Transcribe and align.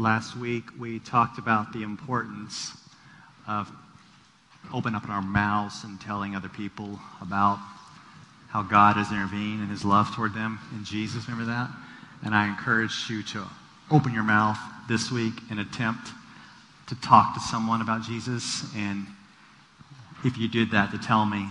Last 0.00 0.34
week, 0.34 0.64
we 0.78 0.98
talked 0.98 1.36
about 1.36 1.74
the 1.74 1.82
importance 1.82 2.72
of 3.46 3.70
opening 4.72 4.94
up 4.96 5.06
our 5.10 5.20
mouths 5.20 5.84
and 5.84 6.00
telling 6.00 6.34
other 6.34 6.48
people 6.48 6.98
about 7.20 7.58
how 8.48 8.62
God 8.62 8.96
has 8.96 9.12
intervened 9.12 9.60
and 9.60 9.68
his 9.70 9.84
love 9.84 10.10
toward 10.14 10.32
them 10.32 10.58
in 10.72 10.86
Jesus. 10.86 11.28
Remember 11.28 11.52
that? 11.52 11.68
And 12.24 12.34
I 12.34 12.48
encourage 12.48 13.10
you 13.10 13.22
to 13.24 13.44
open 13.90 14.14
your 14.14 14.22
mouth 14.22 14.56
this 14.88 15.10
week 15.10 15.34
and 15.50 15.60
attempt 15.60 16.08
to 16.86 16.94
talk 17.02 17.34
to 17.34 17.40
someone 17.40 17.82
about 17.82 18.02
Jesus. 18.02 18.64
And 18.74 19.06
if 20.24 20.38
you 20.38 20.48
did 20.48 20.70
that, 20.70 20.92
to 20.92 20.98
tell 20.98 21.26
me 21.26 21.46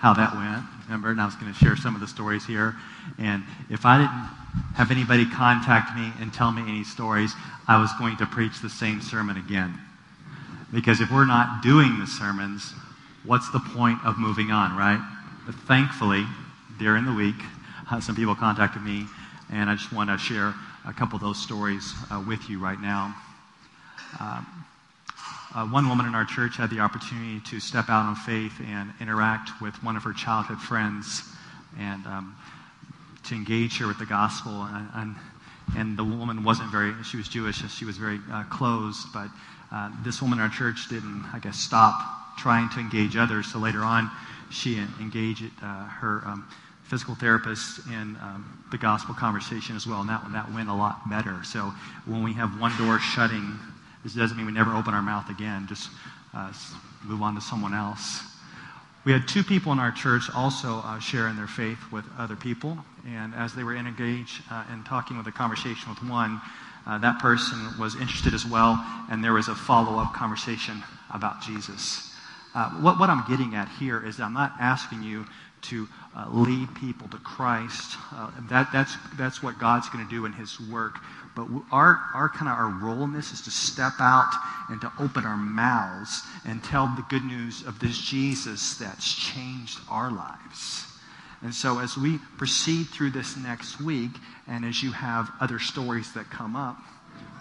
how 0.00 0.14
that 0.14 0.34
went. 0.34 0.64
Remember? 0.86 1.10
And 1.10 1.20
I 1.20 1.26
was 1.26 1.34
going 1.36 1.52
to 1.52 1.58
share 1.58 1.76
some 1.76 1.94
of 1.94 2.00
the 2.00 2.08
stories 2.08 2.46
here. 2.46 2.74
And 3.18 3.44
if 3.68 3.84
I 3.84 3.98
didn't 3.98 4.74
have 4.74 4.90
anybody 4.90 5.26
contact 5.26 5.96
me 5.96 6.10
and 6.20 6.32
tell 6.32 6.50
me 6.50 6.62
any 6.62 6.84
stories, 6.84 7.34
I 7.68 7.80
was 7.80 7.90
going 7.98 8.16
to 8.16 8.26
preach 8.26 8.60
the 8.60 8.70
same 8.70 9.02
sermon 9.02 9.36
again. 9.36 9.78
Because 10.72 11.00
if 11.00 11.10
we're 11.10 11.26
not 11.26 11.62
doing 11.62 11.98
the 11.98 12.06
sermons, 12.06 12.72
what's 13.24 13.50
the 13.50 13.60
point 13.60 13.98
of 14.04 14.18
moving 14.18 14.50
on, 14.50 14.76
right? 14.76 15.00
But 15.44 15.54
thankfully, 15.54 16.24
during 16.78 17.04
the 17.04 17.12
week, 17.12 17.36
uh, 17.90 18.00
some 18.00 18.16
people 18.16 18.34
contacted 18.34 18.82
me, 18.82 19.06
and 19.52 19.68
I 19.68 19.74
just 19.74 19.92
want 19.92 20.08
to 20.08 20.16
share 20.16 20.54
a 20.86 20.92
couple 20.94 21.16
of 21.16 21.22
those 21.22 21.40
stories 21.40 21.92
uh, 22.10 22.24
with 22.26 22.48
you 22.48 22.58
right 22.58 22.80
now. 22.80 23.14
Um, 24.18 24.59
uh, 25.54 25.66
one 25.66 25.88
woman 25.88 26.06
in 26.06 26.14
our 26.14 26.24
church 26.24 26.56
had 26.56 26.70
the 26.70 26.80
opportunity 26.80 27.40
to 27.40 27.58
step 27.58 27.88
out 27.88 28.08
in 28.08 28.14
faith 28.14 28.52
and 28.64 28.92
interact 29.00 29.60
with 29.60 29.74
one 29.82 29.96
of 29.96 30.02
her 30.04 30.12
childhood 30.12 30.60
friends 30.60 31.22
and 31.78 32.06
um, 32.06 32.36
to 33.24 33.34
engage 33.34 33.78
her 33.78 33.88
with 33.88 33.98
the 33.98 34.06
gospel. 34.06 34.52
And, 34.52 34.88
and, 34.94 35.16
and, 35.76 35.98
the 35.98 36.04
woman 36.04 36.44
wasn't 36.44 36.70
very, 36.70 36.94
she 37.02 37.16
was 37.16 37.28
Jewish, 37.28 37.68
she 37.70 37.84
was 37.84 37.96
very 37.96 38.20
uh, 38.32 38.44
closed, 38.44 39.08
but 39.12 39.28
uh, 39.72 39.90
this 40.04 40.22
woman 40.22 40.38
in 40.38 40.44
our 40.44 40.50
church 40.50 40.88
didn't, 40.88 41.24
I 41.32 41.40
guess, 41.40 41.58
stop 41.58 41.94
trying 42.38 42.68
to 42.70 42.80
engage 42.80 43.16
others. 43.16 43.52
So 43.52 43.58
later 43.58 43.80
on, 43.80 44.10
she 44.50 44.78
engaged 45.00 45.44
uh, 45.62 45.84
her 45.84 46.22
um, 46.26 46.48
physical 46.84 47.14
therapist 47.14 47.86
in 47.86 48.16
um, 48.20 48.64
the 48.70 48.78
gospel 48.78 49.14
conversation 49.14 49.76
as 49.76 49.86
well, 49.86 50.00
and 50.00 50.08
that, 50.08 50.24
that 50.32 50.52
went 50.52 50.68
a 50.68 50.74
lot 50.74 51.08
better. 51.10 51.42
So 51.44 51.72
when 52.06 52.22
we 52.22 52.32
have 52.34 52.60
one 52.60 52.76
door 52.76 52.98
shutting, 52.98 53.58
this 54.02 54.14
doesn't 54.14 54.36
mean 54.36 54.46
we 54.46 54.52
never 54.52 54.74
open 54.74 54.94
our 54.94 55.02
mouth 55.02 55.28
again. 55.28 55.66
Just 55.68 55.90
uh, 56.34 56.52
move 57.04 57.22
on 57.22 57.34
to 57.34 57.40
someone 57.40 57.74
else. 57.74 58.22
We 59.04 59.12
had 59.12 59.26
two 59.26 59.42
people 59.42 59.72
in 59.72 59.78
our 59.78 59.92
church 59.92 60.24
also 60.34 60.82
uh, 60.84 60.98
sharing 60.98 61.36
their 61.36 61.46
faith 61.46 61.78
with 61.90 62.04
other 62.18 62.36
people, 62.36 62.78
and 63.06 63.34
as 63.34 63.54
they 63.54 63.64
were 63.64 63.74
engaged 63.74 64.42
uh, 64.50 64.64
in 64.72 64.84
talking 64.84 65.16
with 65.16 65.26
a 65.26 65.32
conversation 65.32 65.88
with 65.88 66.02
one, 66.04 66.40
uh, 66.86 66.98
that 66.98 67.18
person 67.18 67.78
was 67.78 67.94
interested 67.96 68.34
as 68.34 68.44
well, 68.44 68.84
and 69.10 69.24
there 69.24 69.32
was 69.32 69.48
a 69.48 69.54
follow 69.54 69.98
up 69.98 70.12
conversation 70.12 70.82
about 71.12 71.40
Jesus. 71.40 72.14
Uh, 72.54 72.70
what, 72.80 72.98
what 72.98 73.08
I'm 73.08 73.24
getting 73.28 73.54
at 73.54 73.68
here 73.68 74.04
is 74.04 74.20
I'm 74.20 74.34
not 74.34 74.52
asking 74.60 75.02
you 75.02 75.24
to 75.62 75.88
uh, 76.16 76.26
lead 76.30 76.74
people 76.74 77.08
to 77.08 77.18
Christ. 77.18 77.96
Uh, 78.12 78.30
that, 78.48 78.70
that's, 78.72 78.96
that's 79.16 79.42
what 79.42 79.58
God's 79.58 79.88
going 79.88 80.04
to 80.04 80.10
do 80.10 80.24
in 80.24 80.32
His 80.32 80.58
work. 80.60 80.98
But 81.36 81.46
our, 81.70 82.00
our 82.14 82.28
kind 82.28 82.48
of 82.50 82.58
our 82.58 82.68
role 82.68 83.04
in 83.04 83.12
this 83.12 83.32
is 83.32 83.40
to 83.42 83.50
step 83.50 83.94
out 84.00 84.32
and 84.68 84.80
to 84.80 84.92
open 84.98 85.24
our 85.24 85.36
mouths 85.36 86.22
and 86.44 86.62
tell 86.62 86.86
the 86.86 87.04
good 87.08 87.24
news 87.24 87.62
of 87.66 87.78
this 87.78 87.98
Jesus 87.98 88.74
that's 88.74 89.14
changed 89.14 89.78
our 89.88 90.10
lives. 90.10 90.86
And 91.42 91.54
so, 91.54 91.78
as 91.78 91.96
we 91.96 92.18
proceed 92.36 92.88
through 92.88 93.10
this 93.10 93.36
next 93.36 93.80
week, 93.80 94.10
and 94.46 94.64
as 94.64 94.82
you 94.82 94.92
have 94.92 95.30
other 95.40 95.58
stories 95.58 96.12
that 96.12 96.28
come 96.28 96.54
up, 96.54 96.76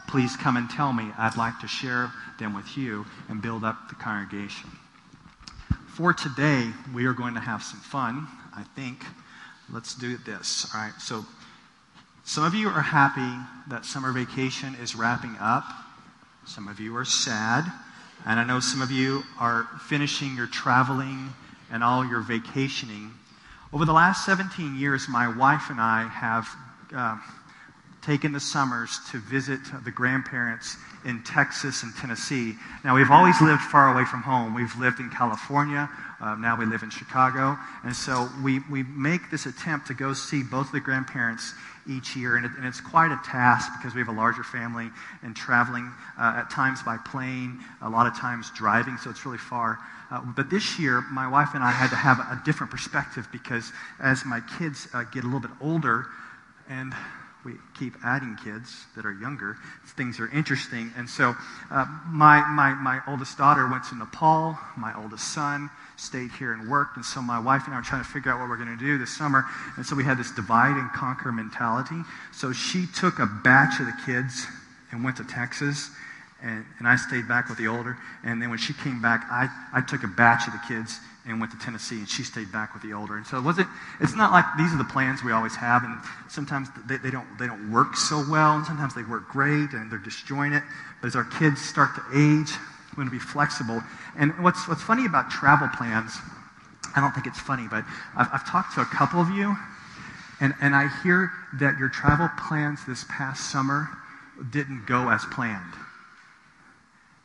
please 0.07 0.37
come 0.37 0.55
and 0.55 0.69
tell 0.69 0.93
me. 0.93 1.11
I'd 1.17 1.35
like 1.35 1.59
to 1.59 1.67
share 1.67 2.11
them 2.39 2.55
with 2.55 2.77
you 2.77 3.05
and 3.27 3.41
build 3.41 3.63
up 3.63 3.89
the 3.89 3.95
congregation. 3.95 4.69
For 5.99 6.13
today, 6.13 6.71
we 6.93 7.07
are 7.07 7.13
going 7.13 7.33
to 7.33 7.41
have 7.41 7.61
some 7.61 7.81
fun, 7.81 8.25
I 8.55 8.63
think. 8.73 9.03
Let's 9.69 9.93
do 9.95 10.15
this. 10.15 10.65
All 10.73 10.79
right, 10.79 10.93
so 10.97 11.25
some 12.23 12.45
of 12.45 12.55
you 12.55 12.69
are 12.69 12.81
happy 12.81 13.45
that 13.69 13.83
summer 13.83 14.13
vacation 14.13 14.75
is 14.81 14.95
wrapping 14.95 15.35
up. 15.41 15.65
Some 16.45 16.69
of 16.69 16.79
you 16.79 16.95
are 16.95 17.03
sad. 17.03 17.69
And 18.25 18.39
I 18.39 18.45
know 18.45 18.61
some 18.61 18.81
of 18.81 18.91
you 18.91 19.23
are 19.41 19.67
finishing 19.89 20.37
your 20.37 20.47
traveling 20.47 21.33
and 21.69 21.83
all 21.83 22.05
your 22.05 22.21
vacationing. 22.21 23.11
Over 23.73 23.83
the 23.83 23.91
last 23.91 24.25
17 24.25 24.77
years, 24.77 25.09
my 25.09 25.27
wife 25.27 25.69
and 25.69 25.81
I 25.81 26.07
have 26.07 26.47
uh, 26.95 27.17
taken 28.01 28.31
the 28.31 28.39
summers 28.39 28.99
to 29.11 29.19
visit 29.19 29.59
the 29.83 29.91
grandparents 29.91 30.77
in 31.05 31.23
Texas 31.23 31.83
and 31.83 31.95
Tennessee. 31.95 32.55
Now, 32.83 32.95
we've 32.95 33.11
always 33.11 33.39
lived 33.41 33.61
far 33.61 33.93
away 33.93 34.05
from 34.05 34.21
home. 34.21 34.53
We've 34.53 34.75
lived 34.77 34.99
in 34.99 35.09
California. 35.09 35.89
Uh, 36.21 36.35
now 36.35 36.57
we 36.57 36.65
live 36.65 36.83
in 36.83 36.89
Chicago. 36.89 37.57
And 37.83 37.95
so 37.95 38.29
we, 38.43 38.59
we 38.69 38.83
make 38.83 39.31
this 39.31 39.45
attempt 39.45 39.87
to 39.87 39.93
go 39.93 40.13
see 40.13 40.43
both 40.43 40.67
of 40.67 40.71
the 40.73 40.79
grandparents 40.79 41.53
each 41.87 42.15
year. 42.15 42.35
And, 42.35 42.45
it, 42.45 42.51
and 42.57 42.65
it's 42.65 42.81
quite 42.81 43.11
a 43.11 43.19
task 43.25 43.71
because 43.77 43.95
we 43.95 44.01
have 44.01 44.09
a 44.09 44.17
larger 44.17 44.43
family 44.43 44.89
and 45.23 45.35
traveling 45.35 45.91
uh, 46.17 46.35
at 46.37 46.49
times 46.49 46.83
by 46.83 46.97
plane, 46.97 47.59
a 47.81 47.89
lot 47.89 48.07
of 48.07 48.17
times 48.17 48.51
driving, 48.55 48.97
so 48.97 49.09
it's 49.09 49.25
really 49.25 49.37
far. 49.37 49.79
Uh, 50.11 50.21
but 50.35 50.49
this 50.49 50.79
year, 50.79 51.01
my 51.11 51.27
wife 51.27 51.49
and 51.53 51.63
I 51.63 51.71
had 51.71 51.89
to 51.89 51.95
have 51.95 52.19
a 52.19 52.41
different 52.43 52.71
perspective 52.71 53.27
because 53.31 53.71
as 53.99 54.25
my 54.25 54.41
kids 54.57 54.87
uh, 54.93 55.03
get 55.03 55.23
a 55.23 55.27
little 55.27 55.39
bit 55.39 55.51
older, 55.61 56.07
and 56.67 56.93
we 57.45 57.53
keep 57.77 57.93
adding 58.03 58.37
kids 58.43 58.85
that 58.95 59.05
are 59.05 59.13
younger, 59.13 59.57
things 59.95 60.19
are 60.19 60.29
interesting. 60.31 60.91
And 60.97 61.09
so 61.09 61.35
uh, 61.71 61.85
my, 62.07 62.45
my, 62.49 62.73
my 62.73 63.01
oldest 63.07 63.37
daughter 63.37 63.67
went 63.69 63.85
to 63.85 63.95
Nepal, 63.95 64.57
my 64.77 64.93
oldest 65.01 65.33
son 65.33 65.69
stayed 65.95 66.31
here 66.31 66.53
and 66.53 66.69
worked. 66.69 66.97
And 66.97 67.05
so 67.05 67.21
my 67.21 67.39
wife 67.39 67.63
and 67.65 67.73
I 67.73 67.77
were 67.77 67.83
trying 67.83 68.03
to 68.03 68.09
figure 68.09 68.31
out 68.31 68.39
what 68.39 68.49
we're 68.49 68.57
going 68.57 68.77
to 68.77 68.83
do 68.83 68.97
this 68.97 69.15
summer. 69.15 69.45
And 69.77 69.85
so 69.85 69.95
we 69.95 70.03
had 70.03 70.17
this 70.17 70.31
divide 70.31 70.77
and 70.77 70.91
conquer 70.91 71.31
mentality. 71.31 72.01
So 72.33 72.51
she 72.51 72.85
took 72.87 73.19
a 73.19 73.25
batch 73.25 73.79
of 73.79 73.85
the 73.85 73.97
kids 74.05 74.45
and 74.91 75.03
went 75.03 75.17
to 75.17 75.23
Texas. 75.23 75.91
And, 76.41 76.65
and 76.77 76.87
I 76.87 76.95
stayed 76.95 77.27
back 77.27 77.49
with 77.49 77.57
the 77.57 77.67
older. 77.67 77.97
And 78.23 78.41
then 78.41 78.49
when 78.49 78.59
she 78.59 78.73
came 78.73 79.01
back, 79.01 79.25
I, 79.29 79.49
I 79.73 79.81
took 79.81 80.03
a 80.03 80.07
batch 80.07 80.47
of 80.47 80.53
the 80.53 80.61
kids 80.67 80.99
and 81.29 81.39
went 81.39 81.51
to 81.51 81.59
Tennessee, 81.59 81.97
and 81.97 82.09
she 82.09 82.23
stayed 82.23 82.51
back 82.51 82.73
with 82.73 82.83
the 82.83 82.93
older. 82.93 83.17
And 83.17 83.25
so 83.25 83.37
it 83.37 83.43
wasn't, 83.43 83.67
it's 83.99 84.15
not 84.15 84.31
like 84.31 84.45
these 84.57 84.73
are 84.73 84.77
the 84.77 84.83
plans 84.83 85.23
we 85.23 85.31
always 85.31 85.55
have, 85.55 85.83
and 85.83 85.97
sometimes 86.27 86.69
they, 86.87 86.97
they, 86.97 87.11
don't, 87.11 87.27
they 87.37 87.47
don't 87.47 87.71
work 87.71 87.95
so 87.95 88.23
well, 88.29 88.55
and 88.57 88.65
sometimes 88.65 88.95
they 88.95 89.03
work 89.03 89.27
great, 89.29 89.73
and 89.73 89.91
they're 89.91 89.99
disjointed. 89.99 90.63
But 91.01 91.07
as 91.07 91.15
our 91.15 91.25
kids 91.25 91.61
start 91.61 91.95
to 91.95 92.01
age, 92.13 92.51
we're 92.91 93.03
going 93.03 93.07
to 93.07 93.11
be 93.11 93.19
flexible. 93.19 93.81
And 94.17 94.31
what's, 94.43 94.67
what's 94.67 94.81
funny 94.81 95.05
about 95.05 95.29
travel 95.29 95.67
plans, 95.75 96.17
I 96.95 97.01
don't 97.01 97.13
think 97.13 97.27
it's 97.27 97.39
funny, 97.39 97.67
but 97.69 97.85
I've, 98.15 98.27
I've 98.33 98.47
talked 98.47 98.75
to 98.75 98.81
a 98.81 98.85
couple 98.85 99.21
of 99.21 99.29
you, 99.29 99.55
and, 100.41 100.53
and 100.61 100.75
I 100.75 100.87
hear 101.03 101.31
that 101.59 101.77
your 101.77 101.89
travel 101.89 102.29
plans 102.37 102.85
this 102.87 103.05
past 103.09 103.51
summer 103.51 103.89
didn't 104.51 104.85
go 104.85 105.09
as 105.09 105.25
planned. 105.25 105.73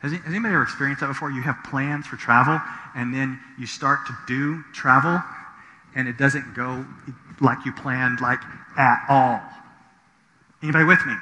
Has, 0.05 0.11
has 0.13 0.21
anybody 0.27 0.53
ever 0.53 0.61
experienced 0.61 1.01
that 1.01 1.07
before? 1.07 1.31
You 1.31 1.41
have 1.41 1.57
plans 1.63 2.05
for 2.05 2.15
travel, 2.15 2.61
and 2.93 3.11
then 3.11 3.39
you 3.57 3.65
start 3.65 4.05
to 4.05 4.15
do 4.27 4.63
travel, 4.71 5.19
and 5.95 6.07
it 6.07 6.15
doesn't 6.15 6.53
go 6.53 6.85
like 7.41 7.65
you 7.65 7.73
planned, 7.73 8.21
like 8.21 8.39
at 8.77 9.03
all. 9.09 9.41
Anybody 10.61 10.85
with 10.85 11.03
me? 11.07 11.15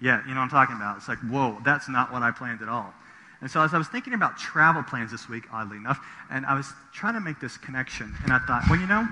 Yeah, 0.00 0.20
you 0.28 0.28
know 0.28 0.36
what 0.36 0.44
I'm 0.44 0.48
talking 0.48 0.76
about. 0.76 0.98
It's 0.98 1.08
like, 1.08 1.18
whoa, 1.18 1.58
that's 1.64 1.88
not 1.88 2.12
what 2.12 2.22
I 2.22 2.30
planned 2.30 2.62
at 2.62 2.68
all. 2.68 2.94
And 3.40 3.50
so 3.50 3.62
as 3.62 3.74
I 3.74 3.78
was 3.78 3.88
thinking 3.88 4.14
about 4.14 4.38
travel 4.38 4.84
plans 4.84 5.10
this 5.10 5.28
week, 5.28 5.46
oddly 5.52 5.76
enough, 5.76 5.98
and 6.30 6.46
I 6.46 6.54
was 6.54 6.72
trying 6.92 7.14
to 7.14 7.20
make 7.20 7.40
this 7.40 7.56
connection, 7.56 8.14
and 8.22 8.32
I 8.32 8.38
thought, 8.38 8.62
well, 8.70 8.78
you 8.78 8.86
know, 8.86 9.08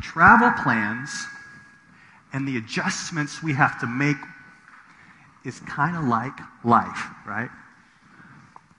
travel 0.00 0.52
plans 0.62 1.10
and 2.32 2.48
the 2.48 2.56
adjustments 2.56 3.42
we 3.42 3.52
have 3.52 3.78
to 3.80 3.86
make 3.86 4.16
is 5.44 5.60
kind 5.60 5.96
of 5.96 6.04
like 6.04 6.38
life, 6.64 7.06
right? 7.26 7.50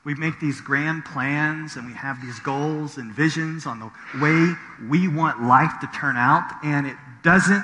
We 0.03 0.15
make 0.15 0.39
these 0.39 0.61
grand 0.61 1.05
plans 1.05 1.75
and 1.75 1.85
we 1.85 1.93
have 1.93 2.21
these 2.21 2.39
goals 2.39 2.97
and 2.97 3.13
visions 3.13 3.65
on 3.65 3.79
the 3.79 3.91
way 4.19 4.55
we 4.89 5.07
want 5.07 5.43
life 5.43 5.71
to 5.81 5.87
turn 5.87 6.17
out, 6.17 6.49
and 6.63 6.87
it 6.87 6.95
doesn't 7.23 7.63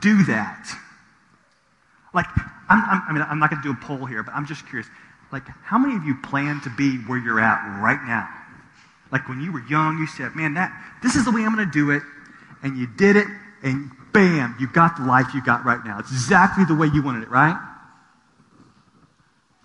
do 0.00 0.24
that. 0.24 0.66
Like, 2.14 2.26
I'm, 2.68 2.82
I'm, 2.82 3.02
i 3.08 3.12
mean, 3.12 3.22
I'm 3.28 3.38
not 3.38 3.50
going 3.50 3.62
to 3.62 3.68
do 3.68 3.72
a 3.72 3.86
poll 3.86 4.06
here, 4.06 4.22
but 4.22 4.34
I'm 4.34 4.46
just 4.46 4.66
curious. 4.66 4.88
Like, 5.30 5.46
how 5.46 5.78
many 5.78 5.94
of 5.94 6.04
you 6.04 6.16
plan 6.16 6.60
to 6.62 6.70
be 6.70 6.96
where 6.98 7.18
you're 7.18 7.40
at 7.40 7.80
right 7.82 8.02
now? 8.06 8.28
Like, 9.12 9.28
when 9.28 9.40
you 9.40 9.52
were 9.52 9.62
young, 9.68 9.98
you 9.98 10.06
said, 10.06 10.34
man, 10.34 10.54
that, 10.54 10.72
this 11.02 11.16
is 11.16 11.24
the 11.24 11.30
way 11.30 11.44
I'm 11.44 11.54
going 11.54 11.66
to 11.66 11.72
do 11.72 11.90
it, 11.90 12.02
and 12.62 12.78
you 12.78 12.86
did 12.86 13.16
it, 13.16 13.26
and 13.62 13.90
bam, 14.12 14.56
you 14.58 14.68
got 14.68 14.96
the 14.96 15.04
life 15.04 15.34
you 15.34 15.44
got 15.44 15.64
right 15.64 15.84
now. 15.84 15.98
It's 15.98 16.10
exactly 16.10 16.64
the 16.64 16.74
way 16.74 16.88
you 16.92 17.02
wanted 17.02 17.24
it, 17.24 17.30
right? 17.30 17.56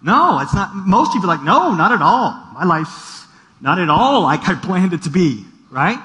No, 0.05 0.39
it's 0.39 0.53
not. 0.53 0.75
Most 0.75 1.13
people 1.13 1.31
are 1.31 1.35
like, 1.35 1.43
no, 1.43 1.73
not 1.73 1.91
at 1.91 2.01
all. 2.01 2.29
My 2.53 2.63
life's 2.63 3.25
not 3.59 3.79
at 3.79 3.89
all 3.89 4.21
like 4.21 4.47
I 4.47 4.53
planned 4.53 4.93
it 4.93 5.01
to 5.03 5.09
be, 5.09 5.43
right? 5.71 5.97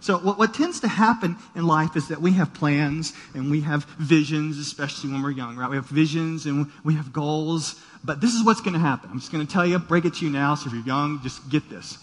So, 0.00 0.18
what, 0.18 0.38
what 0.38 0.52
tends 0.52 0.80
to 0.80 0.88
happen 0.88 1.38
in 1.56 1.66
life 1.66 1.96
is 1.96 2.08
that 2.08 2.20
we 2.20 2.32
have 2.32 2.52
plans 2.52 3.14
and 3.32 3.50
we 3.50 3.62
have 3.62 3.84
visions, 3.98 4.58
especially 4.58 5.10
when 5.10 5.22
we're 5.22 5.30
young, 5.30 5.56
right? 5.56 5.70
We 5.70 5.76
have 5.76 5.86
visions 5.86 6.44
and 6.44 6.70
we 6.84 6.96
have 6.96 7.14
goals. 7.14 7.80
But 8.04 8.20
this 8.20 8.34
is 8.34 8.44
what's 8.44 8.60
going 8.60 8.74
to 8.74 8.78
happen. 8.78 9.08
I'm 9.10 9.18
just 9.18 9.32
going 9.32 9.46
to 9.46 9.50
tell 9.50 9.64
you, 9.64 9.78
break 9.78 10.04
it 10.04 10.16
to 10.16 10.26
you 10.26 10.30
now. 10.30 10.54
So, 10.54 10.66
if 10.66 10.74
you're 10.74 10.84
young, 10.84 11.20
just 11.22 11.48
get 11.48 11.70
this. 11.70 11.96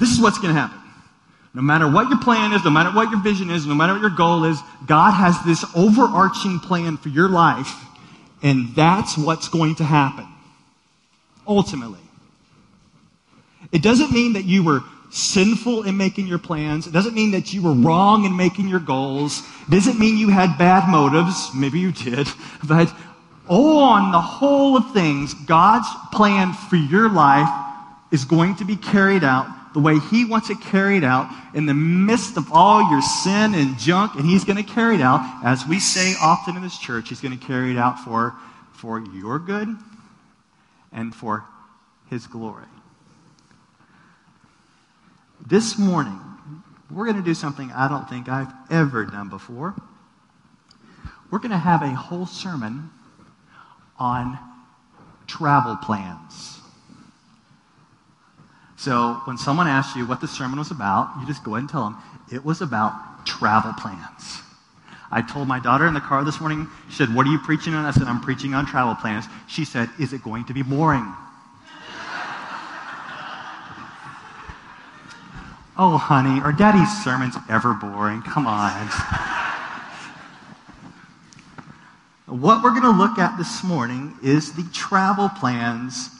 This 0.00 0.10
is 0.10 0.20
what's 0.20 0.38
going 0.38 0.52
to 0.52 0.60
happen. 0.60 0.80
No 1.54 1.62
matter 1.62 1.88
what 1.88 2.08
your 2.08 2.18
plan 2.18 2.52
is, 2.52 2.64
no 2.64 2.70
matter 2.70 2.90
what 2.90 3.12
your 3.12 3.20
vision 3.20 3.50
is, 3.50 3.68
no 3.68 3.76
matter 3.76 3.92
what 3.92 4.02
your 4.02 4.10
goal 4.10 4.42
is, 4.46 4.58
God 4.86 5.12
has 5.12 5.40
this 5.44 5.64
overarching 5.76 6.58
plan 6.58 6.96
for 6.96 7.10
your 7.10 7.28
life, 7.28 7.72
and 8.42 8.74
that's 8.74 9.16
what's 9.16 9.48
going 9.48 9.76
to 9.76 9.84
happen. 9.84 10.26
Ultimately. 11.46 12.00
It 13.72 13.82
doesn't 13.82 14.12
mean 14.12 14.34
that 14.34 14.44
you 14.44 14.64
were 14.64 14.82
sinful 15.10 15.82
in 15.84 15.96
making 15.96 16.26
your 16.26 16.38
plans. 16.38 16.86
It 16.86 16.92
doesn't 16.92 17.14
mean 17.14 17.32
that 17.32 17.52
you 17.52 17.62
were 17.62 17.72
wrong 17.72 18.24
in 18.24 18.36
making 18.36 18.68
your 18.68 18.80
goals. 18.80 19.42
It 19.66 19.70
doesn't 19.70 19.98
mean 19.98 20.16
you 20.16 20.28
had 20.28 20.56
bad 20.56 20.88
motives. 20.88 21.50
Maybe 21.54 21.80
you 21.80 21.92
did. 21.92 22.28
But 22.68 22.94
on 23.48 24.12
the 24.12 24.20
whole 24.20 24.76
of 24.76 24.92
things, 24.92 25.34
God's 25.34 25.88
plan 26.12 26.52
for 26.52 26.76
your 26.76 27.10
life 27.10 27.48
is 28.12 28.24
going 28.24 28.56
to 28.56 28.64
be 28.64 28.76
carried 28.76 29.24
out 29.24 29.46
the 29.72 29.80
way 29.80 29.98
He 29.98 30.24
wants 30.24 30.50
it 30.50 30.60
carried 30.60 31.04
out 31.04 31.28
in 31.54 31.66
the 31.66 31.74
midst 31.74 32.36
of 32.36 32.52
all 32.52 32.90
your 32.90 33.02
sin 33.02 33.54
and 33.54 33.78
junk, 33.78 34.14
and 34.14 34.24
He's 34.24 34.44
going 34.44 34.56
to 34.56 34.62
carry 34.62 34.96
it 34.96 35.00
out, 35.00 35.20
as 35.44 35.66
we 35.66 35.80
say 35.80 36.14
often 36.20 36.56
in 36.56 36.62
this 36.62 36.78
church, 36.78 37.08
He's 37.08 37.20
going 37.20 37.36
to 37.36 37.44
carry 37.44 37.72
it 37.72 37.78
out 37.78 37.98
for, 38.00 38.34
for 38.72 39.00
your 39.00 39.38
good 39.38 39.76
and 40.92 41.14
for 41.14 41.44
His 42.08 42.26
glory. 42.26 42.64
This 45.46 45.78
morning, 45.78 46.20
we're 46.90 47.04
going 47.04 47.16
to 47.16 47.22
do 47.22 47.34
something 47.34 47.70
I 47.72 47.88
don't 47.88 48.08
think 48.08 48.28
I've 48.28 48.52
ever 48.70 49.04
done 49.04 49.28
before. 49.28 49.74
We're 51.30 51.38
going 51.38 51.50
to 51.52 51.58
have 51.58 51.82
a 51.82 51.90
whole 51.90 52.26
sermon 52.26 52.90
on 53.98 54.38
travel 55.26 55.76
plans. 55.76 56.58
So 58.76 59.20
when 59.24 59.36
someone 59.38 59.66
asks 59.68 59.94
you 59.94 60.06
what 60.06 60.20
the 60.20 60.28
sermon 60.28 60.58
was 60.58 60.70
about, 60.70 61.14
you 61.20 61.26
just 61.26 61.44
go 61.44 61.54
ahead 61.54 61.60
and 61.60 61.68
tell 61.68 61.84
them 61.84 61.96
it 62.32 62.44
was 62.44 62.60
about 62.60 63.26
travel 63.26 63.72
plans. 63.74 64.39
I 65.12 65.22
told 65.22 65.48
my 65.48 65.58
daughter 65.58 65.86
in 65.86 65.94
the 65.94 66.00
car 66.00 66.22
this 66.24 66.40
morning, 66.40 66.68
she 66.88 66.94
said, 66.96 67.12
What 67.14 67.26
are 67.26 67.30
you 67.30 67.38
preaching 67.38 67.74
on? 67.74 67.84
I 67.84 67.90
said, 67.90 68.04
I'm 68.04 68.20
preaching 68.20 68.54
on 68.54 68.64
travel 68.64 68.94
plans. 68.94 69.24
She 69.48 69.64
said, 69.64 69.90
Is 69.98 70.12
it 70.12 70.22
going 70.22 70.44
to 70.44 70.54
be 70.54 70.62
boring? 70.62 71.12
Oh, 75.82 75.96
honey, 75.96 76.40
are 76.42 76.52
daddy's 76.52 76.90
sermons 77.02 77.36
ever 77.48 77.72
boring? 77.72 78.20
Come 78.20 78.46
on. 78.46 78.70
what 82.26 82.62
we're 82.62 82.78
going 82.78 82.82
to 82.82 82.90
look 82.90 83.18
at 83.18 83.38
this 83.38 83.64
morning 83.64 84.14
is 84.22 84.52
the 84.52 84.68
travel 84.74 85.30
plans 85.30 86.10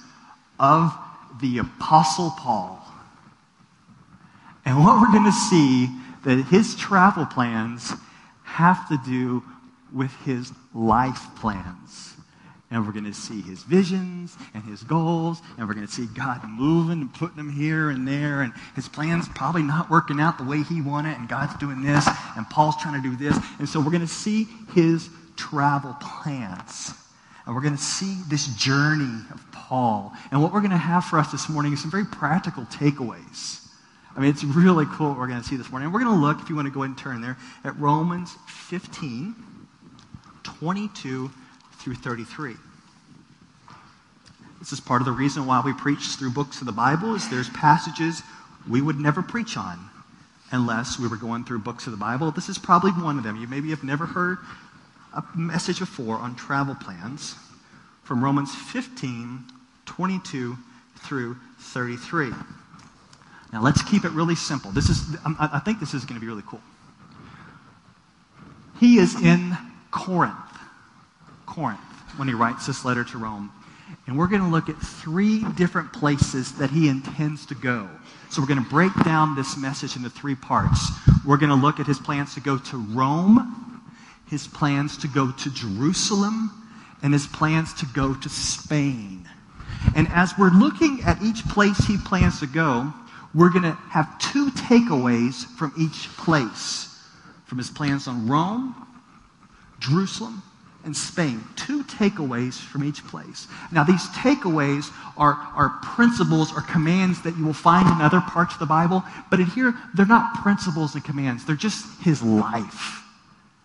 of 0.58 0.96
the 1.42 1.58
Apostle 1.58 2.30
Paul. 2.38 2.80
And 4.64 4.82
what 4.82 4.98
we're 4.98 5.12
going 5.12 5.24
to 5.24 5.32
see 5.32 5.90
that 6.24 6.46
his 6.46 6.74
travel 6.74 7.26
plans 7.26 7.92
have 8.50 8.88
to 8.88 8.98
do 9.06 9.42
with 9.92 10.12
his 10.24 10.52
life 10.74 11.20
plans 11.36 12.14
and 12.70 12.86
we're 12.86 12.92
going 12.92 13.04
to 13.04 13.12
see 13.14 13.40
his 13.42 13.62
visions 13.64 14.36
and 14.54 14.62
his 14.62 14.82
goals, 14.84 15.42
and 15.58 15.66
we're 15.66 15.74
going 15.74 15.86
to 15.86 15.92
see 15.92 16.06
God 16.14 16.40
moving 16.48 17.00
and 17.00 17.12
putting 17.12 17.36
them 17.36 17.50
here 17.50 17.90
and 17.90 18.06
there, 18.06 18.42
and 18.42 18.52
his 18.76 18.88
plans 18.88 19.28
probably 19.34 19.62
not 19.62 19.90
working 19.90 20.20
out 20.20 20.38
the 20.38 20.44
way 20.44 20.62
he 20.62 20.80
wanted, 20.80 21.16
and 21.18 21.28
God's 21.28 21.56
doing 21.56 21.82
this, 21.82 22.08
and 22.36 22.48
Paul's 22.48 22.76
trying 22.80 23.02
to 23.02 23.08
do 23.08 23.16
this. 23.16 23.36
And 23.58 23.68
so 23.68 23.80
we're 23.80 23.90
going 23.90 24.00
to 24.02 24.06
see 24.06 24.46
his 24.72 25.08
travel 25.36 25.96
plans. 26.00 26.94
And 27.44 27.54
we're 27.56 27.62
going 27.62 27.76
to 27.76 27.82
see 27.82 28.18
this 28.28 28.46
journey 28.54 29.24
of 29.32 29.44
Paul. 29.50 30.12
And 30.30 30.40
what 30.40 30.52
we're 30.52 30.60
going 30.60 30.70
to 30.70 30.76
have 30.76 31.04
for 31.04 31.18
us 31.18 31.32
this 31.32 31.48
morning 31.48 31.72
is 31.72 31.82
some 31.82 31.90
very 31.90 32.04
practical 32.04 32.64
takeaways. 32.66 33.66
I 34.16 34.20
mean, 34.20 34.30
it's 34.30 34.42
really 34.42 34.86
cool 34.86 35.10
what 35.10 35.18
we're 35.18 35.28
going 35.28 35.40
to 35.40 35.46
see 35.46 35.56
this 35.56 35.70
morning. 35.70 35.86
And 35.86 35.94
we're 35.94 36.00
going 36.00 36.14
to 36.14 36.20
look, 36.20 36.40
if 36.40 36.48
you 36.48 36.56
want 36.56 36.66
to 36.66 36.74
go 36.74 36.82
ahead 36.82 36.90
and 36.90 36.98
turn 36.98 37.20
there, 37.20 37.36
at 37.64 37.78
Romans 37.78 38.36
15, 38.48 39.34
22 40.42 41.30
through 41.78 41.94
33. 41.94 42.54
This 44.58 44.72
is 44.72 44.80
part 44.80 45.00
of 45.00 45.06
the 45.06 45.12
reason 45.12 45.46
why 45.46 45.62
we 45.64 45.72
preach 45.72 46.16
through 46.18 46.32
books 46.32 46.60
of 46.60 46.66
the 46.66 46.72
Bible 46.72 47.14
is 47.14 47.28
there's 47.30 47.48
passages 47.50 48.22
we 48.68 48.82
would 48.82 48.98
never 48.98 49.22
preach 49.22 49.56
on 49.56 49.78
unless 50.52 50.98
we 50.98 51.08
were 51.08 51.16
going 51.16 51.44
through 51.44 51.60
books 51.60 51.86
of 51.86 51.92
the 51.92 51.98
Bible. 51.98 52.30
This 52.30 52.48
is 52.48 52.58
probably 52.58 52.90
one 52.90 53.16
of 53.16 53.24
them. 53.24 53.36
You 53.36 53.46
maybe 53.46 53.70
have 53.70 53.84
never 53.84 54.04
heard 54.04 54.38
a 55.14 55.22
message 55.34 55.78
before 55.78 56.16
on 56.16 56.34
travel 56.34 56.74
plans 56.74 57.36
from 58.02 58.22
Romans 58.22 58.54
15, 58.54 59.44
22 59.86 60.58
through 60.98 61.36
33. 61.58 62.32
Now 63.52 63.62
let's 63.62 63.82
keep 63.82 64.04
it 64.04 64.12
really 64.12 64.36
simple. 64.36 64.70
This 64.70 64.88
is, 64.88 65.16
I 65.38 65.58
think 65.60 65.80
this 65.80 65.94
is 65.94 66.04
going 66.04 66.14
to 66.14 66.20
be 66.20 66.26
really 66.28 66.44
cool. 66.46 66.60
He 68.78 68.98
is 68.98 69.20
in 69.20 69.56
Corinth. 69.90 70.36
Corinth 71.46 71.80
when 72.16 72.28
he 72.28 72.34
writes 72.34 72.66
this 72.66 72.84
letter 72.84 73.04
to 73.04 73.18
Rome. 73.18 73.52
And 74.06 74.16
we're 74.16 74.28
going 74.28 74.42
to 74.42 74.48
look 74.48 74.68
at 74.68 74.76
three 74.76 75.44
different 75.54 75.92
places 75.92 76.52
that 76.52 76.70
he 76.70 76.88
intends 76.88 77.44
to 77.46 77.54
go. 77.54 77.88
So 78.30 78.40
we're 78.40 78.48
going 78.48 78.62
to 78.62 78.70
break 78.70 78.92
down 79.04 79.34
this 79.34 79.56
message 79.56 79.96
into 79.96 80.10
three 80.10 80.36
parts. 80.36 80.90
We're 81.26 81.36
going 81.36 81.50
to 81.50 81.56
look 81.56 81.80
at 81.80 81.86
his 81.86 81.98
plans 81.98 82.34
to 82.34 82.40
go 82.40 82.56
to 82.56 82.76
Rome, 82.76 83.82
his 84.28 84.46
plans 84.46 84.96
to 84.98 85.08
go 85.08 85.32
to 85.32 85.50
Jerusalem, 85.52 86.50
and 87.02 87.12
his 87.12 87.26
plans 87.26 87.74
to 87.74 87.86
go 87.86 88.14
to 88.14 88.28
Spain. 88.28 89.28
And 89.96 90.06
as 90.08 90.36
we're 90.38 90.50
looking 90.50 91.00
at 91.04 91.20
each 91.22 91.44
place 91.48 91.78
he 91.78 91.96
plans 91.96 92.40
to 92.40 92.46
go, 92.46 92.92
we're 93.34 93.50
going 93.50 93.62
to 93.62 93.78
have 93.90 94.18
two 94.18 94.50
takeaways 94.50 95.44
from 95.56 95.72
each 95.78 96.08
place 96.16 96.90
from 97.50 97.58
his 97.58 97.68
plans 97.68 98.06
on 98.06 98.28
Rome, 98.28 98.86
Jerusalem, 99.80 100.40
and 100.84 100.96
Spain. 100.96 101.42
Two 101.56 101.82
takeaways 101.82 102.54
from 102.54 102.84
each 102.84 103.04
place. 103.08 103.48
Now, 103.72 103.82
these 103.82 104.06
takeaways 104.10 104.88
are, 105.16 105.34
are 105.56 105.80
principles 105.82 106.52
or 106.52 106.60
commands 106.60 107.20
that 107.22 107.36
you 107.36 107.44
will 107.44 107.52
find 107.52 107.88
in 107.88 108.00
other 108.00 108.20
parts 108.20 108.54
of 108.54 108.60
the 108.60 108.66
Bible, 108.66 109.02
but 109.30 109.40
in 109.40 109.46
here, 109.46 109.74
they're 109.94 110.06
not 110.06 110.42
principles 110.42 110.94
and 110.94 111.02
commands, 111.02 111.44
they're 111.44 111.56
just 111.56 111.84
his 112.02 112.22
life. 112.22 113.02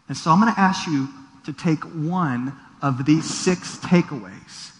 And 0.07 0.17
so 0.17 0.31
I'm 0.31 0.41
going 0.41 0.51
to 0.51 0.59
ask 0.59 0.87
you 0.87 1.07
to 1.45 1.53
take 1.53 1.83
one 1.83 2.53
of 2.81 3.05
these 3.05 3.31
six 3.31 3.77
takeaways. 3.77 4.71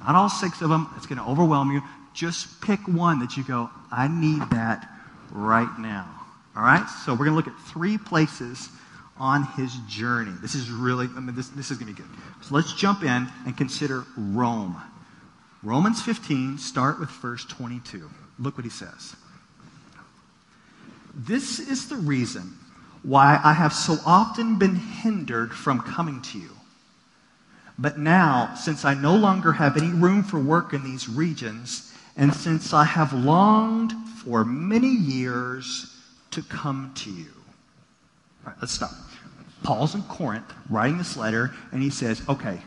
Not 0.00 0.16
all 0.16 0.28
six 0.28 0.60
of 0.60 0.68
them, 0.68 0.86
it's 0.98 1.06
going 1.06 1.18
to 1.18 1.24
overwhelm 1.24 1.72
you. 1.72 1.80
Just 2.14 2.60
pick 2.60 2.80
one 2.88 3.20
that 3.20 3.36
you 3.36 3.44
go, 3.44 3.70
I 3.90 4.08
need 4.08 4.40
that 4.50 4.88
right 5.30 5.78
now. 5.78 6.08
All 6.56 6.62
right? 6.62 6.86
So 7.04 7.12
we're 7.12 7.26
going 7.26 7.30
to 7.30 7.36
look 7.36 7.48
at 7.48 7.58
three 7.66 7.98
places 7.98 8.68
on 9.16 9.44
his 9.56 9.74
journey. 9.88 10.32
This 10.40 10.54
is 10.54 10.70
really, 10.70 11.06
I 11.14 11.20
mean, 11.20 11.36
this, 11.36 11.48
this 11.50 11.70
is 11.70 11.78
going 11.78 11.94
to 11.94 12.02
be 12.02 12.08
good. 12.08 12.18
So 12.42 12.54
let's 12.54 12.72
jump 12.72 13.02
in 13.02 13.28
and 13.46 13.56
consider 13.56 14.04
Rome. 14.16 14.80
Romans 15.62 16.00
15, 16.02 16.58
start 16.58 16.98
with 16.98 17.10
verse 17.10 17.44
22. 17.44 18.10
Look 18.38 18.56
what 18.56 18.64
he 18.64 18.70
says. 18.70 19.14
This 21.14 21.58
is 21.58 21.88
the 21.88 21.96
reason 21.96 22.56
why 23.02 23.38
I 23.42 23.52
have 23.52 23.72
so 23.72 23.96
often 24.06 24.58
been 24.58 24.76
hindered 24.76 25.52
from 25.52 25.80
coming 25.80 26.22
to 26.22 26.38
you. 26.38 26.50
But 27.78 27.98
now, 27.98 28.54
since 28.54 28.84
I 28.84 28.94
no 28.94 29.16
longer 29.16 29.52
have 29.52 29.76
any 29.76 29.88
room 29.88 30.22
for 30.22 30.38
work 30.38 30.72
in 30.72 30.84
these 30.84 31.08
regions, 31.08 31.89
and 32.20 32.34
since 32.34 32.74
I 32.74 32.84
have 32.84 33.14
longed 33.14 33.94
for 34.22 34.44
many 34.44 34.90
years 34.90 35.96
to 36.32 36.42
come 36.42 36.92
to 36.96 37.10
you. 37.10 37.32
All 38.44 38.52
right, 38.52 38.56
let's 38.60 38.72
stop. 38.72 38.90
Paul's 39.62 39.94
in 39.94 40.02
Corinth 40.02 40.52
writing 40.68 40.98
this 40.98 41.16
letter, 41.16 41.50
and 41.72 41.82
he 41.82 41.88
says, 41.88 42.22
Okay, 42.28 42.60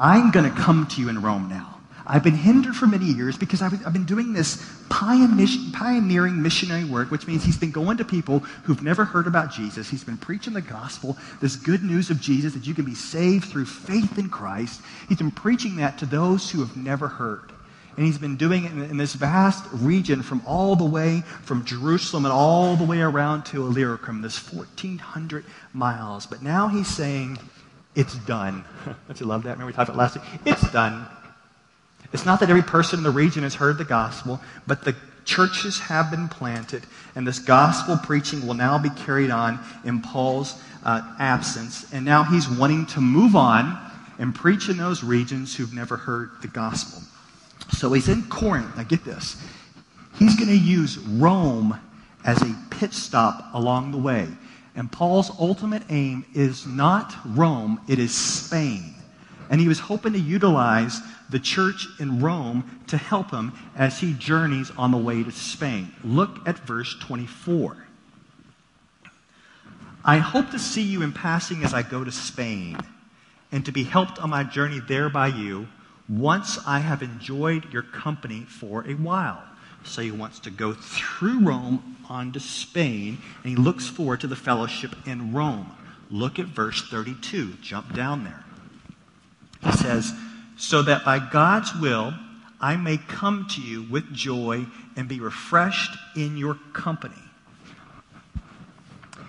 I'm 0.00 0.32
going 0.32 0.52
to 0.52 0.60
come 0.60 0.88
to 0.88 1.00
you 1.00 1.08
in 1.08 1.22
Rome 1.22 1.48
now. 1.48 1.78
I've 2.06 2.24
been 2.24 2.34
hindered 2.34 2.74
for 2.74 2.88
many 2.88 3.06
years 3.06 3.38
because 3.38 3.62
I've, 3.62 3.72
I've 3.86 3.92
been 3.92 4.04
doing 4.04 4.32
this 4.32 4.62
pioneering 4.90 6.42
missionary 6.42 6.84
work, 6.84 7.12
which 7.12 7.28
means 7.28 7.44
he's 7.44 7.56
been 7.56 7.70
going 7.70 7.96
to 7.98 8.04
people 8.04 8.40
who've 8.64 8.82
never 8.82 9.04
heard 9.04 9.28
about 9.28 9.52
Jesus. 9.52 9.88
He's 9.88 10.04
been 10.04 10.18
preaching 10.18 10.52
the 10.52 10.60
gospel, 10.60 11.16
this 11.40 11.54
good 11.54 11.84
news 11.84 12.10
of 12.10 12.20
Jesus 12.20 12.52
that 12.54 12.66
you 12.66 12.74
can 12.74 12.84
be 12.84 12.96
saved 12.96 13.46
through 13.46 13.66
faith 13.66 14.18
in 14.18 14.28
Christ. 14.28 14.82
He's 15.08 15.18
been 15.18 15.30
preaching 15.30 15.76
that 15.76 15.98
to 15.98 16.06
those 16.06 16.50
who 16.50 16.60
have 16.60 16.76
never 16.76 17.06
heard. 17.06 17.53
And 17.96 18.04
he's 18.04 18.18
been 18.18 18.36
doing 18.36 18.64
it 18.64 18.72
in, 18.72 18.82
in, 18.82 18.96
this 18.96 19.14
vast 19.14 19.64
region 19.72 20.22
from 20.22 20.42
all 20.46 20.74
the 20.74 20.84
way 20.84 21.22
from 21.42 21.64
Jerusalem 21.64 22.24
and 22.24 22.32
all 22.32 22.74
the 22.76 22.84
way 22.84 23.00
around 23.00 23.44
to 23.46 23.64
Illyricum, 23.64 24.20
this 24.20 24.52
1,400 24.52 25.44
miles. 25.72 26.26
But 26.26 26.42
now 26.42 26.68
he's 26.68 26.88
saying, 26.88 27.38
it's 27.94 28.16
done. 28.20 28.64
Don't 29.06 29.20
you 29.20 29.26
love 29.26 29.44
that? 29.44 29.50
Remember 29.50 29.66
we 29.66 29.72
talked 29.72 29.90
about 29.90 29.98
last 29.98 30.16
week? 30.16 30.40
It's 30.44 30.72
done. 30.72 31.06
It's 32.12 32.26
not 32.26 32.40
that 32.40 32.50
every 32.50 32.62
person 32.62 32.98
in 32.98 33.02
the 33.04 33.10
region 33.10 33.42
has 33.44 33.54
heard 33.54 33.78
the 33.78 33.84
gospel, 33.84 34.40
but 34.66 34.84
the 34.84 34.94
churches 35.24 35.78
have 35.80 36.10
been 36.10 36.28
planted, 36.28 36.84
and 37.14 37.26
this 37.26 37.38
gospel 37.38 37.96
preaching 37.96 38.46
will 38.46 38.54
now 38.54 38.78
be 38.78 38.90
carried 38.90 39.30
on 39.30 39.58
in 39.84 40.00
Paul's 40.00 40.60
uh, 40.84 41.02
absence. 41.18 41.92
And 41.92 42.04
now 42.04 42.24
he's 42.24 42.48
wanting 42.48 42.86
to 42.86 43.00
move 43.00 43.36
on 43.36 43.78
and 44.18 44.34
preach 44.34 44.68
in 44.68 44.76
those 44.76 45.02
regions 45.02 45.56
who've 45.56 45.72
never 45.72 45.96
heard 45.96 46.30
the 46.42 46.48
gospel. 46.48 47.02
So 47.72 47.92
he's 47.92 48.08
in 48.08 48.24
Corinth. 48.24 48.76
Now 48.76 48.82
get 48.84 49.04
this. 49.04 49.42
He's 50.18 50.36
going 50.36 50.48
to 50.48 50.56
use 50.56 50.98
Rome 50.98 51.78
as 52.24 52.40
a 52.42 52.56
pit 52.70 52.92
stop 52.92 53.54
along 53.54 53.92
the 53.92 53.98
way. 53.98 54.28
And 54.76 54.90
Paul's 54.90 55.30
ultimate 55.38 55.82
aim 55.88 56.24
is 56.34 56.66
not 56.66 57.14
Rome, 57.24 57.80
it 57.88 57.98
is 57.98 58.14
Spain. 58.14 58.94
And 59.50 59.60
he 59.60 59.68
was 59.68 59.78
hoping 59.78 60.14
to 60.14 60.18
utilize 60.18 61.00
the 61.30 61.38
church 61.38 61.86
in 62.00 62.20
Rome 62.20 62.80
to 62.88 62.96
help 62.96 63.30
him 63.30 63.52
as 63.76 63.98
he 63.98 64.14
journeys 64.14 64.70
on 64.76 64.90
the 64.90 64.96
way 64.96 65.22
to 65.22 65.30
Spain. 65.30 65.92
Look 66.02 66.48
at 66.48 66.58
verse 66.60 66.96
24. 67.00 67.76
I 70.04 70.18
hope 70.18 70.50
to 70.50 70.58
see 70.58 70.82
you 70.82 71.02
in 71.02 71.12
passing 71.12 71.64
as 71.64 71.72
I 71.72 71.82
go 71.82 72.04
to 72.04 72.12
Spain, 72.12 72.76
and 73.52 73.64
to 73.64 73.72
be 73.72 73.84
helped 73.84 74.18
on 74.18 74.30
my 74.30 74.44
journey 74.44 74.80
there 74.86 75.08
by 75.08 75.28
you 75.28 75.66
once 76.08 76.58
I 76.66 76.80
have 76.80 77.02
enjoyed 77.02 77.72
your 77.72 77.82
company 77.82 78.40
for 78.40 78.86
a 78.86 78.94
while. 78.94 79.42
So 79.84 80.02
he 80.02 80.10
wants 80.10 80.38
to 80.40 80.50
go 80.50 80.72
through 80.72 81.40
Rome 81.40 81.96
on 82.08 82.32
to 82.32 82.40
Spain, 82.40 83.18
and 83.42 83.50
he 83.50 83.56
looks 83.56 83.86
forward 83.86 84.20
to 84.20 84.26
the 84.26 84.36
fellowship 84.36 84.94
in 85.06 85.32
Rome. 85.32 85.70
Look 86.10 86.38
at 86.38 86.46
verse 86.46 86.82
32. 86.82 87.54
Jump 87.62 87.94
down 87.94 88.24
there. 88.24 88.44
He 89.62 89.72
says, 89.72 90.12
So 90.56 90.82
that 90.82 91.04
by 91.04 91.18
God's 91.18 91.74
will 91.74 92.14
I 92.60 92.76
may 92.76 92.96
come 92.96 93.46
to 93.50 93.60
you 93.60 93.82
with 93.82 94.12
joy 94.12 94.66
and 94.96 95.08
be 95.08 95.20
refreshed 95.20 95.96
in 96.16 96.36
your 96.36 96.54
company. 96.72 97.14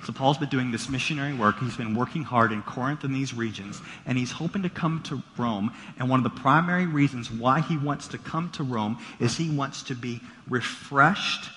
So 0.05 0.13
Paul's 0.13 0.37
been 0.37 0.49
doing 0.49 0.69
this 0.69 0.87
missionary 0.87 1.33
work. 1.33 1.57
He's 1.59 1.77
been 1.77 1.95
working 1.95 2.21
hard 2.21 2.51
in 2.51 2.61
Corinth 2.61 3.03
and 3.03 3.15
these 3.15 3.33
regions, 3.33 3.81
and 4.05 4.19
he's 4.19 4.31
hoping 4.31 4.61
to 4.61 4.69
come 4.69 5.01
to 5.03 5.23
Rome. 5.35 5.71
And 5.97 6.11
one 6.11 6.19
of 6.19 6.23
the 6.23 6.41
primary 6.41 6.85
reasons 6.85 7.31
why 7.31 7.61
he 7.61 7.75
wants 7.75 8.07
to 8.09 8.19
come 8.19 8.51
to 8.51 8.63
Rome 8.63 8.99
is 9.19 9.35
he 9.35 9.49
wants 9.49 9.81
to 9.83 9.95
be 9.95 10.21
refreshed 10.47 11.49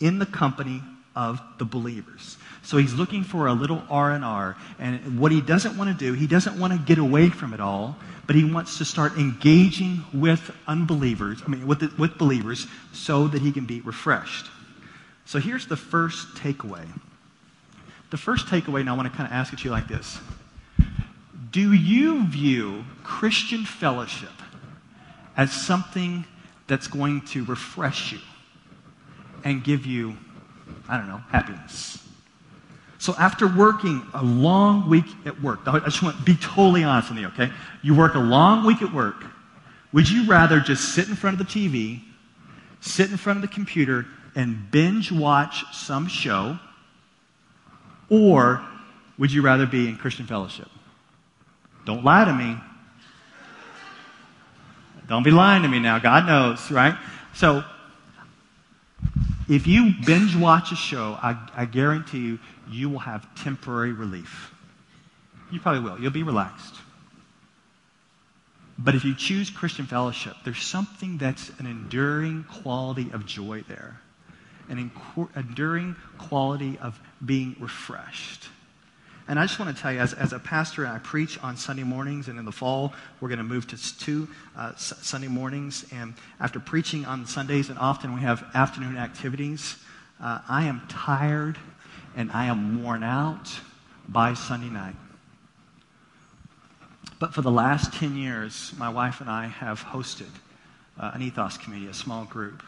in 0.00 0.18
the 0.18 0.26
company 0.26 0.82
of 1.16 1.40
the 1.56 1.64
believers. 1.64 2.36
So 2.62 2.76
he's 2.76 2.92
looking 2.92 3.24
for 3.24 3.46
a 3.46 3.54
little 3.54 3.82
R&R. 3.88 4.56
And 4.78 5.18
what 5.18 5.32
he 5.32 5.40
doesn't 5.40 5.78
want 5.78 5.96
to 5.96 5.96
do, 5.96 6.12
he 6.12 6.26
doesn't 6.26 6.60
want 6.60 6.74
to 6.74 6.78
get 6.78 6.98
away 6.98 7.30
from 7.30 7.54
it 7.54 7.60
all, 7.60 7.96
but 8.26 8.36
he 8.36 8.44
wants 8.44 8.76
to 8.78 8.84
start 8.84 9.16
engaging 9.16 10.04
with 10.12 10.50
unbelievers, 10.66 11.42
I 11.46 11.48
mean 11.48 11.66
with, 11.66 11.80
the, 11.80 11.92
with 11.96 12.18
believers 12.18 12.66
so 12.92 13.28
that 13.28 13.40
he 13.40 13.50
can 13.50 13.64
be 13.64 13.80
refreshed. 13.80 14.46
So 15.24 15.38
here's 15.38 15.66
the 15.66 15.76
first 15.76 16.34
takeaway. 16.34 16.86
The 18.14 18.18
first 18.18 18.46
takeaway, 18.46 18.84
now 18.84 18.94
I 18.94 18.96
want 18.96 19.10
to 19.10 19.16
kind 19.18 19.28
of 19.28 19.32
ask 19.32 19.52
it 19.52 19.64
you 19.64 19.72
like 19.72 19.88
this 19.88 20.20
Do 21.50 21.72
you 21.72 22.24
view 22.28 22.84
Christian 23.02 23.64
fellowship 23.64 24.30
as 25.36 25.50
something 25.52 26.24
that's 26.68 26.86
going 26.86 27.22
to 27.22 27.44
refresh 27.44 28.12
you 28.12 28.20
and 29.42 29.64
give 29.64 29.84
you, 29.84 30.16
I 30.88 30.96
don't 30.96 31.08
know, 31.08 31.22
happiness? 31.30 32.06
So 32.98 33.16
after 33.18 33.48
working 33.48 34.06
a 34.14 34.22
long 34.22 34.88
week 34.88 35.06
at 35.26 35.42
work, 35.42 35.66
I 35.66 35.80
just 35.80 36.00
want 36.00 36.16
to 36.16 36.22
be 36.22 36.36
totally 36.36 36.84
honest 36.84 37.10
with 37.10 37.18
you, 37.18 37.26
okay? 37.26 37.50
You 37.82 37.96
work 37.96 38.14
a 38.14 38.20
long 38.20 38.64
week 38.64 38.80
at 38.80 38.94
work. 38.94 39.24
Would 39.92 40.08
you 40.08 40.24
rather 40.28 40.60
just 40.60 40.94
sit 40.94 41.08
in 41.08 41.16
front 41.16 41.40
of 41.40 41.44
the 41.44 41.52
TV, 41.52 42.00
sit 42.80 43.10
in 43.10 43.16
front 43.16 43.38
of 43.38 43.42
the 43.42 43.52
computer, 43.52 44.06
and 44.36 44.70
binge 44.70 45.10
watch 45.10 45.64
some 45.74 46.06
show? 46.06 46.60
Or 48.08 48.64
would 49.18 49.32
you 49.32 49.42
rather 49.42 49.66
be 49.66 49.88
in 49.88 49.96
Christian 49.96 50.26
fellowship? 50.26 50.68
Don't 51.84 52.04
lie 52.04 52.24
to 52.24 52.32
me. 52.32 52.56
Don't 55.08 55.22
be 55.22 55.30
lying 55.30 55.62
to 55.62 55.68
me 55.68 55.78
now. 55.78 55.98
God 55.98 56.26
knows, 56.26 56.70
right? 56.70 56.96
So, 57.34 57.62
if 59.48 59.66
you 59.66 59.92
binge 60.06 60.34
watch 60.34 60.72
a 60.72 60.76
show, 60.76 61.18
I, 61.22 61.36
I 61.54 61.64
guarantee 61.66 62.20
you, 62.20 62.38
you 62.70 62.88
will 62.88 63.00
have 63.00 63.26
temporary 63.34 63.92
relief. 63.92 64.52
You 65.50 65.60
probably 65.60 65.82
will. 65.82 66.00
You'll 66.00 66.10
be 66.10 66.22
relaxed. 66.22 66.76
But 68.78 68.94
if 68.94 69.04
you 69.04 69.14
choose 69.14 69.50
Christian 69.50 69.86
fellowship, 69.86 70.34
there's 70.44 70.62
something 70.62 71.18
that's 71.18 71.50
an 71.58 71.66
enduring 71.66 72.44
quality 72.44 73.10
of 73.12 73.26
joy 73.26 73.62
there 73.68 74.00
an 74.68 74.90
enduring 75.36 75.96
quality 76.18 76.78
of 76.78 76.98
being 77.24 77.56
refreshed. 77.58 78.48
And 79.26 79.38
I 79.38 79.46
just 79.46 79.58
want 79.58 79.74
to 79.74 79.82
tell 79.82 79.92
you, 79.92 80.00
as, 80.00 80.12
as 80.12 80.34
a 80.34 80.38
pastor, 80.38 80.86
I 80.86 80.98
preach 80.98 81.42
on 81.42 81.56
Sunday 81.56 81.82
mornings, 81.82 82.28
and 82.28 82.38
in 82.38 82.44
the 82.44 82.52
fall, 82.52 82.92
we're 83.20 83.28
going 83.28 83.38
to 83.38 83.44
move 83.44 83.66
to 83.68 83.98
two 83.98 84.28
uh, 84.56 84.72
S- 84.74 84.92
Sunday 85.00 85.28
mornings. 85.28 85.86
And 85.92 86.12
after 86.40 86.60
preaching 86.60 87.06
on 87.06 87.24
Sundays, 87.24 87.70
and 87.70 87.78
often 87.78 88.14
we 88.14 88.20
have 88.20 88.44
afternoon 88.54 88.98
activities, 88.98 89.76
uh, 90.22 90.40
I 90.46 90.64
am 90.64 90.82
tired 90.88 91.58
and 92.16 92.30
I 92.32 92.46
am 92.46 92.82
worn 92.82 93.02
out 93.02 93.50
by 94.08 94.34
Sunday 94.34 94.68
night. 94.68 94.94
But 97.18 97.32
for 97.32 97.40
the 97.40 97.50
last 97.50 97.94
10 97.94 98.16
years, 98.16 98.72
my 98.76 98.90
wife 98.90 99.20
and 99.20 99.30
I 99.30 99.46
have 99.46 99.82
hosted 99.82 100.30
uh, 101.00 101.12
an 101.14 101.22
ethos 101.22 101.56
committee, 101.56 101.86
a 101.86 101.94
small 101.94 102.24
group 102.26 102.62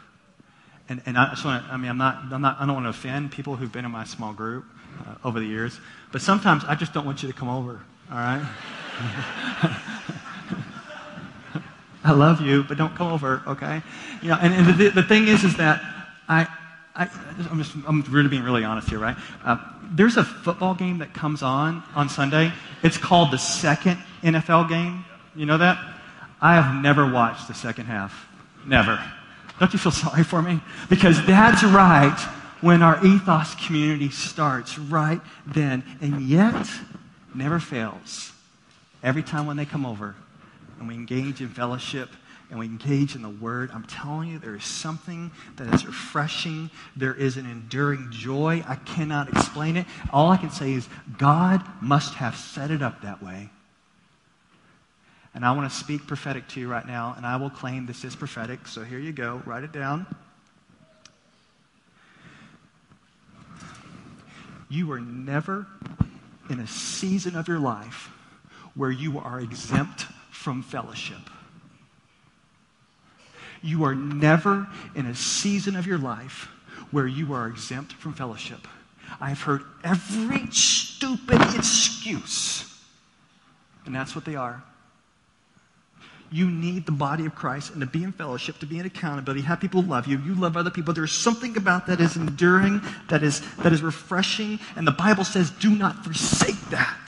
and, 0.89 1.03
and 1.07 1.19
I 1.19 1.31
just 1.31 1.45
want 1.45 1.67
to, 1.67 1.73
I 1.73 1.77
mean, 1.77 1.91
I'm 1.91 1.99
not, 1.99 2.33
I'm 2.33 2.41
not, 2.41 2.61
I 2.61 2.67
don't 2.67 2.75
want 2.75 2.87
to 2.87 2.91
offend 2.91 3.33
people 3.33 3.57
who've 3.57 3.73
been 3.73 3.85
in 3.85 3.91
my 3.91 4.05
small 4.05 4.33
group 4.33 4.65
uh, 5.07 5.15
over 5.25 5.41
the 5.41 5.47
years, 5.47 5.81
but 6.13 6.21
sometimes 6.21 6.65
I 6.65 6.75
just 6.75 6.93
don't 6.93 7.05
want 7.05 7.23
you 7.23 7.29
to 7.31 7.35
come 7.35 7.49
over, 7.49 7.81
all 8.11 8.17
right? 8.17 8.47
I 12.05 12.13
love 12.13 12.41
you, 12.41 12.63
but 12.63 12.79
don't 12.79 12.95
come 12.95 13.13
over, 13.13 13.43
okay? 13.49 13.83
You 14.23 14.29
know, 14.29 14.39
and, 14.41 14.55
and 14.55 14.79
the, 14.79 14.91
the 14.91 15.03
thing 15.03 15.27
is, 15.27 15.43
is 15.43 15.57
that 15.57 15.83
I, 16.29 16.47
I, 16.95 17.09
I'm 17.51 17.59
just, 17.59 17.75
I'm 17.87 18.03
really 18.03 18.29
being 18.29 18.45
really 18.45 18.63
honest 18.63 18.89
here, 18.89 19.01
right? 19.01 19.17
Uh, 19.45 19.59
there's 19.91 20.17
a 20.17 20.25
football 20.25 20.75
game 20.75 20.99
that 20.99 21.15
comes 21.15 21.43
on 21.43 21.83
on 21.95 22.09
Sunday. 22.09 22.53
It's 22.83 22.97
called 22.97 23.33
the 23.33 23.39
second 23.39 23.99
NFL 24.23 24.69
game. 24.69 25.05
You 25.35 25.47
know 25.47 25.59
that? 25.59 25.79
I 26.41 26.55
have 26.61 26.83
never 26.83 27.11
watched 27.11 27.49
the 27.49 27.55
second 27.55 27.87
half. 27.87 28.29
Never. 28.65 29.03
Don't 29.59 29.73
you 29.73 29.79
feel 29.79 29.93
sorry 29.93 30.23
for 30.23 30.43
me? 30.43 30.61
Because 30.89 31.25
that's 31.27 31.65
right 31.65 32.19
when 32.61 32.83
our 32.83 33.05
ethos 33.05 33.55
community 33.55 34.11
starts, 34.11 34.79
right 34.79 35.21
then. 35.47 35.83
And 36.01 36.23
yet, 36.23 36.69
never 37.35 37.59
fails. 37.59 38.33
Every 39.03 39.23
time 39.23 39.47
when 39.47 39.57
they 39.57 39.65
come 39.65 39.87
over 39.87 40.15
and 40.79 40.89
we 40.89 40.95
engage 40.95 41.41
in 41.41 41.49
fellowship 41.49 42.11
and 42.51 42.59
we 42.59 42.67
engage 42.67 43.15
in 43.15 43.23
the 43.23 43.29
word, 43.31 43.71
I'm 43.73 43.85
telling 43.85 44.31
you, 44.31 44.39
there 44.39 44.55
is 44.57 44.65
something 44.65 45.31
that 45.57 45.73
is 45.73 45.87
refreshing. 45.87 46.71
There 46.95 47.15
is 47.15 47.37
an 47.37 47.47
enduring 47.47 48.09
joy. 48.11 48.63
I 48.67 48.77
cannot 48.77 49.29
explain 49.29 49.77
it. 49.77 49.87
All 50.13 50.31
I 50.31 50.37
can 50.37 50.51
say 50.51 50.73
is 50.73 50.89
God 51.19 51.63
must 51.81 52.15
have 52.15 52.37
set 52.37 52.71
it 52.71 52.83
up 52.83 53.03
that 53.03 53.23
way 53.23 53.51
and 55.37 55.45
I 55.45 55.53
want 55.53 55.71
to 55.71 55.77
speak 55.77 56.07
prophetic 56.07 56.49
to 56.49 56.61
you 56.61 56.67
right 56.67 56.87
now, 56.87 57.13
and 57.15 57.27
I 57.27 57.37
will 57.37 57.51
claim 57.51 57.85
this 57.85 58.05
is 58.05 58.17
prophetic. 58.17 58.67
So 58.67 58.83
here 58.83 58.99
you 58.99 59.13
go. 59.13 59.43
Write 59.45 59.65
it 59.65 59.71
down. 59.71 60.07
You 64.71 64.91
are 64.93 64.99
never 64.99 65.67
in 66.49 66.59
a 66.59 66.67
season 66.67 67.37
of 67.37 67.49
your 67.49 67.59
life 67.59 68.09
where 68.75 68.91
you 68.91 69.19
are 69.19 69.39
exempt 69.39 70.07
from 70.31 70.63
fellowship. 70.63 71.21
You 73.61 73.85
are 73.85 73.95
never 73.95 74.67
in 74.95 75.05
a 75.05 75.15
season 75.15 75.77
of 75.77 75.87
your 75.87 75.99
life 75.99 76.49
where 76.93 77.07
you 77.07 77.35
are 77.35 77.47
exempt 77.47 77.93
from 77.93 78.15
fellowship. 78.15 78.67
I've 79.21 79.43
heard 79.43 79.61
every 79.85 80.47
stupid 80.51 81.43
excuse, 81.55 82.81
and 83.85 83.95
that's 83.95 84.15
what 84.15 84.25
they 84.25 84.35
are. 84.35 84.65
You 86.31 86.51
need 86.51 86.87
the 86.87 86.93
body 86.93 87.25
of 87.27 87.35
Christ 87.35 87.71
and 87.71 87.81
to 87.81 87.87
be 87.87 88.03
in 88.03 88.13
fellowship, 88.13 88.59
to 88.59 88.67
be 88.67 88.79
in 88.79 88.87
accountability, 88.87 89.43
have 89.43 89.61
people 89.61 89.83
love 89.83 90.07
you. 90.07 90.19
You 90.19 90.35
love 90.35 90.57
other 90.57 90.71
people. 90.71 90.93
There's 90.93 91.13
something 91.13 91.57
about 91.57 91.87
that 91.87 92.01
is 92.01 92.17
enduring, 92.17 92.81
that 93.09 93.23
is, 93.23 93.41
that 93.57 93.73
is 93.73 93.83
refreshing. 93.83 94.59
And 94.75 94.87
the 94.87 94.93
Bible 94.93 95.25
says, 95.25 95.51
do 95.51 95.71
not 95.71 96.05
forsake 96.05 96.61
that. 96.71 96.99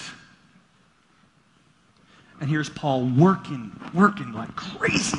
And 2.41 2.49
here's 2.49 2.71
Paul 2.71 3.07
working, 3.07 3.73
working 3.93 4.33
like 4.33 4.55
crazy. 4.55 5.19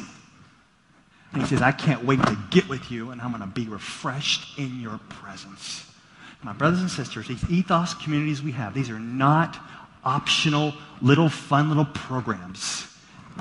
And 1.34 1.42
he 1.42 1.48
says, 1.48 1.62
I 1.62 1.72
can't 1.72 2.06
wait 2.06 2.22
to 2.24 2.38
get 2.50 2.68
with 2.70 2.90
you, 2.92 3.12
and 3.12 3.22
I'm 3.22 3.30
going 3.32 3.42
to 3.42 3.48
be 3.48 3.68
refreshed 3.68 4.58
in 4.58 4.80
your 4.80 5.00
presence. 5.10 5.86
My 6.42 6.54
brothers 6.54 6.80
and 6.80 6.90
sisters, 6.90 7.28
these 7.28 7.48
ethos 7.50 7.94
communities 7.94 8.42
we 8.42 8.54
have, 8.54 8.74
these 8.74 8.90
are 8.90 9.00
not 9.00 9.58
optional, 10.06 10.74
little 11.02 11.28
fun 11.28 11.68
little 11.68 11.86
programs. 11.86 12.88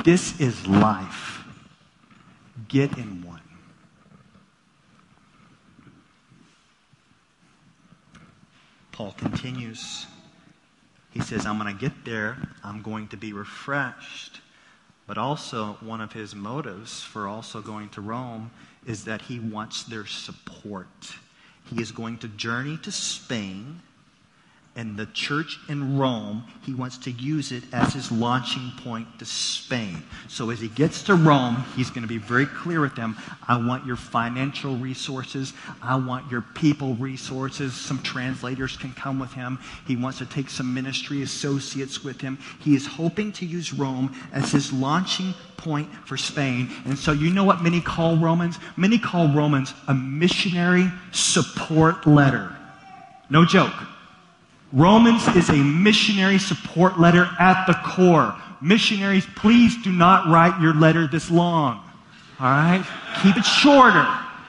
This 0.05 0.41
is 0.41 0.67
life. 0.67 1.45
Get 2.69 2.97
in 2.97 3.23
one. 3.23 3.43
Paul 8.93 9.15
continues. 9.17 10.07
He 11.11 11.21
says, 11.21 11.47
I'm 11.47 11.59
going 11.59 11.73
to 11.73 11.81
get 11.81 12.05
there. 12.05 12.37
I'm 12.65 12.83
going 12.83 13.09
to 13.09 13.17
be 13.17 13.33
refreshed. 13.33 14.41
But 15.07 15.19
also, 15.19 15.79
one 15.81 16.01
of 16.01 16.13
his 16.13 16.35
motives 16.35 17.03
for 17.03 17.27
also 17.27 17.63
going 17.63 17.89
to 17.91 18.01
Rome 18.01 18.51
is 18.87 19.05
that 19.05 19.23
he 19.23 19.39
wants 19.39 19.85
their 19.85 20.05
support. 20.05 21.15
He 21.65 21.81
is 21.81 21.93
going 21.93 22.19
to 22.19 22.29
journey 22.29 22.77
to 22.79 22.93
Spain 22.93 23.83
and 24.79 24.97
the 24.97 25.07
church 25.07 25.59
in 25.69 25.99
Rome, 25.99 26.45
he 26.65 26.73
wants 26.73 26.99
to 26.99 27.11
use 27.11 27.51
it 27.51 27.65
as 27.73 27.95
his 27.95 28.13
launching 28.13 28.71
point 28.85 29.09
to 29.19 29.25
Spain. 29.25 30.05
So 30.29 30.51
as 30.51 30.61
he 30.61 30.69
gets 30.69 31.03
to 31.03 31.17
Rome, 31.17 31.65
he's 31.75 31.91
going 31.91 32.03
to 32.03 32.09
be 32.09 32.19
very 32.19 32.47
clear 32.47 32.81
with 32.81 32.95
them 32.95 33.17
I 33.49 33.57
want 33.57 33.85
your 33.85 33.97
financial 33.97 34.77
resources, 34.77 35.53
I 35.83 35.97
want 35.97 36.31
your 36.31 36.43
people 36.55 36.95
resources. 36.95 37.75
Some 37.75 38.01
translators 38.03 38.77
can 38.77 38.93
come 38.93 39.19
with 39.19 39.33
him. 39.33 39.59
He 39.85 39.97
wants 39.97 40.19
to 40.19 40.27
take 40.27 40.49
some 40.49 40.73
ministry 40.73 41.23
associates 41.23 42.05
with 42.05 42.21
him. 42.21 42.39
He 42.61 42.77
is 42.77 42.87
hoping 42.87 43.33
to 43.33 43.47
use 43.47 43.73
Rome 43.73 44.15
as 44.33 44.53
his 44.53 44.73
launching 44.73 45.35
point 45.57 45.93
for 46.07 46.17
Spain. 46.17 46.71
And 46.85 46.97
so, 46.97 47.11
you 47.11 47.33
know 47.35 47.43
what 47.43 47.65
many 47.65 47.81
call 47.81 48.17
Romans? 48.17 48.61
Many 48.77 49.01
call 49.01 49.35
Romans 49.35 49.75
a 49.89 49.95
missionary 49.95 50.89
support 51.11 52.07
letter. 52.07 52.55
No 53.29 53.45
joke. 53.45 53.75
Romans 54.73 55.27
is 55.29 55.49
a 55.49 55.57
missionary 55.57 56.39
support 56.39 57.01
letter 57.01 57.29
at 57.39 57.67
the 57.67 57.75
core. 57.85 58.37
Missionaries, 58.61 59.27
please 59.37 59.83
do 59.83 59.91
not 59.91 60.29
write 60.29 60.61
your 60.61 60.75
letter 60.75 61.07
this 61.07 61.31
long. 61.31 61.77
All 62.41 62.47
right? 62.47 62.85
Keep 63.23 63.37
it 63.39 63.45
shorter. 63.45 64.07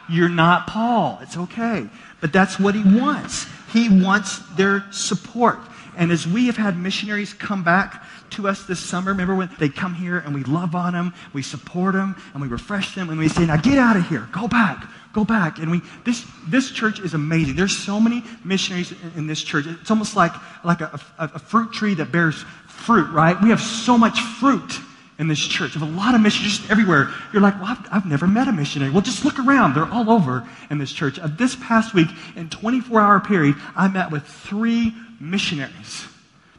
You're 0.09 0.29
not 0.29 0.67
Paul. 0.67 1.19
It's 1.21 1.37
okay. 1.37 1.87
But 2.21 2.33
that's 2.33 2.59
what 2.59 2.75
he 2.75 2.83
wants. 2.83 3.47
He 3.71 3.87
wants 3.87 4.39
their 4.55 4.85
support. 4.91 5.59
And 5.95 6.11
as 6.11 6.27
we 6.27 6.47
have 6.47 6.57
had 6.57 6.77
missionaries 6.77 7.33
come 7.33 7.63
back 7.63 8.03
to 8.31 8.47
us 8.47 8.65
this 8.65 8.79
summer, 8.79 9.11
remember 9.11 9.35
when 9.35 9.49
they 9.59 9.69
come 9.69 9.93
here 9.93 10.19
and 10.19 10.33
we 10.33 10.43
love 10.43 10.75
on 10.75 10.93
them, 10.93 11.13
we 11.33 11.41
support 11.41 11.93
them, 11.93 12.15
and 12.33 12.41
we 12.41 12.47
refresh 12.47 12.95
them, 12.95 13.09
and 13.09 13.19
we 13.19 13.27
say, 13.27 13.45
now 13.45 13.57
get 13.57 13.77
out 13.77 13.95
of 13.95 14.07
here, 14.07 14.27
go 14.31 14.47
back, 14.47 14.87
go 15.13 15.23
back. 15.23 15.59
And 15.59 15.71
we, 15.71 15.81
this, 16.05 16.25
this 16.47 16.71
church 16.71 16.99
is 16.99 17.13
amazing. 17.13 17.55
There's 17.55 17.77
so 17.77 17.99
many 17.99 18.23
missionaries 18.43 18.91
in, 18.91 19.11
in 19.15 19.27
this 19.27 19.41
church. 19.41 19.65
It's 19.67 19.91
almost 19.91 20.15
like, 20.15 20.33
like 20.63 20.81
a, 20.81 20.99
a, 21.17 21.31
a 21.35 21.39
fruit 21.39 21.71
tree 21.71 21.93
that 21.95 22.11
bears 22.11 22.43
fruit, 22.67 23.11
right? 23.11 23.39
We 23.41 23.49
have 23.49 23.61
so 23.61 23.97
much 23.97 24.19
fruit 24.19 24.79
in 25.19 25.27
this 25.27 25.39
church. 25.39 25.73
Have 25.73 25.83
a 25.83 25.85
lot 25.85 26.15
of 26.15 26.21
missionaries 26.21 26.57
just 26.57 26.71
everywhere. 26.71 27.09
You're 27.33 27.41
like, 27.41 27.55
well, 27.61 27.71
I've, 27.71 27.87
I've, 27.91 28.05
never 28.05 28.25
met 28.25 28.47
a 28.47 28.53
missionary. 28.53 28.91
Well, 28.91 29.01
just 29.01 29.25
look 29.25 29.37
around. 29.37 29.75
They're 29.75 29.91
all 29.91 30.09
over 30.09 30.47
in 30.69 30.77
this 30.77 30.91
church. 30.91 31.19
Uh, 31.19 31.27
this 31.27 31.55
past 31.57 31.93
week, 31.93 32.07
in 32.35 32.49
24 32.49 33.01
hour 33.01 33.19
period, 33.19 33.55
I 33.75 33.89
met 33.89 34.11
with 34.11 34.23
three 34.23 34.93
missionaries. 35.19 36.07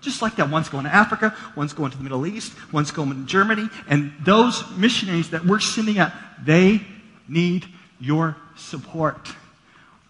Just 0.00 0.22
like 0.22 0.36
that. 0.36 0.48
One's 0.48 0.68
going 0.68 0.84
to 0.84 0.94
Africa, 0.94 1.36
one's 1.56 1.72
going 1.72 1.90
to 1.90 1.96
the 1.96 2.02
Middle 2.02 2.26
East, 2.26 2.52
one's 2.72 2.90
going 2.90 3.10
to 3.10 3.26
Germany. 3.26 3.68
And 3.88 4.12
those 4.24 4.64
missionaries 4.76 5.30
that 5.30 5.44
we're 5.44 5.60
sending 5.60 5.98
out, 5.98 6.12
they 6.42 6.80
need 7.28 7.66
your 8.00 8.36
support. 8.56 9.28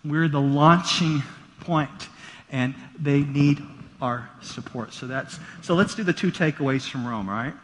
We're 0.05 0.29
the 0.29 0.41
launching 0.41 1.23
point, 1.61 2.09
and 2.51 2.75
they 2.99 3.21
need 3.21 3.63
our 4.01 4.31
support. 4.41 4.93
So 4.93 5.07
that's 5.07 5.39
so 5.63 5.75
let's 5.75 5.95
do 5.95 6.05
the 6.05 6.13
two 6.13 6.31
takeaways 6.31 6.89
from 6.89 7.07
Rome, 7.07 7.29
all 7.29 7.35
right? 7.35 7.55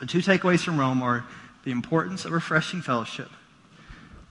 The 0.00 0.06
two 0.06 0.18
takeaways 0.18 0.60
from 0.60 0.78
Rome 0.78 1.02
are 1.02 1.24
the 1.64 1.70
importance 1.70 2.24
of 2.24 2.32
refreshing 2.32 2.82
fellowship 2.82 3.30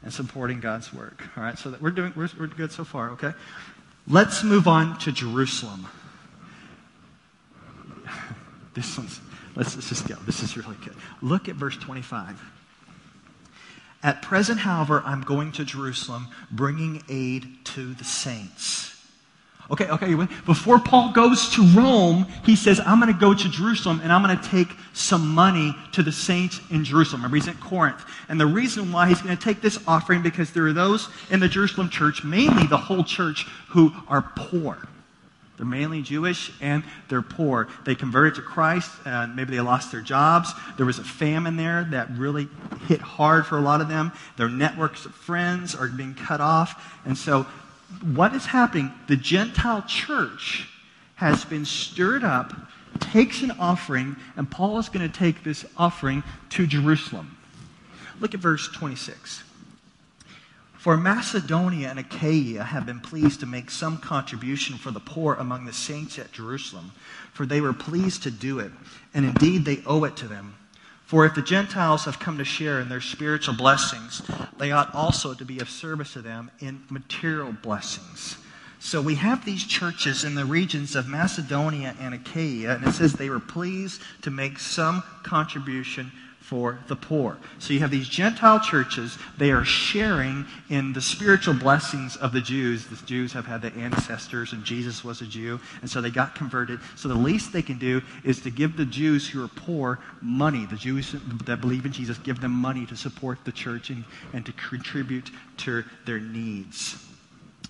and 0.04 0.14
supporting 0.14 0.60
God's 0.60 0.94
work. 0.94 1.24
All 1.36 1.44
right, 1.44 1.58
so 1.58 1.72
that 1.72 1.82
we're 1.82 1.92
doing 1.92 2.14
we're, 2.16 2.30
we're 2.38 2.48
good 2.48 2.72
so 2.72 2.84
far, 2.84 3.12
okay? 3.12 3.34
Let's 4.08 4.44
move 4.44 4.68
on 4.68 4.98
to 5.00 5.12
Jerusalem. 5.12 5.88
This 8.74 8.98
one's 8.98 9.20
let's, 9.56 9.76
let's 9.76 9.90
just 9.90 10.08
go. 10.08 10.16
This 10.26 10.44
is 10.44 10.58
really 10.58 10.78
good. 10.84 10.96
Look 11.22 11.50
at 11.50 11.56
verse 11.56 11.78
25. 11.78 12.42
At 14.04 14.22
present, 14.22 14.60
however, 14.60 15.04
I'm 15.06 15.22
going 15.22 15.52
to 15.54 15.66
Jerusalem, 15.66 16.28
bringing 16.52 17.04
aid 17.08 17.48
to 17.66 17.94
the 17.94 18.04
saints. 18.04 18.92
Okay, 19.70 19.88
okay. 19.88 20.14
Before 20.46 20.80
Paul 20.80 21.14
goes 21.14 21.50
to 21.56 21.64
Rome, 21.64 22.26
he 22.44 22.58
says, 22.58 22.82
I'm 22.86 23.00
going 23.00 23.14
to 23.14 23.18
go 23.18 23.34
to 23.34 23.50
Jerusalem 23.50 24.02
and 24.04 24.12
I'm 24.12 24.22
going 24.22 24.38
to 24.38 24.50
take 24.50 24.68
some 24.92 25.30
money 25.30 25.74
to 25.94 26.04
the 26.04 26.12
saints 26.12 26.60
in 26.72 26.84
Jerusalem. 26.84 27.22
Remember, 27.22 27.38
he's 27.38 27.48
at 27.48 27.60
Corinth. 27.62 28.04
And 28.28 28.40
the 28.40 28.46
reason 28.46 28.92
why 28.92 29.08
he's 29.08 29.22
going 29.22 29.36
to 29.36 29.42
take 29.42 29.62
this 29.62 29.80
offering, 29.88 30.22
because 30.22 30.52
there 30.52 30.66
are 30.66 30.74
those 30.74 31.08
in 31.30 31.40
the 31.40 31.48
Jerusalem 31.48 31.90
church, 31.90 32.22
mainly 32.22 32.68
the 32.68 32.76
whole 32.76 33.04
church, 33.04 33.48
who 33.70 33.94
are 34.10 34.24
poor. 34.36 34.78
They're 35.62 35.68
mainly 35.68 36.02
Jewish 36.02 36.52
and 36.60 36.84
they're 37.08 37.22
poor. 37.22 37.68
They 37.86 37.94
converted 37.94 38.34
to 38.34 38.42
Christ, 38.42 38.90
and 39.06 39.36
maybe 39.36 39.56
they 39.56 39.62
lost 39.62 39.92
their 39.92 40.02
jobs. 40.02 40.52
There 40.76 40.88
was 40.88 40.98
a 40.98 41.04
famine 41.04 41.56
there 41.56 41.88
that 41.92 42.10
really 42.18 42.48
hit 42.88 43.00
hard 43.00 43.46
for 43.46 43.60
a 43.60 43.62
lot 43.62 43.80
of 43.80 43.88
them. 43.88 44.12
Their 44.38 44.50
networks 44.50 45.06
of 45.06 45.14
friends 45.14 45.76
are 45.76 45.88
being 45.88 46.16
cut 46.16 46.42
off. 46.42 47.00
And 47.06 47.16
so, 47.16 47.44
what 48.02 48.34
is 48.34 48.48
happening? 48.48 48.92
The 49.08 49.16
Gentile 49.16 49.84
church 49.84 50.68
has 51.14 51.46
been 51.46 51.66
stirred 51.66 52.24
up, 52.24 52.56
takes 53.00 53.44
an 53.44 53.52
offering, 53.52 54.16
and 54.36 54.50
Paul 54.50 54.80
is 54.80 54.90
going 54.90 55.08
to 55.08 55.16
take 55.16 55.44
this 55.44 55.64
offering 55.78 56.24
to 56.50 56.66
Jerusalem. 56.66 57.38
Look 58.20 58.34
at 58.34 58.40
verse 58.40 58.68
26. 58.70 59.44
For 60.82 60.98
Macedonia 60.98 61.92
and 61.92 62.00
Achaia 62.00 62.64
have 62.64 62.88
been 62.88 63.02
pleased 63.02 63.42
to 63.42 63.46
make 63.46 63.70
some 63.70 64.00
contribution 64.00 64.80
for 64.80 64.90
the 64.90 65.00
poor 65.00 65.36
among 65.36 65.66
the 65.66 65.74
saints 65.74 66.18
at 66.18 66.32
Jerusalem, 66.32 66.94
for 67.34 67.46
they 67.46 67.62
were 67.62 67.72
pleased 67.72 68.24
to 68.24 68.32
do 68.32 68.58
it, 68.58 68.72
and 69.14 69.24
indeed 69.24 69.64
they 69.64 69.84
owe 69.86 70.06
it 70.06 70.18
to 70.18 70.28
them. 70.28 70.56
For 71.06 71.24
if 71.24 71.36
the 71.36 71.44
Gentiles 71.44 72.06
have 72.06 72.18
come 72.18 72.40
to 72.40 72.44
share 72.44 72.80
in 72.80 72.90
their 72.90 73.00
spiritual 73.00 73.54
blessings, 73.54 74.24
they 74.58 74.72
ought 74.72 74.96
also 74.96 75.36
to 75.36 75.46
be 75.46 75.60
of 75.60 75.70
service 75.70 76.14
to 76.14 76.24
them 76.24 76.50
in 76.60 76.82
material 76.90 77.52
blessings. 77.52 78.38
So 78.80 79.04
we 79.04 79.14
have 79.14 79.46
these 79.46 79.64
churches 79.64 80.24
in 80.24 80.34
the 80.34 80.46
regions 80.46 80.96
of 80.96 81.08
Macedonia 81.08 81.96
and 82.00 82.16
Achaia, 82.16 82.74
and 82.74 82.88
it 82.88 82.94
says 82.94 83.14
they 83.14 83.30
were 83.30 83.40
pleased 83.40 84.02
to 84.24 84.32
make 84.32 84.58
some 84.58 85.04
contribution 85.22 86.12
for 86.42 86.80
the 86.88 86.96
poor. 86.96 87.38
So 87.60 87.72
you 87.72 87.80
have 87.80 87.92
these 87.92 88.10
Gentile 88.10 88.60
churches, 88.60 89.18
they 89.38 89.52
are 89.52 89.64
sharing 89.64 90.46
in 90.70 90.92
the 90.92 91.00
spiritual 91.00 91.54
blessings 91.54 92.18
of 92.18 92.34
the 92.34 92.42
Jews. 92.42 92.88
The 92.88 92.98
Jews 93.06 93.32
have 93.32 93.46
had 93.46 93.62
the 93.62 93.72
ancestors, 93.76 94.52
and 94.52 94.64
Jesus 94.64 95.04
was 95.04 95.22
a 95.22 95.26
Jew, 95.26 95.62
and 95.82 95.90
so 95.90 96.02
they 96.02 96.10
got 96.10 96.36
converted. 96.36 96.80
So 96.98 97.08
the 97.08 97.16
least 97.16 97.54
they 97.54 97.62
can 97.62 97.78
do 97.78 98.02
is 98.26 98.42
to 98.42 98.50
give 98.50 98.76
the 98.76 98.86
Jews 98.86 99.30
who 99.30 99.44
are 99.46 99.48
poor 99.48 100.00
money. 100.22 100.66
The 100.66 100.76
Jews 100.76 101.16
that 101.46 101.62
believe 101.62 101.86
in 101.86 101.94
Jesus 101.94 102.18
give 102.18 102.42
them 102.42 102.52
money 102.52 102.86
to 102.88 102.98
support 102.98 103.46
the 103.46 103.52
church 103.52 103.90
and, 103.90 104.04
and 104.34 104.46
to 104.46 104.52
contribute 104.54 105.30
to 105.58 105.86
their 106.06 106.20
needs. 106.20 107.08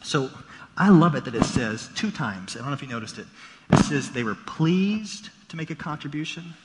So 0.01 0.31
I 0.75 0.89
love 0.89 1.13
it 1.15 1.25
that 1.25 1.36
it 1.36 1.43
says 1.43 1.89
two 1.95 2.10
times, 2.10 2.55
I 2.55 2.60
don't 2.60 2.69
know 2.69 2.73
if 2.73 2.81
you 2.81 2.88
noticed 2.88 3.19
it, 3.19 3.27
it 3.71 3.84
says 3.84 4.12
they 4.12 4.23
were 4.23 4.38
pleased 4.47 5.29
to 5.49 5.57
make 5.57 5.69
a 5.69 5.75
contribution 5.75 6.55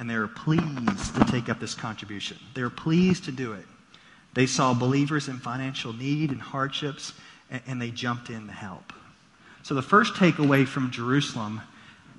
and 0.00 0.08
they 0.08 0.16
were 0.16 0.26
pleased 0.26 1.14
to 1.14 1.24
take 1.26 1.50
up 1.50 1.60
this 1.60 1.74
contribution. 1.74 2.38
They 2.54 2.62
were 2.62 2.70
pleased 2.70 3.26
to 3.26 3.32
do 3.32 3.52
it. 3.52 3.66
They 4.32 4.46
saw 4.46 4.72
believers 4.72 5.28
in 5.28 5.38
financial 5.38 5.92
need 5.92 6.30
and 6.30 6.40
hardships, 6.40 7.12
and, 7.50 7.60
and 7.66 7.82
they 7.82 7.90
jumped 7.90 8.30
in 8.30 8.46
to 8.46 8.52
help. 8.52 8.94
So 9.62 9.74
the 9.74 9.82
first 9.82 10.14
takeaway 10.14 10.66
from 10.66 10.90
Jerusalem 10.90 11.60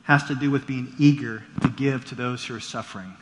has 0.04 0.24
to 0.26 0.36
do 0.36 0.52
with 0.52 0.68
being 0.68 0.94
eager 1.00 1.44
to 1.62 1.70
give 1.70 2.06
to 2.06 2.16
those 2.16 2.46
who 2.46 2.56
are 2.56 2.60
suffering 2.60 3.18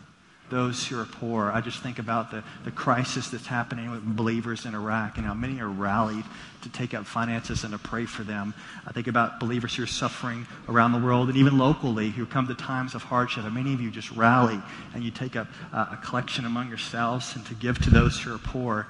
those 0.49 0.88
who 0.88 0.99
are 0.99 1.05
poor. 1.05 1.51
I 1.51 1.62
just 1.62 1.79
think 1.79 1.99
about 1.99 2.31
the, 2.31 2.43
the 2.63 2.71
crisis 2.71 3.29
that's 3.29 3.47
happening 3.47 3.91
with 3.91 4.03
believers 4.03 4.65
in 4.65 4.75
Iraq 4.75 5.17
and 5.17 5.25
how 5.25 5.33
many 5.33 5.59
are 5.59 5.69
rallied 5.69 6.25
to 6.62 6.69
take 6.69 6.93
up 6.93 7.05
finances 7.05 7.63
and 7.63 7.71
to 7.73 7.79
pray 7.79 8.05
for 8.05 8.23
them. 8.23 8.53
I 8.85 8.91
think 8.91 9.07
about 9.07 9.39
believers 9.39 9.75
who 9.75 9.83
are 9.83 9.88
suffering 9.88 10.45
around 10.67 10.91
the 10.91 10.99
world 10.99 11.29
and 11.29 11.38
even 11.38 11.57
locally 11.57 12.09
who 12.09 12.25
come 12.25 12.47
to 12.47 12.55
times 12.55 12.95
of 12.95 13.03
hardship. 13.03 13.45
And 13.45 13.53
many 13.53 13.73
of 13.73 13.81
you 13.81 13.91
just 13.91 14.12
rally 14.12 14.62
and 14.93 15.03
you 15.03 15.12
take 15.12 15.35
up 15.35 15.47
uh, 15.71 15.88
a 15.91 15.97
collection 15.97 16.45
among 16.45 16.69
yourselves 16.69 17.35
and 17.35 17.45
to 17.45 17.53
give 17.53 17.79
to 17.83 17.89
those 17.89 18.19
who 18.19 18.33
are 18.33 18.39
poor. 18.39 18.88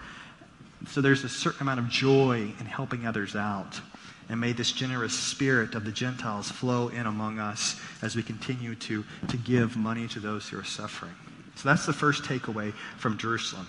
So 0.88 1.02
there's 1.02 1.24
a 1.24 1.30
certain 1.30 1.62
amount 1.62 1.80
of 1.80 1.90
joy 1.90 2.54
in 2.60 2.66
helping 2.66 3.06
others 3.06 3.36
out. 3.36 3.82
And 4.30 4.40
may 4.40 4.54
this 4.54 4.72
generous 4.72 5.18
spirit 5.18 5.74
of 5.74 5.86
the 5.86 5.92
Gentiles 5.92 6.52
flow 6.52 6.90
in 6.90 7.08
among 7.08 7.40
us 7.40 7.80
as 8.02 8.16
we 8.16 8.22
continue 8.22 8.76
to, 8.76 9.04
to 9.28 9.38
give 9.38 9.76
money 9.76 10.08
to 10.10 10.20
those 10.20 10.48
who 10.48 10.60
are 10.60 10.64
suffering. 10.64 11.16
So 11.60 11.68
that's 11.68 11.86
the 11.86 11.92
first 11.92 12.24
takeaway 12.24 12.72
from 12.98 13.18
Jerusalem. 13.18 13.68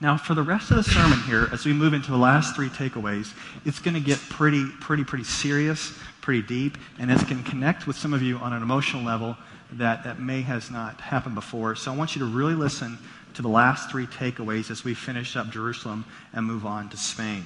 Now, 0.00 0.16
for 0.16 0.32
the 0.32 0.42
rest 0.42 0.70
of 0.70 0.78
the 0.78 0.82
sermon 0.82 1.20
here, 1.20 1.46
as 1.52 1.66
we 1.66 1.74
move 1.74 1.92
into 1.92 2.10
the 2.10 2.16
last 2.16 2.56
three 2.56 2.70
takeaways, 2.70 3.34
it's 3.66 3.78
going 3.78 3.92
to 3.92 4.00
get 4.00 4.18
pretty, 4.30 4.64
pretty, 4.80 5.04
pretty 5.04 5.24
serious, 5.24 5.92
pretty 6.22 6.40
deep, 6.40 6.78
and 6.98 7.10
it's 7.10 7.22
going 7.24 7.44
to 7.44 7.50
connect 7.50 7.86
with 7.86 7.94
some 7.94 8.14
of 8.14 8.22
you 8.22 8.38
on 8.38 8.54
an 8.54 8.62
emotional 8.62 9.02
level 9.02 9.36
that, 9.72 10.02
that 10.04 10.18
may 10.18 10.40
has 10.40 10.70
not 10.70 10.98
happened 10.98 11.34
before. 11.34 11.76
So 11.76 11.92
I 11.92 11.94
want 11.94 12.16
you 12.16 12.20
to 12.20 12.24
really 12.24 12.54
listen 12.54 12.96
to 13.34 13.42
the 13.42 13.48
last 13.48 13.90
three 13.90 14.06
takeaways 14.06 14.70
as 14.70 14.82
we 14.82 14.94
finish 14.94 15.36
up 15.36 15.50
Jerusalem 15.50 16.06
and 16.32 16.46
move 16.46 16.64
on 16.64 16.88
to 16.88 16.96
Spain. 16.96 17.44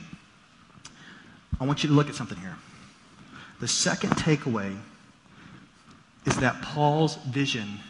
I 1.60 1.66
want 1.66 1.82
you 1.82 1.88
to 1.88 1.96
look 1.96 2.08
at 2.08 2.14
something 2.14 2.38
here. 2.38 2.58
The 3.58 3.66
second 3.66 4.10
takeaway 4.10 4.78
is 6.26 6.36
that 6.36 6.62
Paul's 6.62 7.16
vision 7.16 7.80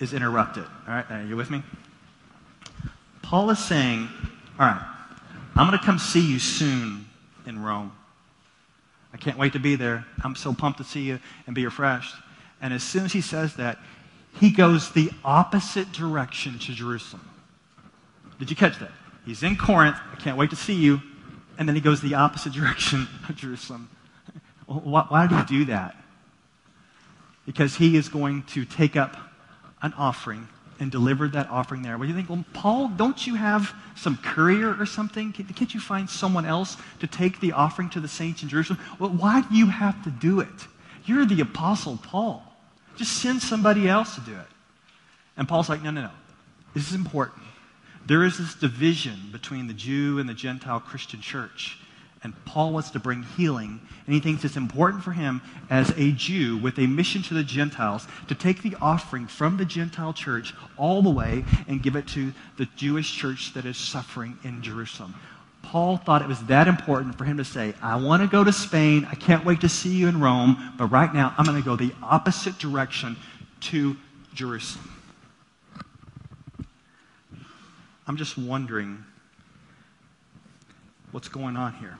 is 0.00 0.12
interrupted. 0.12 0.64
All 0.86 0.94
right, 0.94 1.10
are 1.10 1.24
you 1.24 1.36
with 1.36 1.50
me? 1.50 1.62
Paul 3.22 3.50
is 3.50 3.58
saying, 3.58 4.08
All 4.58 4.66
right, 4.66 4.94
I'm 5.56 5.66
going 5.68 5.78
to 5.78 5.84
come 5.84 5.98
see 5.98 6.20
you 6.20 6.38
soon 6.38 7.06
in 7.46 7.62
Rome. 7.62 7.92
I 9.12 9.16
can't 9.16 9.38
wait 9.38 9.52
to 9.52 9.60
be 9.60 9.76
there. 9.76 10.04
I'm 10.22 10.34
so 10.34 10.52
pumped 10.52 10.78
to 10.78 10.84
see 10.84 11.02
you 11.02 11.20
and 11.46 11.54
be 11.54 11.64
refreshed. 11.64 12.14
And 12.60 12.74
as 12.74 12.82
soon 12.82 13.04
as 13.04 13.12
he 13.12 13.20
says 13.20 13.54
that, 13.56 13.78
he 14.40 14.50
goes 14.50 14.90
the 14.90 15.10
opposite 15.24 15.92
direction 15.92 16.58
to 16.58 16.72
Jerusalem. 16.72 17.28
Did 18.38 18.50
you 18.50 18.56
catch 18.56 18.78
that? 18.80 18.90
He's 19.24 19.42
in 19.42 19.56
Corinth. 19.56 19.96
I 20.12 20.16
can't 20.16 20.36
wait 20.36 20.50
to 20.50 20.56
see 20.56 20.74
you. 20.74 21.00
And 21.56 21.68
then 21.68 21.76
he 21.76 21.80
goes 21.80 22.00
the 22.00 22.14
opposite 22.14 22.52
direction 22.54 23.06
of 23.28 23.36
Jerusalem. 23.36 23.88
Why, 24.66 25.06
why 25.08 25.26
did 25.26 25.38
he 25.38 25.58
do 25.58 25.64
that? 25.66 25.96
Because 27.46 27.76
he 27.76 27.96
is 27.96 28.08
going 28.08 28.42
to 28.44 28.64
take 28.64 28.96
up 28.96 29.16
an 29.84 29.92
offering 29.98 30.48
and 30.80 30.90
delivered 30.90 31.32
that 31.32 31.48
offering 31.50 31.82
there. 31.82 31.98
Well, 31.98 32.08
you 32.08 32.14
think, 32.14 32.30
well, 32.30 32.44
Paul, 32.54 32.88
don't 32.88 33.26
you 33.26 33.34
have 33.34 33.72
some 33.94 34.16
courier 34.16 34.74
or 34.76 34.86
something? 34.86 35.32
Can't 35.32 35.72
you 35.72 35.78
find 35.78 36.08
someone 36.08 36.46
else 36.46 36.76
to 37.00 37.06
take 37.06 37.38
the 37.38 37.52
offering 37.52 37.90
to 37.90 38.00
the 38.00 38.08
saints 38.08 38.42
in 38.42 38.48
Jerusalem? 38.48 38.80
Well, 38.98 39.10
why 39.10 39.42
do 39.42 39.54
you 39.54 39.66
have 39.66 40.02
to 40.04 40.10
do 40.10 40.40
it? 40.40 40.48
You're 41.04 41.26
the 41.26 41.42
apostle 41.42 41.98
Paul. 42.02 42.42
Just 42.96 43.12
send 43.18 43.42
somebody 43.42 43.88
else 43.88 44.14
to 44.14 44.22
do 44.22 44.32
it. 44.32 44.46
And 45.36 45.46
Paul's 45.46 45.68
like, 45.68 45.82
no, 45.82 45.90
no, 45.90 46.02
no. 46.02 46.10
This 46.72 46.88
is 46.88 46.94
important. 46.94 47.42
There 48.06 48.24
is 48.24 48.38
this 48.38 48.54
division 48.54 49.18
between 49.32 49.66
the 49.66 49.74
Jew 49.74 50.18
and 50.18 50.28
the 50.28 50.34
Gentile 50.34 50.80
Christian 50.80 51.20
church. 51.20 51.78
And 52.24 52.32
Paul 52.46 52.72
wants 52.72 52.90
to 52.92 52.98
bring 52.98 53.22
healing, 53.22 53.78
and 54.06 54.14
he 54.14 54.18
thinks 54.18 54.46
it's 54.46 54.56
important 54.56 55.04
for 55.04 55.12
him 55.12 55.42
as 55.68 55.90
a 55.98 56.10
Jew 56.12 56.56
with 56.56 56.78
a 56.78 56.86
mission 56.86 57.22
to 57.24 57.34
the 57.34 57.44
Gentiles 57.44 58.08
to 58.28 58.34
take 58.34 58.62
the 58.62 58.74
offering 58.80 59.26
from 59.26 59.58
the 59.58 59.66
Gentile 59.66 60.14
church 60.14 60.54
all 60.78 61.02
the 61.02 61.10
way 61.10 61.44
and 61.68 61.82
give 61.82 61.96
it 61.96 62.08
to 62.08 62.32
the 62.56 62.64
Jewish 62.76 63.14
church 63.14 63.52
that 63.52 63.66
is 63.66 63.76
suffering 63.76 64.38
in 64.42 64.62
Jerusalem. 64.62 65.14
Paul 65.62 65.98
thought 65.98 66.22
it 66.22 66.28
was 66.28 66.42
that 66.44 66.66
important 66.66 67.18
for 67.18 67.24
him 67.24 67.36
to 67.36 67.44
say, 67.44 67.74
I 67.82 67.96
want 67.96 68.22
to 68.22 68.28
go 68.28 68.42
to 68.42 68.52
Spain. 68.52 69.06
I 69.10 69.16
can't 69.16 69.44
wait 69.44 69.60
to 69.60 69.68
see 69.68 69.94
you 69.94 70.08
in 70.08 70.18
Rome, 70.18 70.72
but 70.78 70.86
right 70.86 71.12
now 71.12 71.34
I'm 71.36 71.44
going 71.44 71.60
to 71.60 71.64
go 71.64 71.76
the 71.76 71.92
opposite 72.02 72.58
direction 72.58 73.16
to 73.60 73.96
Jerusalem. 74.32 74.90
I'm 78.06 78.16
just 78.16 78.38
wondering 78.38 79.04
what's 81.12 81.28
going 81.28 81.56
on 81.56 81.74
here 81.74 81.96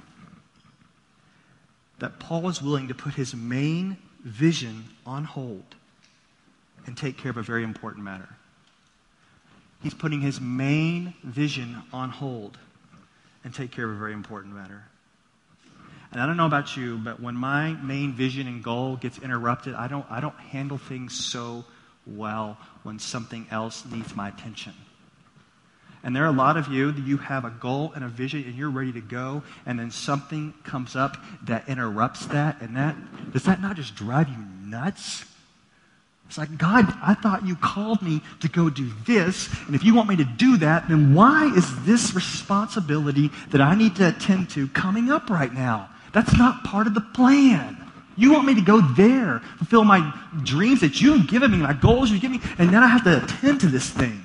that 1.98 2.18
Paul 2.18 2.48
is 2.48 2.60
willing 2.60 2.88
to 2.88 2.94
put 2.94 3.14
his 3.14 3.34
main 3.34 3.96
vision 4.22 4.84
on 5.06 5.24
hold 5.24 5.74
and 6.86 6.96
take 6.96 7.16
care 7.16 7.30
of 7.30 7.36
a 7.36 7.42
very 7.42 7.62
important 7.62 8.04
matter. 8.04 8.28
He's 9.82 9.94
putting 9.94 10.20
his 10.20 10.40
main 10.40 11.14
vision 11.22 11.82
on 11.92 12.10
hold 12.10 12.58
and 13.44 13.54
take 13.54 13.70
care 13.70 13.84
of 13.84 13.90
a 13.90 13.98
very 13.98 14.12
important 14.12 14.54
matter. 14.54 14.84
And 16.10 16.20
I 16.22 16.26
don't 16.26 16.36
know 16.36 16.46
about 16.46 16.76
you, 16.76 16.96
but 16.96 17.20
when 17.20 17.34
my 17.34 17.72
main 17.72 18.12
vision 18.12 18.46
and 18.46 18.62
goal 18.62 18.96
gets 18.96 19.18
interrupted, 19.18 19.74
I 19.74 19.88
don't, 19.88 20.06
I 20.08 20.20
don't 20.20 20.38
handle 20.38 20.78
things 20.78 21.12
so 21.12 21.64
well 22.06 22.56
when 22.82 22.98
something 22.98 23.46
else 23.50 23.84
needs 23.84 24.14
my 24.14 24.28
attention. 24.28 24.74
And 26.04 26.14
there 26.14 26.24
are 26.24 26.28
a 26.28 26.32
lot 26.32 26.58
of 26.58 26.68
you 26.68 26.92
that 26.92 27.04
you 27.04 27.16
have 27.16 27.46
a 27.46 27.50
goal 27.50 27.92
and 27.94 28.04
a 28.04 28.08
vision 28.08 28.44
and 28.44 28.54
you're 28.54 28.70
ready 28.70 28.92
to 28.92 29.00
go, 29.00 29.42
and 29.64 29.78
then 29.78 29.90
something 29.90 30.52
comes 30.62 30.94
up 30.94 31.16
that 31.44 31.66
interrupts 31.66 32.26
that, 32.26 32.60
and 32.60 32.76
that 32.76 32.94
does 33.32 33.44
that 33.44 33.62
not 33.62 33.76
just 33.76 33.94
drive 33.94 34.28
you 34.28 34.36
nuts? 34.66 35.24
It's 36.28 36.38
like, 36.38 36.58
God, 36.58 36.86
I 37.02 37.14
thought 37.14 37.46
you 37.46 37.54
called 37.54 38.02
me 38.02 38.20
to 38.40 38.48
go 38.48 38.68
do 38.68 38.90
this, 39.06 39.48
and 39.66 39.74
if 39.74 39.84
you 39.84 39.94
want 39.94 40.08
me 40.08 40.16
to 40.16 40.24
do 40.24 40.56
that, 40.58 40.88
then 40.88 41.14
why 41.14 41.52
is 41.54 41.84
this 41.84 42.14
responsibility 42.14 43.30
that 43.50 43.60
I 43.60 43.74
need 43.74 43.96
to 43.96 44.08
attend 44.08 44.50
to 44.50 44.68
coming 44.68 45.10
up 45.10 45.30
right 45.30 45.52
now? 45.52 45.88
That's 46.12 46.36
not 46.36 46.64
part 46.64 46.86
of 46.86 46.94
the 46.94 47.00
plan. 47.00 47.76
You 48.16 48.32
want 48.32 48.46
me 48.46 48.54
to 48.54 48.62
go 48.62 48.80
there, 48.80 49.40
fulfill 49.58 49.84
my 49.84 50.12
dreams 50.42 50.80
that 50.80 51.00
you've 51.00 51.28
given 51.28 51.50
me, 51.50 51.58
my 51.58 51.72
goals 51.72 52.10
you've 52.10 52.20
given 52.20 52.38
me, 52.38 52.42
and 52.58 52.70
then 52.70 52.82
I 52.82 52.88
have 52.88 53.04
to 53.04 53.22
attend 53.22 53.60
to 53.60 53.66
this 53.66 53.88
thing. 53.88 54.23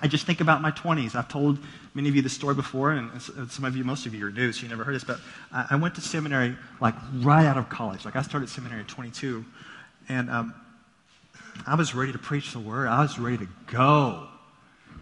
I 0.00 0.08
just 0.08 0.26
think 0.26 0.40
about 0.40 0.62
my 0.62 0.70
20s. 0.70 1.14
I've 1.14 1.28
told 1.28 1.58
many 1.94 2.08
of 2.08 2.16
you 2.16 2.22
this 2.22 2.32
story 2.32 2.54
before, 2.54 2.92
and 2.92 3.10
some 3.20 3.64
of 3.64 3.76
you, 3.76 3.84
most 3.84 4.06
of 4.06 4.14
you 4.14 4.26
are 4.26 4.30
new, 4.30 4.52
so 4.52 4.62
you 4.62 4.68
never 4.68 4.84
heard 4.84 4.94
this, 4.94 5.04
but 5.04 5.18
I 5.52 5.76
went 5.76 5.94
to 5.96 6.00
seminary 6.00 6.56
like 6.80 6.94
right 7.16 7.46
out 7.46 7.56
of 7.56 7.68
college. 7.68 8.04
Like 8.04 8.16
I 8.16 8.22
started 8.22 8.48
seminary 8.48 8.80
at 8.80 8.88
22, 8.88 9.44
and 10.08 10.30
um, 10.30 10.54
I 11.66 11.74
was 11.74 11.94
ready 11.94 12.12
to 12.12 12.18
preach 12.18 12.52
the 12.52 12.60
word. 12.60 12.88
I 12.88 13.02
was 13.02 13.18
ready 13.18 13.38
to 13.38 13.48
go. 13.66 14.28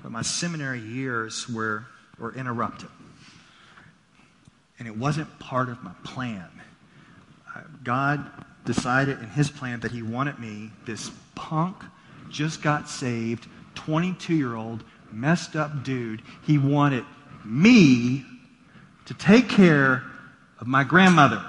But 0.03 0.13
my 0.13 0.23
seminary 0.23 0.81
years 0.81 1.49
were, 1.49 1.87
were 2.19 2.35
interrupted. 2.35 2.89
And 4.79 4.89
it 4.89 4.97
wasn't 4.97 5.39
part 5.39 5.69
of 5.69 5.83
my 5.83 5.93
plan. 6.05 6.49
God 7.85 8.25
decided 8.65 9.19
in 9.19 9.29
his 9.31 9.51
plan 9.51 9.81
that 9.81 9.91
he 9.91 10.03
wanted 10.03 10.39
me, 10.39 10.71
this 10.87 11.11
punk, 11.35 11.77
just 12.31 12.63
got 12.63 12.89
saved, 12.89 13.47
22 13.85 14.35
year 14.35 14.55
old, 14.55 14.85
messed 15.13 15.57
up 15.57 15.83
dude. 15.83 16.23
He 16.47 16.59
wanted 16.59 17.05
me 17.45 18.25
to 19.07 19.15
take 19.15 19.49
care 19.49 20.05
of 20.61 20.67
my 20.67 20.85
grandmother. 20.85 21.43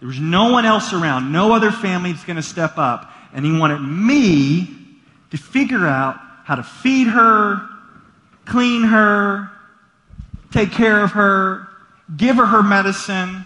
There 0.00 0.08
was 0.08 0.20
no 0.20 0.52
one 0.52 0.64
else 0.64 0.92
around, 0.92 1.32
no 1.32 1.52
other 1.52 1.70
family 1.70 2.12
that's 2.12 2.24
going 2.24 2.36
to 2.36 2.42
step 2.42 2.78
up. 2.78 3.10
And 3.32 3.44
he 3.44 3.56
wanted 3.56 3.80
me 3.80 4.68
to 5.30 5.36
figure 5.36 5.86
out 5.86 6.18
how 6.44 6.54
to 6.54 6.62
feed 6.62 7.08
her, 7.08 7.68
clean 8.44 8.84
her, 8.84 9.50
take 10.52 10.70
care 10.70 11.02
of 11.02 11.12
her, 11.12 11.68
give 12.16 12.36
her 12.36 12.46
her 12.46 12.62
medicine, 12.62 13.44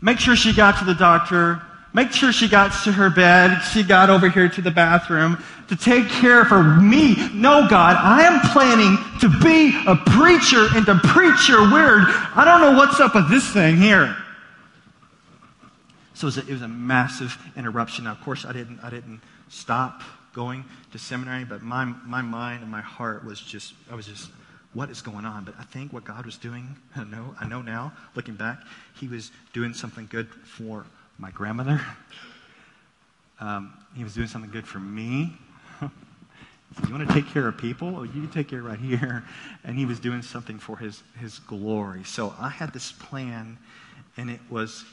make 0.00 0.18
sure 0.18 0.34
she 0.34 0.54
got 0.54 0.78
to 0.78 0.84
the 0.84 0.94
doctor, 0.94 1.60
make 1.98 2.12
sure 2.12 2.32
she 2.32 2.48
got 2.48 2.72
to 2.84 2.92
her 2.92 3.10
bed, 3.10 3.60
she 3.72 3.82
got 3.82 4.08
over 4.08 4.28
here 4.28 4.48
to 4.48 4.62
the 4.62 4.70
bathroom, 4.70 5.42
to 5.66 5.74
take 5.74 6.08
care 6.08 6.44
her. 6.44 6.62
Me, 6.80 7.28
no, 7.34 7.66
God, 7.68 7.96
I 7.96 8.22
am 8.22 8.38
planning 8.52 8.96
to 9.18 9.28
be 9.42 9.76
a 9.84 9.96
preacher 9.96 10.68
and 10.76 10.86
to 10.86 10.94
preach 11.02 11.48
your 11.48 11.62
word. 11.72 12.04
I 12.36 12.44
don't 12.44 12.60
know 12.60 12.78
what's 12.78 13.00
up 13.00 13.16
with 13.16 13.28
this 13.28 13.52
thing 13.52 13.78
here. 13.78 14.16
So 16.14 16.28
it 16.28 16.36
was, 16.36 16.38
a, 16.38 16.40
it 16.42 16.50
was 16.50 16.62
a 16.62 16.68
massive 16.68 17.36
interruption. 17.56 18.04
Now, 18.04 18.12
of 18.12 18.20
course, 18.20 18.44
I 18.44 18.52
didn't, 18.52 18.78
I 18.80 18.90
didn't 18.90 19.20
stop 19.48 20.02
going 20.34 20.64
to 20.92 21.00
seminary, 21.00 21.44
but 21.44 21.62
my, 21.62 21.84
my 21.84 22.22
mind 22.22 22.62
and 22.62 22.70
my 22.70 22.80
heart 22.80 23.24
was 23.24 23.40
just, 23.40 23.74
I 23.90 23.96
was 23.96 24.06
just, 24.06 24.30
what 24.72 24.88
is 24.88 25.02
going 25.02 25.24
on? 25.24 25.42
But 25.42 25.54
I 25.58 25.64
think 25.64 25.92
what 25.92 26.04
God 26.04 26.26
was 26.26 26.36
doing, 26.36 26.76
I 26.96 27.02
know, 27.02 27.34
I 27.40 27.48
know 27.48 27.60
now, 27.60 27.92
looking 28.14 28.36
back, 28.36 28.60
He 29.00 29.08
was 29.08 29.32
doing 29.52 29.74
something 29.74 30.06
good 30.08 30.28
for 30.28 30.86
my 31.18 31.30
grandmother. 31.30 31.80
Um, 33.40 33.72
he 33.96 34.04
was 34.04 34.14
doing 34.14 34.28
something 34.28 34.50
good 34.50 34.66
for 34.66 34.78
me. 34.78 35.32
you 35.80 35.90
want 36.94 37.06
to 37.06 37.14
take 37.14 37.28
care 37.28 37.46
of 37.46 37.56
people? 37.58 37.96
Oh, 37.96 38.02
you 38.02 38.12
can 38.12 38.30
take 38.30 38.48
care 38.48 38.62
right 38.62 38.78
here. 38.78 39.24
And 39.64 39.76
he 39.76 39.84
was 39.84 40.00
doing 40.00 40.22
something 40.22 40.58
for 40.58 40.78
his, 40.78 41.02
his 41.20 41.40
glory. 41.40 42.02
So 42.04 42.32
I 42.38 42.48
had 42.48 42.72
this 42.72 42.92
plan, 42.92 43.58
and 44.16 44.30
it 44.30 44.40
was 44.48 44.84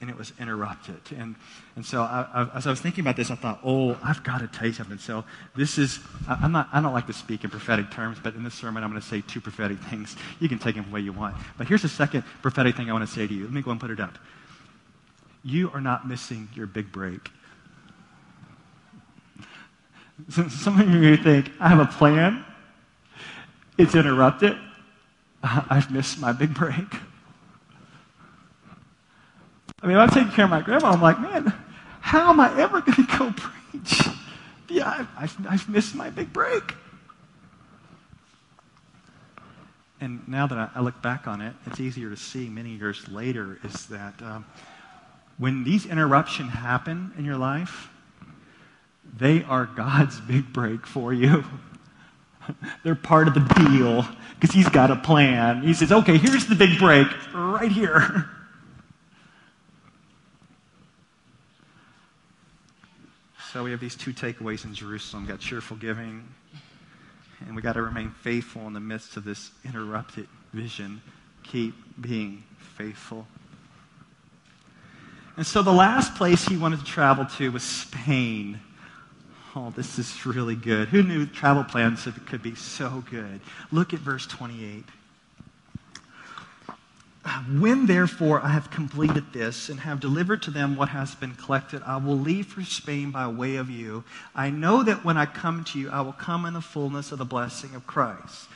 and 0.00 0.10
it 0.10 0.16
was 0.16 0.32
interrupted. 0.38 1.00
And, 1.16 1.36
and 1.74 1.84
so 1.84 2.02
I, 2.02 2.26
I, 2.32 2.56
as 2.56 2.66
I 2.66 2.70
was 2.70 2.80
thinking 2.80 3.02
about 3.02 3.16
this, 3.16 3.30
I 3.30 3.34
thought, 3.34 3.60
oh, 3.64 3.98
I've 4.04 4.22
got 4.22 4.38
to 4.38 4.46
tell 4.46 4.66
you 4.66 4.74
something. 4.74 4.98
So 4.98 5.24
this 5.54 5.78
is, 5.78 6.00
I, 6.28 6.44
am 6.44 6.52
not, 6.52 6.68
I 6.72 6.82
don't 6.82 6.92
like 6.92 7.06
to 7.06 7.14
speak 7.14 7.44
in 7.44 7.50
prophetic 7.50 7.90
terms, 7.90 8.18
but 8.22 8.34
in 8.34 8.44
this 8.44 8.54
sermon, 8.54 8.84
I'm 8.84 8.90
going 8.90 9.00
to 9.00 9.06
say 9.06 9.22
two 9.26 9.40
prophetic 9.40 9.78
things. 9.78 10.14
You 10.38 10.50
can 10.50 10.58
take 10.58 10.74
them 10.74 10.84
the 10.84 10.90
way 10.90 11.00
you 11.00 11.12
want. 11.12 11.34
But 11.56 11.66
here's 11.66 11.82
the 11.82 11.88
second 11.88 12.24
prophetic 12.42 12.76
thing 12.76 12.90
I 12.90 12.92
want 12.92 13.08
to 13.08 13.12
say 13.12 13.26
to 13.26 13.32
you. 13.32 13.44
Let 13.44 13.52
me 13.52 13.62
go 13.62 13.70
and 13.70 13.80
put 13.80 13.90
it 13.90 14.00
up. 14.00 14.18
You 15.46 15.70
are 15.72 15.80
not 15.80 16.08
missing 16.08 16.48
your 16.54 16.66
big 16.66 16.90
break. 16.90 17.30
Some 20.28 20.80
of 20.80 20.90
you 20.90 20.98
may 20.98 21.16
think, 21.16 21.52
I 21.60 21.68
have 21.68 21.78
a 21.78 21.86
plan. 21.86 22.44
It's 23.78 23.94
interrupted. 23.94 24.56
I've 25.44 25.88
missed 25.92 26.18
my 26.18 26.32
big 26.32 26.52
break. 26.52 26.92
I 29.80 29.86
mean, 29.86 29.96
I'm 29.96 30.08
taking 30.08 30.32
care 30.32 30.46
of 30.46 30.50
my 30.50 30.62
grandma. 30.62 30.90
I'm 30.90 31.00
like, 31.00 31.20
man, 31.20 31.54
how 32.00 32.30
am 32.30 32.40
I 32.40 32.60
ever 32.60 32.80
going 32.80 33.06
to 33.06 33.16
go 33.16 33.32
preach? 33.36 34.00
Yeah, 34.68 35.06
I've, 35.16 35.46
I've, 35.46 35.68
missed 35.68 35.94
my 35.94 36.10
big 36.10 36.32
break. 36.32 36.74
And 40.00 40.26
now 40.26 40.48
that 40.48 40.72
I, 40.74 40.80
look 40.80 41.00
back 41.02 41.28
on 41.28 41.40
it, 41.40 41.54
it's 41.66 41.78
easier 41.78 42.10
to 42.10 42.16
see 42.16 42.48
many 42.48 42.70
years 42.70 43.08
later 43.08 43.60
is 43.62 43.86
that 43.86 44.20
um, 44.22 44.44
when 45.38 45.64
these 45.64 45.86
interruptions 45.86 46.50
happen 46.50 47.12
in 47.18 47.24
your 47.24 47.36
life, 47.36 47.90
they 49.18 49.42
are 49.44 49.66
God's 49.66 50.20
big 50.20 50.52
break 50.52 50.86
for 50.86 51.12
you. 51.12 51.44
They're 52.84 52.94
part 52.94 53.28
of 53.28 53.34
the 53.34 53.40
deal 53.40 54.06
because 54.34 54.54
He's 54.54 54.68
got 54.68 54.90
a 54.90 54.96
plan. 54.96 55.62
He 55.62 55.74
says, 55.74 55.92
okay, 55.92 56.16
here's 56.16 56.46
the 56.46 56.54
big 56.54 56.78
break 56.78 57.08
right 57.34 57.72
here. 57.72 58.30
So 63.52 63.64
we 63.64 63.70
have 63.70 63.80
these 63.80 63.96
two 63.96 64.12
takeaways 64.12 64.66
in 64.66 64.74
Jerusalem 64.74 65.22
we 65.22 65.30
got 65.30 65.40
cheerful 65.40 65.78
giving, 65.78 66.28
and 67.40 67.56
we 67.56 67.62
got 67.62 67.72
to 67.72 67.80
remain 67.80 68.10
faithful 68.10 68.66
in 68.66 68.74
the 68.74 68.80
midst 68.80 69.16
of 69.16 69.24
this 69.24 69.50
interrupted 69.64 70.28
vision. 70.52 71.00
Keep 71.42 71.74
being 71.98 72.44
faithful. 72.76 73.26
And 75.36 75.46
so 75.46 75.62
the 75.62 75.72
last 75.72 76.14
place 76.14 76.46
he 76.46 76.56
wanted 76.56 76.78
to 76.80 76.84
travel 76.84 77.26
to 77.36 77.50
was 77.52 77.62
Spain. 77.62 78.60
Oh, 79.54 79.72
this 79.76 79.98
is 79.98 80.24
really 80.24 80.54
good. 80.54 80.88
Who 80.88 81.02
knew 81.02 81.26
travel 81.26 81.64
plans 81.64 82.08
could 82.26 82.42
be 82.42 82.54
so 82.54 83.04
good? 83.10 83.40
Look 83.70 83.92
at 83.92 84.00
verse 84.00 84.26
28. 84.26 84.84
When 87.58 87.86
therefore 87.86 88.40
I 88.40 88.48
have 88.48 88.70
completed 88.70 89.32
this 89.32 89.68
and 89.68 89.80
have 89.80 89.98
delivered 89.98 90.42
to 90.42 90.50
them 90.50 90.76
what 90.76 90.90
has 90.90 91.14
been 91.14 91.34
collected, 91.34 91.82
I 91.84 91.96
will 91.96 92.18
leave 92.18 92.46
for 92.46 92.62
Spain 92.62 93.10
by 93.10 93.26
way 93.26 93.56
of 93.56 93.68
you. 93.68 94.04
I 94.34 94.50
know 94.50 94.82
that 94.84 95.04
when 95.04 95.16
I 95.16 95.26
come 95.26 95.64
to 95.64 95.78
you, 95.78 95.90
I 95.90 96.02
will 96.02 96.12
come 96.12 96.46
in 96.46 96.54
the 96.54 96.60
fullness 96.60 97.12
of 97.12 97.18
the 97.18 97.24
blessing 97.24 97.74
of 97.74 97.86
Christ. 97.86 98.46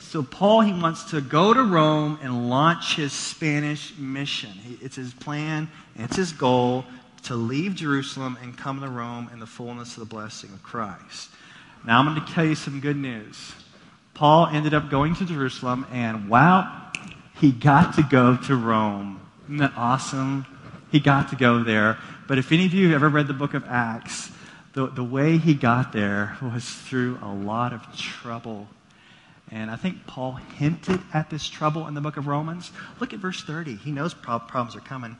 So, 0.00 0.22
Paul, 0.22 0.62
he 0.62 0.72
wants 0.72 1.04
to 1.10 1.20
go 1.20 1.54
to 1.54 1.62
Rome 1.62 2.18
and 2.22 2.48
launch 2.48 2.96
his 2.96 3.12
Spanish 3.12 3.96
mission. 3.96 4.50
It's 4.80 4.96
his 4.96 5.12
plan, 5.12 5.68
it's 5.94 6.16
his 6.16 6.32
goal 6.32 6.84
to 7.24 7.34
leave 7.36 7.74
Jerusalem 7.74 8.38
and 8.42 8.56
come 8.56 8.80
to 8.80 8.88
Rome 8.88 9.28
in 9.32 9.40
the 9.40 9.46
fullness 9.46 9.92
of 9.96 10.00
the 10.00 10.06
blessing 10.06 10.50
of 10.52 10.62
Christ. 10.62 11.28
Now, 11.86 12.00
I'm 12.00 12.06
going 12.06 12.26
to 12.26 12.32
tell 12.32 12.44
you 12.44 12.54
some 12.54 12.80
good 12.80 12.96
news. 12.96 13.52
Paul 14.14 14.46
ended 14.46 14.74
up 14.74 14.90
going 14.90 15.14
to 15.16 15.24
Jerusalem, 15.26 15.86
and 15.92 16.28
wow, 16.28 16.90
he 17.38 17.52
got 17.52 17.94
to 17.94 18.02
go 18.02 18.36
to 18.36 18.56
Rome. 18.56 19.20
Isn't 19.44 19.58
that 19.58 19.74
awesome? 19.76 20.46
He 20.90 20.98
got 20.98 21.28
to 21.28 21.36
go 21.36 21.62
there. 21.62 21.98
But 22.26 22.38
if 22.38 22.52
any 22.52 22.66
of 22.66 22.74
you 22.74 22.86
have 22.88 22.96
ever 22.96 23.08
read 23.10 23.28
the 23.28 23.34
book 23.34 23.54
of 23.54 23.64
Acts, 23.66 24.30
the, 24.72 24.86
the 24.88 25.04
way 25.04 25.36
he 25.36 25.54
got 25.54 25.92
there 25.92 26.36
was 26.42 26.68
through 26.68 27.18
a 27.22 27.32
lot 27.32 27.72
of 27.72 27.96
trouble 27.96 28.66
and 29.50 29.70
I 29.70 29.76
think 29.76 30.06
Paul 30.06 30.32
hinted 30.32 31.00
at 31.12 31.28
this 31.28 31.48
trouble 31.48 31.88
in 31.88 31.94
the 31.94 32.00
book 32.00 32.16
of 32.16 32.26
Romans. 32.26 32.70
Look 33.00 33.12
at 33.12 33.18
verse 33.18 33.42
30. 33.42 33.76
He 33.76 33.90
knows 33.90 34.14
problems 34.14 34.76
are 34.76 34.80
coming. 34.80 35.16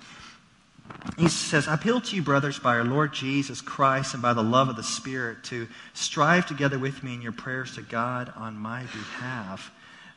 He 1.16 1.28
says, 1.28 1.68
I 1.68 1.74
appeal 1.74 2.00
to 2.00 2.16
you, 2.16 2.22
brothers, 2.22 2.58
by 2.58 2.76
our 2.76 2.84
Lord 2.84 3.12
Jesus 3.12 3.60
Christ 3.60 4.14
and 4.14 4.22
by 4.22 4.32
the 4.32 4.42
love 4.42 4.68
of 4.68 4.76
the 4.76 4.82
Spirit, 4.82 5.44
to 5.44 5.68
strive 5.94 6.46
together 6.46 6.78
with 6.78 7.02
me 7.02 7.14
in 7.14 7.22
your 7.22 7.32
prayers 7.32 7.74
to 7.74 7.82
God 7.82 8.32
on 8.36 8.56
my 8.56 8.82
behalf, 8.82 9.70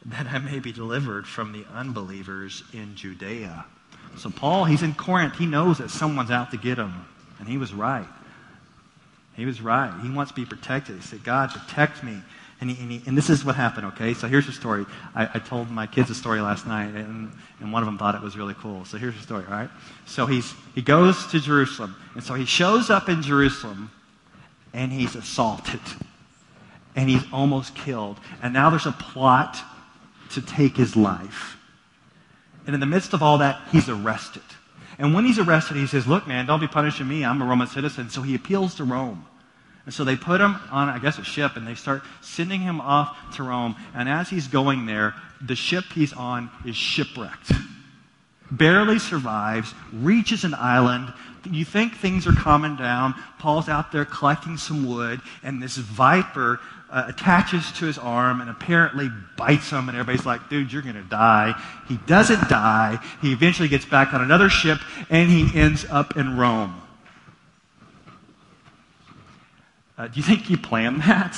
that 0.05 0.27
I 0.27 0.39
may 0.39 0.59
be 0.59 0.71
delivered 0.71 1.27
from 1.27 1.51
the 1.51 1.65
unbelievers 1.73 2.63
in 2.73 2.95
Judea. 2.95 3.65
So, 4.17 4.29
Paul, 4.29 4.65
he's 4.65 4.83
in 4.83 4.93
Corinth. 4.93 5.35
He 5.35 5.45
knows 5.45 5.79
that 5.79 5.89
someone's 5.89 6.31
out 6.31 6.51
to 6.51 6.57
get 6.57 6.77
him. 6.77 7.05
And 7.39 7.47
he 7.47 7.57
was 7.57 7.73
right. 7.73 8.07
He 9.35 9.45
was 9.45 9.61
right. 9.61 9.91
He 10.01 10.09
wants 10.09 10.31
to 10.31 10.35
be 10.35 10.45
protected. 10.45 10.97
He 10.97 11.01
said, 11.01 11.23
God, 11.23 11.49
protect 11.49 12.03
me 12.03 12.19
and, 12.63 12.71
he, 12.71 12.81
and, 12.81 12.91
he, 12.93 13.01
and, 13.05 13.17
this 13.17 13.29
is 13.29 13.43
what 13.43 13.57
happened, 13.57 13.87
okay? 13.87 14.13
So 14.13 14.25
here's 14.25 14.45
the 14.45 14.53
story. 14.53 14.85
I, 15.13 15.23
I, 15.33 15.39
told 15.39 15.69
my 15.69 15.85
kids 15.85 16.09
a 16.09 16.15
story 16.15 16.39
last 16.39 16.65
night, 16.65 16.95
and, 16.95 17.29
and 17.59 17.73
one 17.73 17.83
of 17.83 17.87
them 17.87 17.97
thought 17.97 18.15
it 18.15 18.21
was 18.21 18.37
really 18.37 18.53
cool. 18.53 18.85
So 18.85 18.97
here's 18.97 19.17
the 19.17 19.21
story, 19.21 19.43
all 19.43 19.51
right? 19.51 19.69
So 20.05 20.25
he's, 20.25 20.53
he 20.73 20.81
goes 20.81 21.27
to 21.27 21.41
Jerusalem. 21.41 21.93
And 22.13 22.23
so 22.23 22.35
he 22.35 22.45
shows 22.45 22.89
up 22.89 23.09
in 23.09 23.21
Jerusalem, 23.21 23.91
and 24.73 24.93
he's 24.93 25.13
assaulted. 25.13 25.81
And 26.95 27.09
he's 27.09 27.23
almost 27.33 27.75
killed. 27.75 28.17
And 28.41 28.53
now 28.53 28.69
there's 28.69 28.85
a 28.85 28.93
plot 28.93 29.57
to 30.29 30.41
take 30.41 30.77
his 30.77 30.95
life. 30.95 31.57
And 32.65 32.73
in 32.73 32.79
the 32.79 32.85
midst 32.85 33.11
of 33.11 33.21
all 33.21 33.39
that, 33.39 33.59
he's 33.73 33.89
arrested. 33.89 34.41
And 34.97 35.13
when 35.13 35.25
he's 35.25 35.37
arrested, 35.37 35.75
he 35.75 35.85
says, 35.85 36.07
Look, 36.07 36.29
man, 36.29 36.45
don't 36.45 36.61
be 36.61 36.67
punishing 36.69 37.09
me. 37.09 37.25
I'm 37.25 37.41
a 37.41 37.45
Roman 37.45 37.67
citizen. 37.67 38.09
So 38.09 38.21
he 38.21 38.35
appeals 38.35 38.75
to 38.75 38.85
Rome. 38.85 39.25
And 39.85 39.93
so 39.93 40.03
they 40.03 40.15
put 40.15 40.39
him 40.39 40.55
on, 40.71 40.87
I 40.89 40.99
guess, 40.99 41.17
a 41.17 41.23
ship, 41.23 41.57
and 41.57 41.67
they 41.67 41.75
start 41.75 42.03
sending 42.21 42.61
him 42.61 42.79
off 42.79 43.35
to 43.35 43.43
Rome. 43.43 43.75
And 43.93 44.07
as 44.07 44.29
he's 44.29 44.47
going 44.47 44.85
there, 44.85 45.13
the 45.41 45.55
ship 45.55 45.85
he's 45.93 46.13
on 46.13 46.49
is 46.65 46.75
shipwrecked. 46.75 47.51
Barely 48.49 48.99
survives, 48.99 49.73
reaches 49.91 50.45
an 50.45 50.53
island. 50.53 51.11
You 51.49 51.65
think 51.65 51.95
things 51.95 52.27
are 52.27 52.33
calming 52.33 52.77
down. 52.77 53.15
Paul's 53.39 53.67
out 53.67 53.91
there 53.91 54.05
collecting 54.05 54.55
some 54.57 54.85
wood, 54.85 55.19
and 55.43 55.61
this 55.61 55.75
viper 55.75 56.61
uh, 56.89 57.05
attaches 57.07 57.69
to 57.73 57.85
his 57.85 57.97
arm 57.97 58.39
and 58.39 58.49
apparently 58.49 59.09
bites 59.35 59.69
him, 59.71 59.89
and 59.89 59.97
everybody's 59.97 60.25
like, 60.25 60.47
dude, 60.47 60.71
you're 60.71 60.83
going 60.83 60.95
to 60.95 61.01
die. 61.01 61.59
He 61.89 61.97
doesn't 62.05 62.47
die. 62.47 62.99
He 63.21 63.33
eventually 63.33 63.67
gets 63.67 63.83
back 63.83 64.13
on 64.13 64.21
another 64.21 64.47
ship, 64.47 64.79
and 65.09 65.29
he 65.29 65.59
ends 65.59 65.85
up 65.89 66.15
in 66.15 66.37
Rome. 66.37 66.82
Uh, 69.97 70.07
do 70.07 70.17
you 70.17 70.23
think 70.23 70.43
he 70.43 70.57
planned 70.57 71.01
that? 71.01 71.35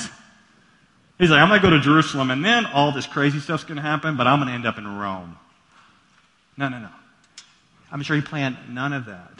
He's 1.18 1.30
like, 1.30 1.40
I'm 1.40 1.48
going 1.48 1.60
to 1.60 1.66
go 1.66 1.70
to 1.70 1.80
Jerusalem, 1.80 2.30
and 2.30 2.44
then 2.44 2.66
all 2.66 2.92
this 2.92 3.06
crazy 3.06 3.38
stuff's 3.40 3.64
going 3.64 3.76
to 3.76 3.82
happen, 3.82 4.16
but 4.16 4.26
I'm 4.26 4.38
going 4.38 4.48
to 4.48 4.54
end 4.54 4.66
up 4.66 4.76
in 4.76 4.86
Rome. 4.86 5.36
No, 6.56 6.68
no, 6.68 6.78
no. 6.78 6.90
I'm 7.90 8.02
sure 8.02 8.16
he 8.16 8.22
planned 8.22 8.56
none 8.68 8.92
of 8.92 9.06
that. 9.06 9.32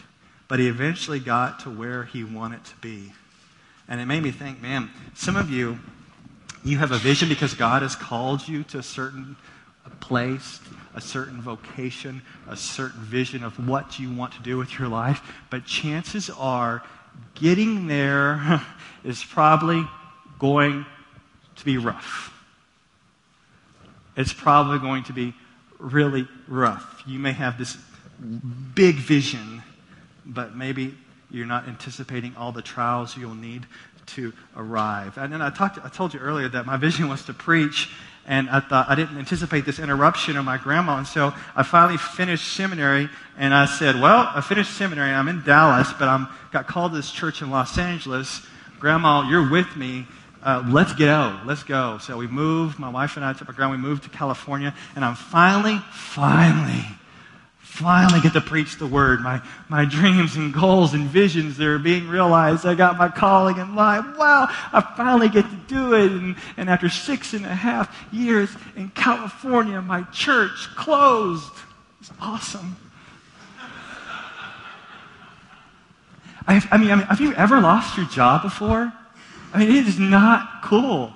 But 0.48 0.58
he 0.58 0.68
eventually 0.68 1.18
got 1.18 1.60
to 1.60 1.70
where 1.70 2.04
he 2.04 2.24
wanted 2.24 2.64
to 2.64 2.76
be. 2.76 3.12
And 3.88 4.00
it 4.00 4.06
made 4.06 4.22
me 4.22 4.30
think, 4.30 4.62
man, 4.62 4.90
some 5.14 5.36
of 5.36 5.50
you, 5.50 5.78
you 6.64 6.78
have 6.78 6.92
a 6.92 6.98
vision 6.98 7.28
because 7.28 7.54
God 7.54 7.82
has 7.82 7.96
called 7.96 8.46
you 8.46 8.62
to 8.64 8.78
a 8.78 8.82
certain 8.82 9.36
place, 10.00 10.60
a 10.94 11.00
certain 11.00 11.40
vocation, 11.40 12.22
a 12.48 12.56
certain 12.56 13.00
vision 13.02 13.44
of 13.44 13.68
what 13.68 13.98
you 13.98 14.12
want 14.12 14.32
to 14.34 14.42
do 14.42 14.56
with 14.56 14.78
your 14.78 14.88
life. 14.88 15.20
But 15.50 15.64
chances 15.64 16.30
are 16.30 16.82
getting 17.34 17.86
there 17.86 18.62
is 19.04 19.22
probably 19.22 19.86
going 20.38 20.84
to 21.56 21.64
be 21.64 21.78
rough. 21.78 22.32
It's 24.16 24.32
probably 24.32 24.78
going 24.78 25.04
to 25.04 25.12
be 25.12 25.34
really 25.78 26.26
rough. 26.48 27.02
You 27.06 27.18
may 27.18 27.32
have 27.32 27.58
this 27.58 27.76
big 28.74 28.96
vision, 28.96 29.62
but 30.24 30.56
maybe 30.56 30.94
you're 31.30 31.46
not 31.46 31.68
anticipating 31.68 32.34
all 32.36 32.52
the 32.52 32.62
trials 32.62 33.16
you'll 33.16 33.34
need 33.34 33.66
to 34.06 34.32
arrive. 34.56 35.18
And 35.18 35.32
then 35.32 35.42
I, 35.42 35.50
talked, 35.50 35.78
I 35.84 35.88
told 35.88 36.14
you 36.14 36.20
earlier 36.20 36.48
that 36.48 36.64
my 36.64 36.76
vision 36.76 37.08
was 37.08 37.24
to 37.24 37.34
preach, 37.34 37.90
and 38.26 38.50
I 38.50 38.60
thought 38.60 38.88
I 38.88 38.94
didn't 38.94 39.18
anticipate 39.18 39.64
this 39.64 39.78
interruption 39.78 40.36
of 40.36 40.44
my 40.44 40.58
grandma. 40.58 40.98
And 40.98 41.06
so 41.06 41.32
I 41.54 41.62
finally 41.62 41.96
finished 41.96 42.54
seminary, 42.54 43.08
and 43.38 43.54
I 43.54 43.66
said, 43.66 44.00
Well, 44.00 44.30
I 44.34 44.40
finished 44.40 44.72
seminary. 44.76 45.10
I'm 45.10 45.28
in 45.28 45.42
Dallas, 45.42 45.92
but 45.98 46.08
I'm 46.08 46.28
got 46.52 46.66
called 46.66 46.92
to 46.92 46.96
this 46.96 47.10
church 47.10 47.42
in 47.42 47.50
Los 47.50 47.78
Angeles. 47.78 48.42
Grandma, 48.80 49.28
you're 49.28 49.48
with 49.48 49.76
me. 49.76 50.06
Uh, 50.42 50.64
let's 50.68 50.92
go. 50.92 51.40
Let's 51.44 51.62
go. 51.62 51.98
So 51.98 52.16
we 52.16 52.26
moved. 52.26 52.78
My 52.78 52.90
wife 52.90 53.16
and 53.16 53.24
I 53.24 53.32
took 53.32 53.48
my 53.48 53.54
grandma. 53.54 53.72
We 53.72 53.78
moved 53.78 54.04
to 54.04 54.10
California, 54.10 54.74
and 54.94 55.04
I'm 55.04 55.14
finally, 55.14 55.78
finally 55.90 56.84
finally 57.66 58.20
get 58.20 58.32
to 58.32 58.40
preach 58.40 58.76
the 58.76 58.86
word. 58.86 59.20
My, 59.20 59.42
my 59.68 59.84
dreams 59.84 60.36
and 60.36 60.54
goals 60.54 60.94
and 60.94 61.06
visions, 61.08 61.58
they're 61.58 61.78
being 61.78 62.08
realized. 62.08 62.64
I 62.64 62.74
got 62.74 62.96
my 62.96 63.08
calling 63.08 63.58
in 63.58 63.74
life. 63.74 64.04
Wow, 64.16 64.46
I 64.72 64.80
finally 64.96 65.28
get 65.28 65.44
to 65.50 65.56
do 65.68 65.94
it. 65.94 66.10
And, 66.10 66.36
and 66.56 66.70
after 66.70 66.88
six 66.88 67.34
and 67.34 67.44
a 67.44 67.54
half 67.54 67.94
years 68.12 68.48
in 68.76 68.88
California, 68.90 69.82
my 69.82 70.02
church 70.04 70.68
closed. 70.76 71.52
It's 72.00 72.10
awesome. 72.20 72.76
I, 76.48 76.66
I, 76.70 76.78
mean, 76.78 76.90
I 76.92 76.94
mean, 76.94 77.06
have 77.06 77.20
you 77.20 77.34
ever 77.34 77.60
lost 77.60 77.96
your 77.96 78.06
job 78.06 78.42
before? 78.42 78.92
I 79.52 79.58
mean, 79.58 79.76
it 79.76 79.88
is 79.88 79.98
not 79.98 80.62
cool. 80.62 81.12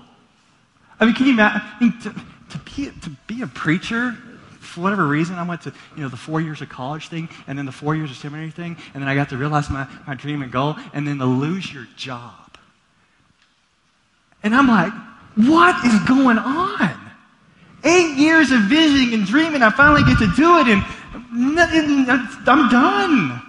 I 0.99 1.07
mean, 1.07 1.15
can 1.15 1.27
you 1.27 1.33
imagine? 1.33 1.99
To, 2.01 2.15
to, 2.51 2.59
be, 2.59 2.91
to 3.03 3.11
be 3.29 3.43
a 3.43 3.47
preacher 3.47 4.17
for 4.61 4.83
whatever 4.83 5.07
reason, 5.07 5.37
I 5.37 5.43
went 5.43 5.63
to, 5.63 5.73
you 5.97 6.03
know, 6.03 6.09
the 6.09 6.19
four 6.19 6.41
years 6.41 6.61
of 6.61 6.69
college 6.69 7.09
thing 7.09 7.29
and 7.47 7.59
then 7.59 7.65
the 7.65 7.73
four 7.73 7.97
years 7.97 8.11
of 8.11 8.17
seminary 8.19 8.51
thing, 8.51 8.77
and 8.93 9.03
then 9.03 9.09
I 9.09 9.15
got 9.15 9.31
to 9.31 9.39
realize 9.39 9.71
my, 9.71 9.89
my 10.07 10.15
dream 10.15 10.43
and 10.43 10.53
goal, 10.53 10.77
and 10.93 11.09
then 11.09 11.19
to 11.19 11.25
lose 11.25 11.73
your 11.73 11.87
job. 11.97 12.35
And 14.43 14.55
I'm 14.55 14.69
like, 14.69 14.93
what 15.37 15.85
is 15.85 15.99
going 16.01 16.39
on? 16.39 16.97
Eight 17.85 18.17
years 18.19 18.51
of 18.53 18.61
visioning 18.63 19.15
and 19.15 19.27
dreaming, 19.27 19.63
I 19.63 19.71
finally 19.71 20.03
get 20.05 20.19
to 20.19 20.31
do 20.37 20.59
it, 20.59 20.69
and 20.69 20.85
I'm 22.47 22.69
done. 22.69 23.43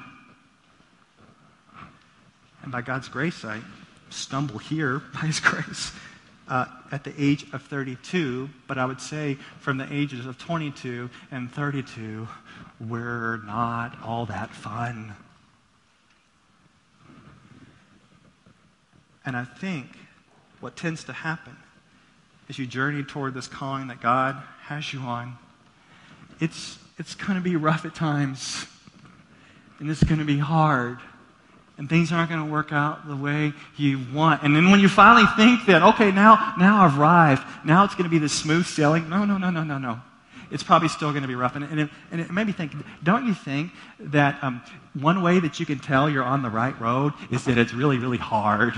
And 2.64 2.72
by 2.72 2.82
God's 2.82 3.10
grace, 3.10 3.44
I 3.44 3.60
stumble 4.10 4.60
here 4.60 5.00
by 5.14 5.22
His 5.22 5.42
grace 5.42 5.92
uh, 6.52 6.66
at 6.92 7.06
the 7.06 7.14
age 7.18 7.46
of 7.54 7.64
32, 7.64 8.50
but 8.68 8.78
I 8.78 8.86
would 8.86 9.00
say 9.00 9.36
from 9.60 9.78
the 9.78 9.88
ages 9.92 10.26
of 10.26 10.38
22 10.38 11.10
and 11.32 11.50
32, 11.50 12.28
we're 12.90 13.38
not 13.46 13.98
all 14.04 14.26
that 14.26 14.52
fun. 14.52 15.16
And 19.26 19.38
I 19.38 19.46
think 19.46 19.88
what 20.60 20.76
tends 20.76 21.06
to 21.06 21.14
happen 21.14 21.56
as 22.50 22.60
you 22.60 22.68
journey 22.68 23.04
toward 23.04 23.34
this 23.34 23.48
calling 23.48 23.88
that 23.88 24.02
God 24.02 24.36
has 24.64 24.92
you 24.92 25.00
on, 25.00 25.38
it's, 26.42 26.78
it's 26.98 27.16
going 27.16 27.36
to 27.36 27.42
be 27.42 27.56
rough 27.56 27.86
at 27.86 27.96
times, 27.96 28.66
and 29.80 29.90
it's 29.90 30.04
going 30.04 30.20
to 30.20 30.26
be 30.26 30.40
hard 30.40 31.00
and 31.82 31.90
things 31.90 32.12
aren't 32.12 32.30
going 32.30 32.46
to 32.46 32.52
work 32.52 32.72
out 32.72 33.08
the 33.08 33.16
way 33.16 33.54
you 33.76 34.00
want. 34.14 34.44
And 34.44 34.56
then 34.56 34.70
when 34.70 34.80
you 34.80 34.88
finally 34.88 35.26
think 35.36 35.66
that, 35.66 35.82
okay, 35.82 36.12
now, 36.12 36.54
now 36.60 36.86
I've 36.86 37.00
arrived, 37.00 37.42
now 37.66 37.84
it's 37.84 37.96
going 37.96 38.04
to 38.04 38.10
be 38.10 38.20
the 38.20 38.30
smooth 38.30 38.68
sailing. 38.68 39.10
No, 39.10 39.26
no, 39.26 39.40
no, 39.40 39.50
no, 39.50 39.64
no, 39.64 39.80
no. 39.80 40.00
It's 40.52 40.62
probably 40.62 40.90
still 40.90 41.10
going 41.10 41.24
to 41.24 41.28
be 41.28 41.34
rough. 41.34 41.56
And, 41.56 41.66
and, 41.66 41.80
it, 41.80 41.90
and 42.12 42.22
it 42.22 42.30
made 42.30 42.46
me 42.46 42.54
think, 42.54 42.74
don't 43.02 43.26
you 43.26 43.34
think 43.34 43.72
that 44.00 44.38
um, 44.44 44.62
one 44.94 45.24
way 45.24 45.40
that 45.40 45.60
you 45.60 45.66
can 45.66 45.80
tell 45.80 46.08
you're 46.08 46.24
on 46.24 46.44
the 46.44 46.52
right 46.52 46.80
road 46.80 47.14
is 47.32 47.46
that 47.46 47.58
it's 47.58 47.74
really, 47.74 47.98
really 47.98 48.20
hard? 48.20 48.76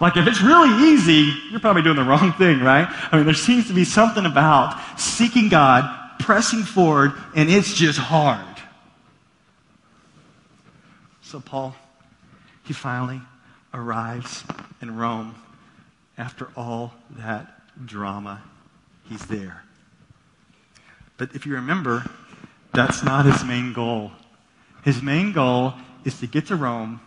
Like 0.00 0.16
if 0.16 0.26
it's 0.26 0.42
really 0.42 0.92
easy, 0.92 1.32
you're 1.52 1.60
probably 1.60 1.82
doing 1.82 1.94
the 1.94 2.02
wrong 2.02 2.32
thing, 2.32 2.58
right? 2.58 2.88
I 3.12 3.18
mean, 3.18 3.24
there 3.24 3.34
seems 3.34 3.68
to 3.68 3.72
be 3.72 3.84
something 3.84 4.26
about 4.26 4.80
seeking 4.98 5.48
God, 5.48 5.88
pressing 6.18 6.64
forward, 6.64 7.12
and 7.36 7.48
it's 7.48 7.72
just 7.72 8.00
hard. 8.00 8.44
So 11.22 11.38
Paul 11.38 11.76
he 12.64 12.72
finally 12.72 13.20
arrives 13.72 14.44
in 14.80 14.96
Rome 14.96 15.34
after 16.16 16.48
all 16.56 16.94
that 17.10 17.62
drama. 17.84 18.42
He's 19.04 19.26
there. 19.26 19.64
But 21.16 21.34
if 21.34 21.46
you 21.46 21.54
remember, 21.54 22.04
that's 22.72 23.04
not 23.04 23.26
his 23.26 23.44
main 23.44 23.72
goal. 23.72 24.12
His 24.82 25.02
main 25.02 25.32
goal 25.32 25.74
is 26.04 26.18
to 26.20 26.26
get 26.26 26.46
to 26.46 26.56
Rome, 26.56 27.00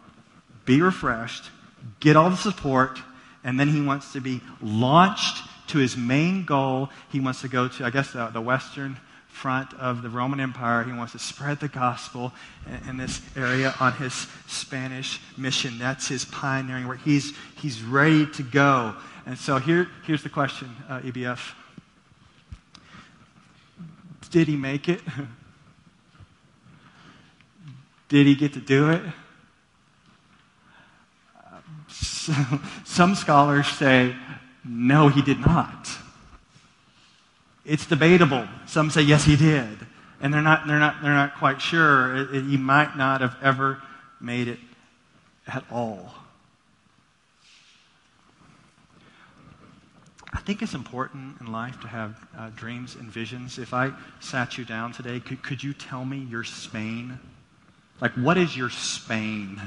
be 0.65 0.81
refreshed, 0.81 1.51
get 1.99 2.15
all 2.15 2.29
the 2.29 2.37
support, 2.37 2.99
and 3.43 3.59
then 3.59 3.69
he 3.69 3.81
wants 3.81 4.13
to 4.13 4.21
be 4.21 4.41
launched 4.61 5.43
to 5.67 5.77
his 5.77 5.97
main 5.97 6.45
goal. 6.45 6.89
He 7.11 7.19
wants 7.19 7.41
to 7.41 7.47
go 7.47 7.67
to, 7.67 7.85
I 7.85 7.89
guess, 7.89 8.11
the, 8.11 8.27
the 8.27 8.41
Western 8.41 8.97
front 9.37 9.71
of 9.75 10.01
the 10.01 10.09
Roman 10.09 10.39
Empire. 10.39 10.83
He 10.83 10.91
wants 10.91 11.13
to 11.13 11.19
spread 11.19 11.59
the 11.59 11.67
gospel 11.67 12.33
in, 12.65 12.89
in 12.89 12.97
this 12.97 13.21
area 13.35 13.75
on 13.79 13.93
his 13.93 14.27
Spanish 14.47 15.21
mission. 15.37 15.77
That's 15.77 16.07
his 16.07 16.25
pioneering 16.25 16.87
work. 16.87 16.99
He's, 17.05 17.33
he's 17.61 17.83
ready 17.83 18.25
to 18.31 18.43
go. 18.43 18.95
And 19.27 19.37
so 19.37 19.59
here, 19.59 19.87
here's 20.05 20.23
the 20.23 20.29
question, 20.29 20.75
uh, 20.89 21.01
EBF. 21.01 21.53
Did 24.31 24.47
he 24.47 24.57
make 24.57 24.89
it? 24.89 25.01
Did 28.09 28.25
he 28.25 28.35
get 28.35 28.53
to 28.53 28.59
do 28.59 28.89
it? 28.89 29.03
So, 31.89 32.33
some 32.85 33.15
scholars 33.15 33.67
say, 33.67 34.15
no, 34.65 35.09
he 35.09 35.21
did 35.21 35.39
not. 35.39 35.89
It's 37.67 37.85
debatable. 37.85 38.47
Some 38.65 38.89
say, 38.89 39.01
yes, 39.01 39.25
he 39.25 39.35
did. 39.35 39.77
And 40.21 40.33
they're 40.33 40.41
not, 40.41 40.65
they're 40.65 40.79
not, 40.79 41.01
they're 41.03 41.13
not 41.13 41.35
quite 41.35 41.61
sure. 41.61 42.15
It, 42.15 42.35
it, 42.35 42.43
he 42.45 42.55
might 42.55 42.97
not 42.97 43.19
have 43.19 43.35
ever 43.43 43.81
made 44.21 44.47
it 44.47 44.59
at 45.45 45.65
all. 45.69 46.13
I 50.31 50.39
think 50.39 50.61
it's 50.61 50.73
important 50.73 51.41
in 51.41 51.51
life 51.51 51.79
to 51.81 51.87
have 51.87 52.27
uh, 52.37 52.49
dreams 52.55 52.95
and 52.95 53.11
visions. 53.11 53.59
If 53.59 53.73
I 53.73 53.91
sat 54.21 54.57
you 54.57 54.63
down 54.63 54.93
today, 54.93 55.19
could, 55.19 55.43
could 55.43 55.61
you 55.61 55.73
tell 55.73 56.05
me 56.05 56.19
your 56.19 56.45
Spain? 56.45 57.19
Like, 57.99 58.11
what 58.13 58.37
is 58.37 58.55
your 58.55 58.69
Spain? 58.69 59.59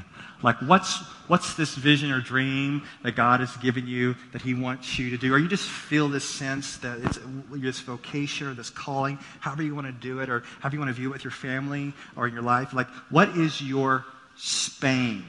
Like, 0.42 0.56
what's, 0.62 0.98
what's 1.26 1.54
this 1.54 1.74
vision 1.74 2.12
or 2.12 2.20
dream 2.20 2.82
that 3.02 3.16
God 3.16 3.40
has 3.40 3.56
given 3.58 3.86
you 3.86 4.14
that 4.32 4.40
He 4.42 4.54
wants 4.54 4.98
you 4.98 5.10
to 5.10 5.18
do? 5.18 5.34
Or 5.34 5.38
you 5.38 5.48
just 5.48 5.68
feel 5.68 6.08
this 6.08 6.24
sense 6.24 6.76
that 6.78 6.98
it's 6.98 7.18
this 7.50 7.80
vocation 7.80 8.46
or 8.46 8.54
this 8.54 8.70
calling, 8.70 9.18
however 9.40 9.62
you 9.62 9.74
want 9.74 9.86
to 9.88 9.92
do 9.92 10.20
it, 10.20 10.28
or 10.28 10.44
however 10.60 10.76
you 10.76 10.80
want 10.80 10.90
to 10.90 10.94
view 10.94 11.10
it 11.10 11.12
with 11.12 11.24
your 11.24 11.32
family 11.32 11.92
or 12.16 12.26
in 12.28 12.32
your 12.32 12.42
life? 12.42 12.72
Like, 12.72 12.88
what 13.10 13.30
is 13.36 13.60
your 13.60 14.04
Spain? 14.36 15.24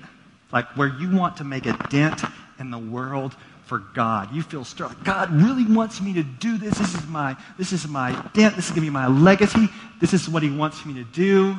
Like, 0.54 0.68
where 0.78 0.88
you 0.88 1.16
want 1.16 1.38
to 1.38 1.44
make 1.44 1.66
a 1.66 1.74
dent 1.90 2.22
in 2.60 2.72
the 2.72 2.78
world 2.78 3.36
for 3.66 3.80
God. 3.80 4.34
You 4.34 4.44
feel 4.44 4.66
strong. 4.66 4.96
God 5.04 5.32
really 5.32 5.66
wants 5.66 6.02
me 6.02 6.14
to 6.14 6.24
do 6.24 6.58
this. 6.58 6.78
This 6.78 6.94
is 6.94 7.08
my, 7.08 7.38
this 7.58 7.72
is 7.72 7.88
my 7.88 8.12
dent. 8.34 8.58
This 8.58 8.66
is 8.66 8.72
going 8.72 8.82
to 8.82 8.88
be 8.88 8.90
my 8.90 9.08
legacy. 9.08 9.70
This 10.02 10.14
is 10.14 10.28
what 10.28 10.44
He 10.44 10.50
wants 10.50 10.86
me 10.86 10.94
to 10.96 11.06
do. 11.06 11.56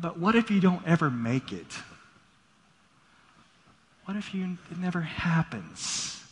But 0.00 0.18
what 0.18 0.34
if 0.34 0.50
you 0.50 0.60
don't 0.60 0.86
ever 0.86 1.10
make 1.10 1.52
it? 1.52 1.66
What 4.04 4.16
if 4.16 4.32
you, 4.32 4.56
it 4.70 4.78
never 4.78 5.00
happens? 5.00 6.22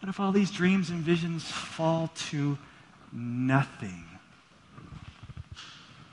What 0.00 0.08
if 0.08 0.20
all 0.20 0.32
these 0.32 0.50
dreams 0.50 0.90
and 0.90 1.00
visions 1.00 1.44
fall 1.44 2.10
to 2.30 2.58
nothing? 3.12 4.04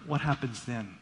What 0.05 0.21
happens 0.21 0.63
then? 0.65 0.97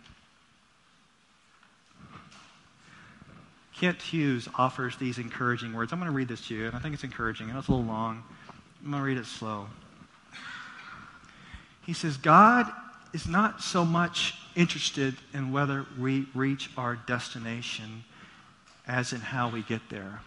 Kent 3.75 4.01
Hughes 4.01 4.47
offers 4.55 4.95
these 4.97 5.17
encouraging 5.17 5.73
words. 5.73 5.91
I'm 5.91 5.99
going 5.99 6.11
to 6.11 6.15
read 6.15 6.27
this 6.27 6.47
to 6.47 6.55
you, 6.55 6.67
and 6.67 6.75
I 6.75 6.79
think 6.79 6.93
it's 6.93 7.03
encouraging. 7.03 7.49
I 7.49 7.53
know 7.53 7.59
it's 7.59 7.67
a 7.67 7.71
little 7.71 7.85
long. 7.85 8.23
I'm 8.83 8.91
going 8.91 9.01
to 9.01 9.07
read 9.07 9.17
it 9.17 9.25
slow. 9.25 9.67
He 11.85 11.93
says, 11.93 12.17
God 12.17 12.71
is 13.13 13.27
not 13.27 13.61
so 13.61 13.83
much 13.83 14.35
interested 14.55 15.15
in 15.33 15.51
whether 15.51 15.85
we 15.99 16.27
reach 16.33 16.69
our 16.77 16.95
destination 16.95 18.03
as 18.87 19.13
in 19.13 19.19
how 19.19 19.49
we 19.49 19.61
get 19.61 19.81
there. 19.89 20.21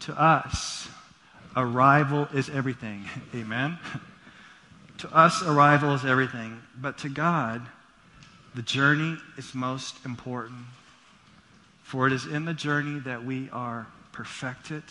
To 0.00 0.20
us, 0.20 0.88
arrival 1.56 2.28
is 2.32 2.48
everything. 2.48 3.04
Amen? 3.34 3.78
to 4.98 5.14
us, 5.14 5.42
arrival 5.42 5.94
is 5.94 6.04
everything. 6.04 6.60
But 6.80 6.98
to 6.98 7.08
God, 7.08 7.62
the 8.54 8.62
journey 8.62 9.16
is 9.36 9.54
most 9.54 10.04
important. 10.04 10.66
For 11.82 12.06
it 12.06 12.12
is 12.12 12.26
in 12.26 12.44
the 12.44 12.54
journey 12.54 12.98
that 13.00 13.24
we 13.24 13.48
are 13.50 13.86
perfected, 14.12 14.82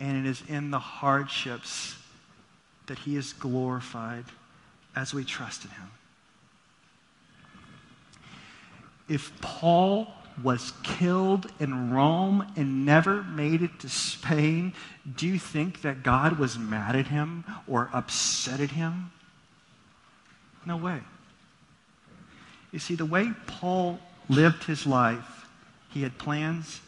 and 0.00 0.24
it 0.24 0.28
is 0.28 0.42
in 0.48 0.70
the 0.70 0.78
hardships 0.78 1.96
that 2.86 3.00
He 3.00 3.16
is 3.16 3.32
glorified 3.32 4.24
as 4.96 5.14
we 5.14 5.22
trust 5.24 5.64
in 5.64 5.70
Him. 5.70 5.90
if 9.08 9.32
Paul 9.40 10.08
was 10.42 10.72
killed 10.82 11.50
in 11.58 11.90
Rome 11.90 12.46
and 12.56 12.84
never 12.84 13.22
made 13.22 13.62
it 13.62 13.78
to 13.80 13.88
Spain, 13.88 14.74
do 15.16 15.26
you 15.26 15.38
think 15.38 15.82
that 15.82 16.02
God 16.02 16.38
was 16.38 16.58
mad 16.58 16.94
at 16.94 17.06
him 17.06 17.44
or 17.66 17.88
upset 17.92 18.60
at 18.60 18.72
him? 18.72 19.10
No 20.66 20.76
way. 20.76 21.00
You 22.72 22.78
see, 22.78 22.96
the 22.96 23.06
way 23.06 23.32
Paul 23.46 23.98
lived 24.28 24.64
his 24.64 24.86
life, 24.86 25.46
he 25.90 26.02
had 26.02 26.18
plans, 26.18 26.80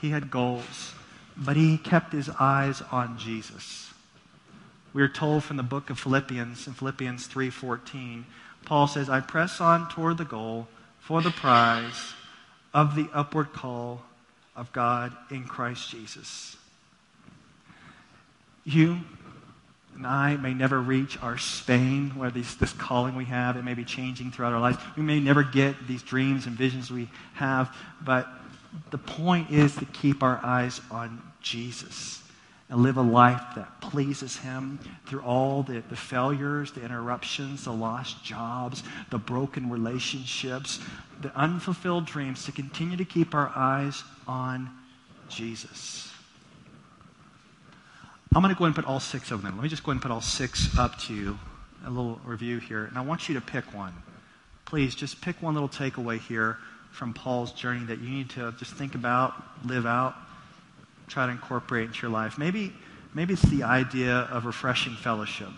he 0.00 0.10
had 0.10 0.30
goals, 0.30 0.94
but 1.36 1.56
he 1.56 1.78
kept 1.78 2.12
his 2.12 2.28
eyes 2.40 2.82
on 2.90 3.18
Jesus. 3.18 3.85
We 4.96 5.02
are 5.02 5.08
told 5.08 5.44
from 5.44 5.58
the 5.58 5.62
book 5.62 5.90
of 5.90 6.00
Philippians 6.00 6.66
in 6.66 6.72
Philippians 6.72 7.26
3:14, 7.26 8.24
Paul 8.64 8.88
says, 8.88 9.10
"I 9.10 9.20
press 9.20 9.60
on 9.60 9.90
toward 9.90 10.16
the 10.16 10.24
goal 10.24 10.68
for 11.00 11.20
the 11.20 11.30
prize 11.30 12.14
of 12.72 12.94
the 12.94 13.10
upward 13.12 13.52
call 13.52 14.06
of 14.56 14.72
God 14.72 15.14
in 15.28 15.44
Christ 15.44 15.90
Jesus. 15.90 16.56
You 18.64 19.00
and 19.94 20.06
I 20.06 20.38
may 20.38 20.54
never 20.54 20.80
reach 20.80 21.22
our 21.22 21.36
Spain, 21.36 22.12
where 22.14 22.30
these, 22.30 22.56
this 22.56 22.72
calling 22.72 23.16
we 23.16 23.26
have, 23.26 23.58
it 23.58 23.64
may 23.64 23.74
be 23.74 23.84
changing 23.84 24.30
throughout 24.30 24.54
our 24.54 24.60
lives. 24.60 24.78
We 24.96 25.02
may 25.02 25.20
never 25.20 25.42
get 25.42 25.86
these 25.86 26.02
dreams 26.02 26.46
and 26.46 26.56
visions 26.56 26.90
we 26.90 27.10
have, 27.34 27.76
but 28.00 28.26
the 28.88 28.98
point 28.98 29.50
is 29.50 29.76
to 29.76 29.84
keep 29.84 30.22
our 30.22 30.42
eyes 30.42 30.80
on 30.90 31.20
Jesus 31.42 32.22
and 32.68 32.82
live 32.82 32.96
a 32.96 33.02
life 33.02 33.42
that 33.54 33.80
pleases 33.80 34.36
Him 34.38 34.80
through 35.06 35.22
all 35.22 35.62
the, 35.62 35.82
the 35.88 35.96
failures, 35.96 36.72
the 36.72 36.84
interruptions, 36.84 37.64
the 37.64 37.72
lost 37.72 38.24
jobs, 38.24 38.82
the 39.10 39.18
broken 39.18 39.70
relationships, 39.70 40.80
the 41.20 41.34
unfulfilled 41.36 42.06
dreams, 42.06 42.44
to 42.44 42.52
continue 42.52 42.96
to 42.96 43.04
keep 43.04 43.34
our 43.34 43.52
eyes 43.54 44.02
on 44.26 44.70
Jesus. 45.28 46.12
I'm 48.34 48.42
going 48.42 48.52
to 48.52 48.58
go 48.58 48.64
ahead 48.64 48.76
and 48.76 48.84
put 48.84 48.90
all 48.90 49.00
six 49.00 49.30
of 49.30 49.42
them. 49.42 49.54
Let 49.54 49.62
me 49.62 49.68
just 49.68 49.82
go 49.82 49.92
ahead 49.92 49.96
and 49.96 50.02
put 50.02 50.10
all 50.10 50.20
six 50.20 50.76
up 50.76 50.98
to 51.02 51.14
you. 51.14 51.38
A 51.86 51.90
little 51.90 52.20
review 52.24 52.58
here. 52.58 52.84
And 52.84 52.98
I 52.98 53.00
want 53.00 53.28
you 53.28 53.34
to 53.36 53.40
pick 53.40 53.64
one. 53.72 53.94
Please 54.64 54.94
just 54.94 55.20
pick 55.20 55.40
one 55.40 55.54
little 55.54 55.68
takeaway 55.68 56.18
here 56.18 56.58
from 56.90 57.14
Paul's 57.14 57.52
journey 57.52 57.86
that 57.86 58.00
you 58.00 58.10
need 58.10 58.30
to 58.30 58.52
just 58.58 58.72
think 58.72 58.94
about, 58.94 59.34
live 59.64 59.86
out, 59.86 60.16
try 61.08 61.26
to 61.26 61.32
incorporate 61.32 61.86
into 61.86 62.02
your 62.02 62.10
life. 62.10 62.38
Maybe, 62.38 62.72
maybe 63.14 63.34
it's 63.34 63.42
the 63.42 63.62
idea 63.62 64.28
of 64.30 64.44
refreshing 64.44 64.94
fellowship. 64.94 65.48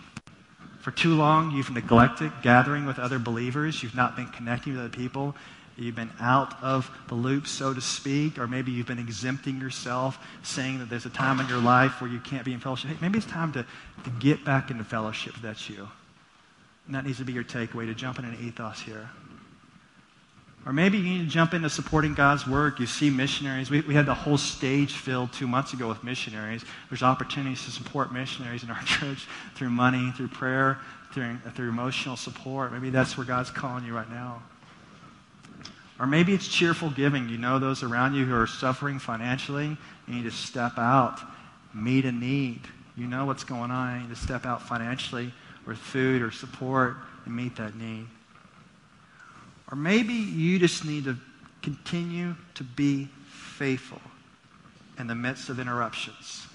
For 0.81 0.91
too 0.91 1.15
long, 1.15 1.51
you've 1.51 1.71
neglected 1.71 2.31
gathering 2.41 2.85
with 2.85 2.99
other 2.99 3.19
believers. 3.19 3.83
You've 3.83 3.95
not 3.95 4.15
been 4.15 4.27
connecting 4.27 4.73
with 4.73 4.81
other 4.81 4.89
people. 4.89 5.35
You've 5.75 5.95
been 5.95 6.11
out 6.19 6.61
of 6.61 6.91
the 7.07 7.15
loop, 7.15 7.47
so 7.47 7.73
to 7.73 7.79
speak, 7.79 8.37
or 8.37 8.47
maybe 8.47 8.71
you've 8.71 8.87
been 8.87 8.99
exempting 8.99 9.61
yourself, 9.61 10.19
saying 10.43 10.79
that 10.79 10.89
there's 10.89 11.05
a 11.05 11.09
time 11.09 11.39
in 11.39 11.47
your 11.47 11.59
life 11.59 12.01
where 12.01 12.09
you 12.09 12.19
can't 12.19 12.43
be 12.43 12.53
in 12.53 12.59
fellowship. 12.59 12.91
Hey, 12.91 12.97
maybe 12.99 13.17
it's 13.17 13.27
time 13.27 13.53
to, 13.53 13.65
to 14.03 14.09
get 14.19 14.43
back 14.43 14.71
into 14.71 14.83
fellowship 14.83 15.35
that's 15.41 15.69
you. 15.69 15.87
And 16.85 16.95
that 16.95 17.05
needs 17.05 17.19
to 17.19 17.23
be 17.23 17.33
your 17.33 17.43
takeaway 17.43 17.85
to 17.85 17.93
jump 17.93 18.19
in 18.19 18.25
an 18.25 18.37
ethos 18.41 18.81
here. 18.81 19.09
Or 20.65 20.73
maybe 20.73 20.97
you 20.97 21.03
need 21.03 21.23
to 21.23 21.29
jump 21.29 21.53
into 21.53 21.69
supporting 21.69 22.13
God's 22.13 22.45
work. 22.45 22.79
You 22.79 22.85
see 22.85 23.09
missionaries. 23.09 23.69
We, 23.69 23.81
we 23.81 23.93
had 23.93 24.05
the 24.05 24.13
whole 24.13 24.37
stage 24.37 24.93
filled 24.93 25.31
two 25.31 25.47
months 25.47 25.73
ago 25.73 25.87
with 25.87 26.03
missionaries. 26.03 26.65
There's 26.89 27.01
opportunities 27.01 27.63
to 27.65 27.71
support 27.71 28.13
missionaries 28.13 28.63
in 28.63 28.69
our 28.69 28.81
church 28.85 29.27
through 29.55 29.69
money, 29.69 30.11
through 30.15 30.27
prayer, 30.27 30.79
through, 31.13 31.37
through 31.55 31.69
emotional 31.69 32.17
support. 32.17 32.73
Maybe 32.73 32.89
that's 32.89 33.17
where 33.17 33.25
God's 33.25 33.49
calling 33.49 33.85
you 33.85 33.95
right 33.95 34.09
now. 34.09 34.43
Or 35.97 36.07
maybe 36.07 36.33
it's 36.33 36.47
cheerful 36.47 36.89
giving. 36.89 37.29
You 37.29 37.37
know 37.37 37.59
those 37.59 37.83
around 37.83 38.15
you 38.15 38.25
who 38.25 38.35
are 38.35 38.47
suffering 38.47 38.99
financially. 38.99 39.77
You 40.07 40.13
need 40.13 40.23
to 40.23 40.31
step 40.31 40.77
out, 40.77 41.19
meet 41.73 42.05
a 42.05 42.11
need. 42.11 42.61
You 42.95 43.07
know 43.07 43.25
what's 43.25 43.43
going 43.43 43.71
on. 43.71 43.95
You 43.95 44.07
need 44.07 44.15
to 44.15 44.21
step 44.21 44.45
out 44.45 44.61
financially 44.61 45.33
with 45.65 45.77
food 45.77 46.21
or 46.21 46.31
support 46.31 46.97
and 47.25 47.35
meet 47.35 47.55
that 47.57 47.75
need. 47.75 48.07
Or 49.71 49.75
maybe 49.75 50.13
you 50.13 50.59
just 50.59 50.85
need 50.85 51.05
to 51.05 51.15
continue 51.61 52.35
to 52.55 52.63
be 52.63 53.07
faithful 53.29 54.01
in 54.97 55.07
the 55.07 55.15
midst 55.15 55.49
of 55.49 55.59
interruptions. 55.59 56.47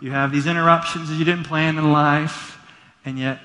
You 0.00 0.10
have 0.10 0.32
these 0.32 0.46
interruptions 0.46 1.08
that 1.08 1.14
you 1.16 1.24
didn't 1.24 1.44
plan 1.44 1.78
in 1.78 1.92
life, 1.92 2.58
and 3.04 3.18
yet 3.18 3.40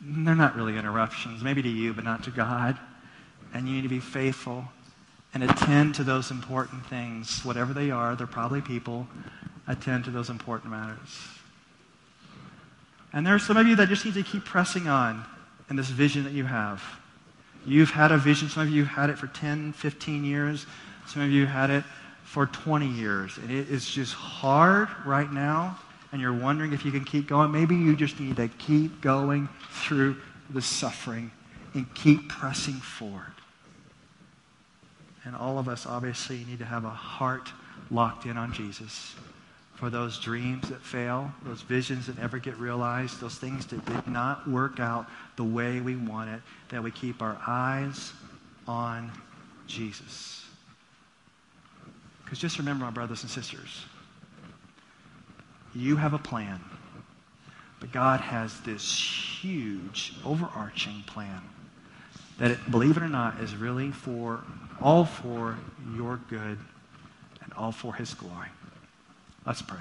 they're 0.00 0.34
not 0.34 0.56
really 0.56 0.76
interruptions, 0.76 1.42
maybe 1.42 1.62
to 1.62 1.68
you, 1.68 1.92
but 1.92 2.04
not 2.04 2.24
to 2.24 2.30
God. 2.30 2.78
And 3.52 3.68
you 3.68 3.74
need 3.74 3.82
to 3.82 3.88
be 3.88 4.00
faithful 4.00 4.64
and 5.34 5.42
attend 5.44 5.94
to 5.96 6.04
those 6.04 6.30
important 6.30 6.86
things, 6.86 7.44
whatever 7.44 7.72
they 7.72 7.90
are. 7.90 8.16
They're 8.16 8.26
probably 8.26 8.60
people. 8.60 9.06
Attend 9.68 10.04
to 10.04 10.10
those 10.10 10.30
important 10.30 10.72
matters. 10.72 11.28
And 13.12 13.26
there 13.26 13.34
are 13.34 13.38
some 13.38 13.56
of 13.56 13.66
you 13.66 13.76
that 13.76 13.88
just 13.88 14.04
need 14.04 14.14
to 14.14 14.22
keep 14.22 14.44
pressing 14.44 14.88
on 14.88 15.24
in 15.68 15.76
this 15.76 15.88
vision 15.88 16.24
that 16.24 16.32
you 16.32 16.44
have. 16.44 16.82
You've 17.66 17.90
had 17.90 18.12
a 18.12 18.18
vision. 18.18 18.48
Some 18.48 18.62
of 18.62 18.70
you 18.70 18.84
had 18.84 19.10
it 19.10 19.18
for 19.18 19.26
10, 19.26 19.72
15 19.72 20.24
years. 20.24 20.66
Some 21.06 21.22
of 21.22 21.30
you 21.30 21.46
had 21.46 21.70
it 21.70 21.84
for 22.24 22.46
20 22.46 22.86
years. 22.86 23.36
And 23.38 23.50
it 23.50 23.68
is 23.68 23.88
just 23.88 24.14
hard 24.14 24.88
right 25.04 25.30
now. 25.30 25.78
And 26.12 26.20
you're 26.20 26.32
wondering 26.32 26.72
if 26.72 26.84
you 26.84 26.90
can 26.90 27.04
keep 27.04 27.28
going. 27.28 27.52
Maybe 27.52 27.76
you 27.76 27.94
just 27.94 28.18
need 28.18 28.36
to 28.36 28.48
keep 28.48 29.00
going 29.00 29.48
through 29.70 30.16
the 30.50 30.62
suffering 30.62 31.30
and 31.74 31.92
keep 31.94 32.28
pressing 32.28 32.74
forward. 32.74 33.34
And 35.24 35.36
all 35.36 35.58
of 35.58 35.68
us 35.68 35.86
obviously 35.86 36.44
need 36.48 36.58
to 36.60 36.64
have 36.64 36.84
a 36.84 36.90
heart 36.90 37.52
locked 37.90 38.26
in 38.26 38.36
on 38.36 38.52
Jesus 38.52 39.14
for 39.80 39.88
those 39.88 40.18
dreams 40.18 40.68
that 40.68 40.82
fail, 40.82 41.32
those 41.42 41.62
visions 41.62 42.06
that 42.06 42.18
never 42.18 42.38
get 42.38 42.54
realized, 42.58 43.18
those 43.18 43.36
things 43.36 43.64
that 43.64 43.82
did 43.86 44.06
not 44.06 44.46
work 44.46 44.78
out 44.78 45.06
the 45.36 45.42
way 45.42 45.80
we 45.80 45.96
want 45.96 46.28
it, 46.28 46.42
that 46.68 46.82
we 46.82 46.90
keep 46.90 47.22
our 47.22 47.40
eyes 47.46 48.12
on 48.68 49.10
Jesus. 49.66 50.44
Because 52.22 52.38
just 52.38 52.58
remember, 52.58 52.84
my 52.84 52.90
brothers 52.90 53.22
and 53.22 53.30
sisters, 53.30 53.86
you 55.74 55.96
have 55.96 56.12
a 56.12 56.18
plan, 56.18 56.60
but 57.80 57.90
God 57.90 58.20
has 58.20 58.60
this 58.60 59.40
huge, 59.40 60.12
overarching 60.26 61.04
plan 61.06 61.40
that, 62.38 62.50
it, 62.50 62.70
believe 62.70 62.98
it 62.98 63.02
or 63.02 63.08
not, 63.08 63.40
is 63.40 63.56
really 63.56 63.92
for 63.92 64.44
all 64.78 65.06
for 65.06 65.56
your 65.96 66.20
good 66.28 66.58
and 67.42 67.52
all 67.56 67.72
for 67.72 67.94
His 67.94 68.12
glory. 68.12 68.48
Let's 69.50 69.62
pray. 69.62 69.78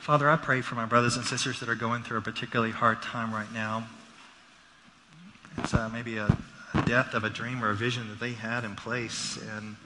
Father, 0.00 0.28
I 0.28 0.34
pray 0.34 0.60
for 0.60 0.74
my 0.74 0.86
brothers 0.86 1.14
and 1.14 1.24
sisters 1.24 1.60
that 1.60 1.68
are 1.68 1.76
going 1.76 2.02
through 2.02 2.18
a 2.18 2.20
particularly 2.20 2.72
hard 2.72 3.00
time 3.00 3.32
right 3.32 3.52
now. 3.54 3.86
It's 5.58 5.72
uh, 5.72 5.88
maybe 5.88 6.16
a, 6.16 6.36
a 6.74 6.82
death 6.82 7.14
of 7.14 7.22
a 7.22 7.30
dream 7.30 7.62
or 7.62 7.70
a 7.70 7.76
vision 7.76 8.08
that 8.08 8.18
they 8.18 8.32
had 8.32 8.64
in 8.64 8.74
place, 8.74 9.38
and 9.56 9.76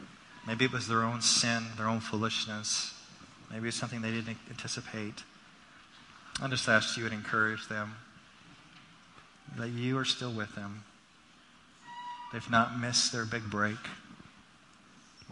maybe 0.46 0.64
it 0.64 0.72
was 0.72 0.88
their 0.88 1.02
own 1.02 1.20
sin, 1.20 1.64
their 1.76 1.88
own 1.88 2.00
foolishness. 2.00 2.94
Maybe 3.50 3.68
it's 3.68 3.76
something 3.76 4.00
they 4.00 4.12
didn't 4.12 4.38
anticipate. 4.48 5.24
I 6.40 6.48
just 6.48 6.66
ask 6.70 6.96
you 6.96 7.04
would 7.04 7.12
encourage 7.12 7.68
them 7.68 7.96
that 9.58 9.68
you 9.68 9.98
are 9.98 10.06
still 10.06 10.32
with 10.32 10.54
them 10.54 10.84
They've 12.32 12.50
not 12.50 12.80
missed 12.80 13.12
their 13.12 13.24
big 13.24 13.50
break. 13.50 13.76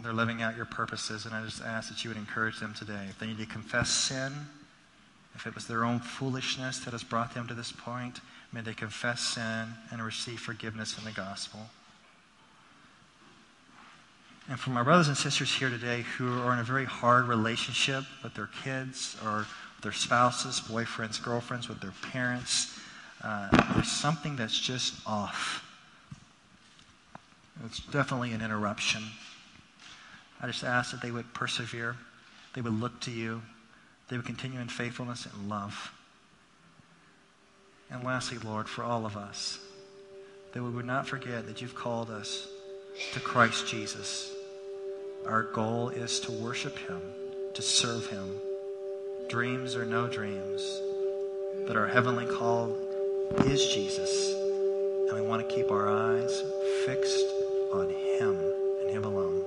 They're 0.01 0.13
living 0.13 0.41
out 0.41 0.55
your 0.55 0.65
purposes, 0.65 1.25
and 1.25 1.33
I 1.33 1.43
just 1.43 1.63
ask 1.63 1.89
that 1.89 2.03
you 2.03 2.09
would 2.09 2.17
encourage 2.17 2.59
them 2.59 2.73
today. 2.73 3.07
If 3.09 3.19
they 3.19 3.27
need 3.27 3.39
to 3.39 3.45
confess 3.45 3.89
sin, 3.89 4.33
if 5.35 5.47
it 5.47 5.55
was 5.55 5.67
their 5.67 5.83
own 5.83 5.99
foolishness 5.99 6.79
that 6.79 6.91
has 6.91 7.03
brought 7.03 7.33
them 7.33 7.47
to 7.47 7.53
this 7.53 7.71
point, 7.71 8.19
may 8.51 8.61
they 8.61 8.73
confess 8.73 9.21
sin 9.21 9.67
and 9.91 10.03
receive 10.03 10.39
forgiveness 10.39 10.97
in 10.97 11.03
the 11.05 11.11
gospel. 11.11 11.69
And 14.49 14.59
for 14.59 14.71
my 14.71 14.83
brothers 14.83 15.07
and 15.07 15.15
sisters 15.15 15.53
here 15.53 15.69
today 15.69 16.03
who 16.17 16.39
are 16.41 16.53
in 16.53 16.59
a 16.59 16.63
very 16.63 16.85
hard 16.85 17.27
relationship 17.27 18.03
with 18.23 18.33
their 18.33 18.49
kids 18.63 19.15
or 19.23 19.45
their 19.81 19.91
spouses, 19.91 20.59
boyfriends, 20.59 21.21
girlfriends, 21.23 21.69
with 21.69 21.79
their 21.79 21.93
parents, 22.11 22.77
uh, 23.23 23.47
there's 23.73 23.91
something 23.91 24.35
that's 24.35 24.59
just 24.59 24.95
off. 25.07 25.70
It's 27.65 27.79
definitely 27.79 28.31
an 28.31 28.41
interruption. 28.41 29.03
I 30.41 30.47
just 30.47 30.63
ask 30.63 30.91
that 30.91 31.01
they 31.01 31.11
would 31.11 31.33
persevere, 31.33 31.95
they 32.53 32.61
would 32.61 32.79
look 32.79 32.99
to 33.01 33.11
you, 33.11 33.41
they 34.09 34.17
would 34.17 34.25
continue 34.25 34.59
in 34.59 34.67
faithfulness 34.67 35.25
and 35.25 35.49
love. 35.49 35.93
And 37.91 38.03
lastly, 38.03 38.39
Lord, 38.43 38.67
for 38.67 38.83
all 38.83 39.05
of 39.05 39.15
us, 39.15 39.59
that 40.53 40.63
we 40.63 40.69
would 40.69 40.85
not 40.85 41.07
forget 41.07 41.45
that 41.47 41.61
you've 41.61 41.75
called 41.75 42.09
us 42.09 42.47
to 43.13 43.19
Christ 43.19 43.67
Jesus. 43.67 44.31
Our 45.27 45.43
goal 45.43 45.89
is 45.89 46.19
to 46.21 46.31
worship 46.31 46.77
him, 46.77 47.01
to 47.53 47.61
serve 47.61 48.07
him. 48.07 48.27
Dreams 49.29 49.75
or 49.75 49.85
no 49.85 50.07
dreams, 50.07 50.61
but 51.67 51.77
our 51.77 51.87
heavenly 51.87 52.25
call 52.25 52.75
is 53.45 53.65
Jesus. 53.73 54.33
And 55.09 55.21
we 55.21 55.27
want 55.27 55.47
to 55.47 55.55
keep 55.55 55.69
our 55.71 55.87
eyes 55.87 56.41
fixed 56.85 57.40
on 57.71 57.89
Him 57.89 58.39
and 58.81 58.89
Him 58.89 59.03
alone. 59.03 59.45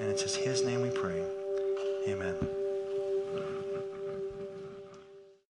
And 0.00 0.10
it's 0.10 0.36
in 0.36 0.42
His 0.42 0.64
name 0.64 0.82
we 0.82 0.90
pray. 0.90 1.22
Amen. 2.08 2.59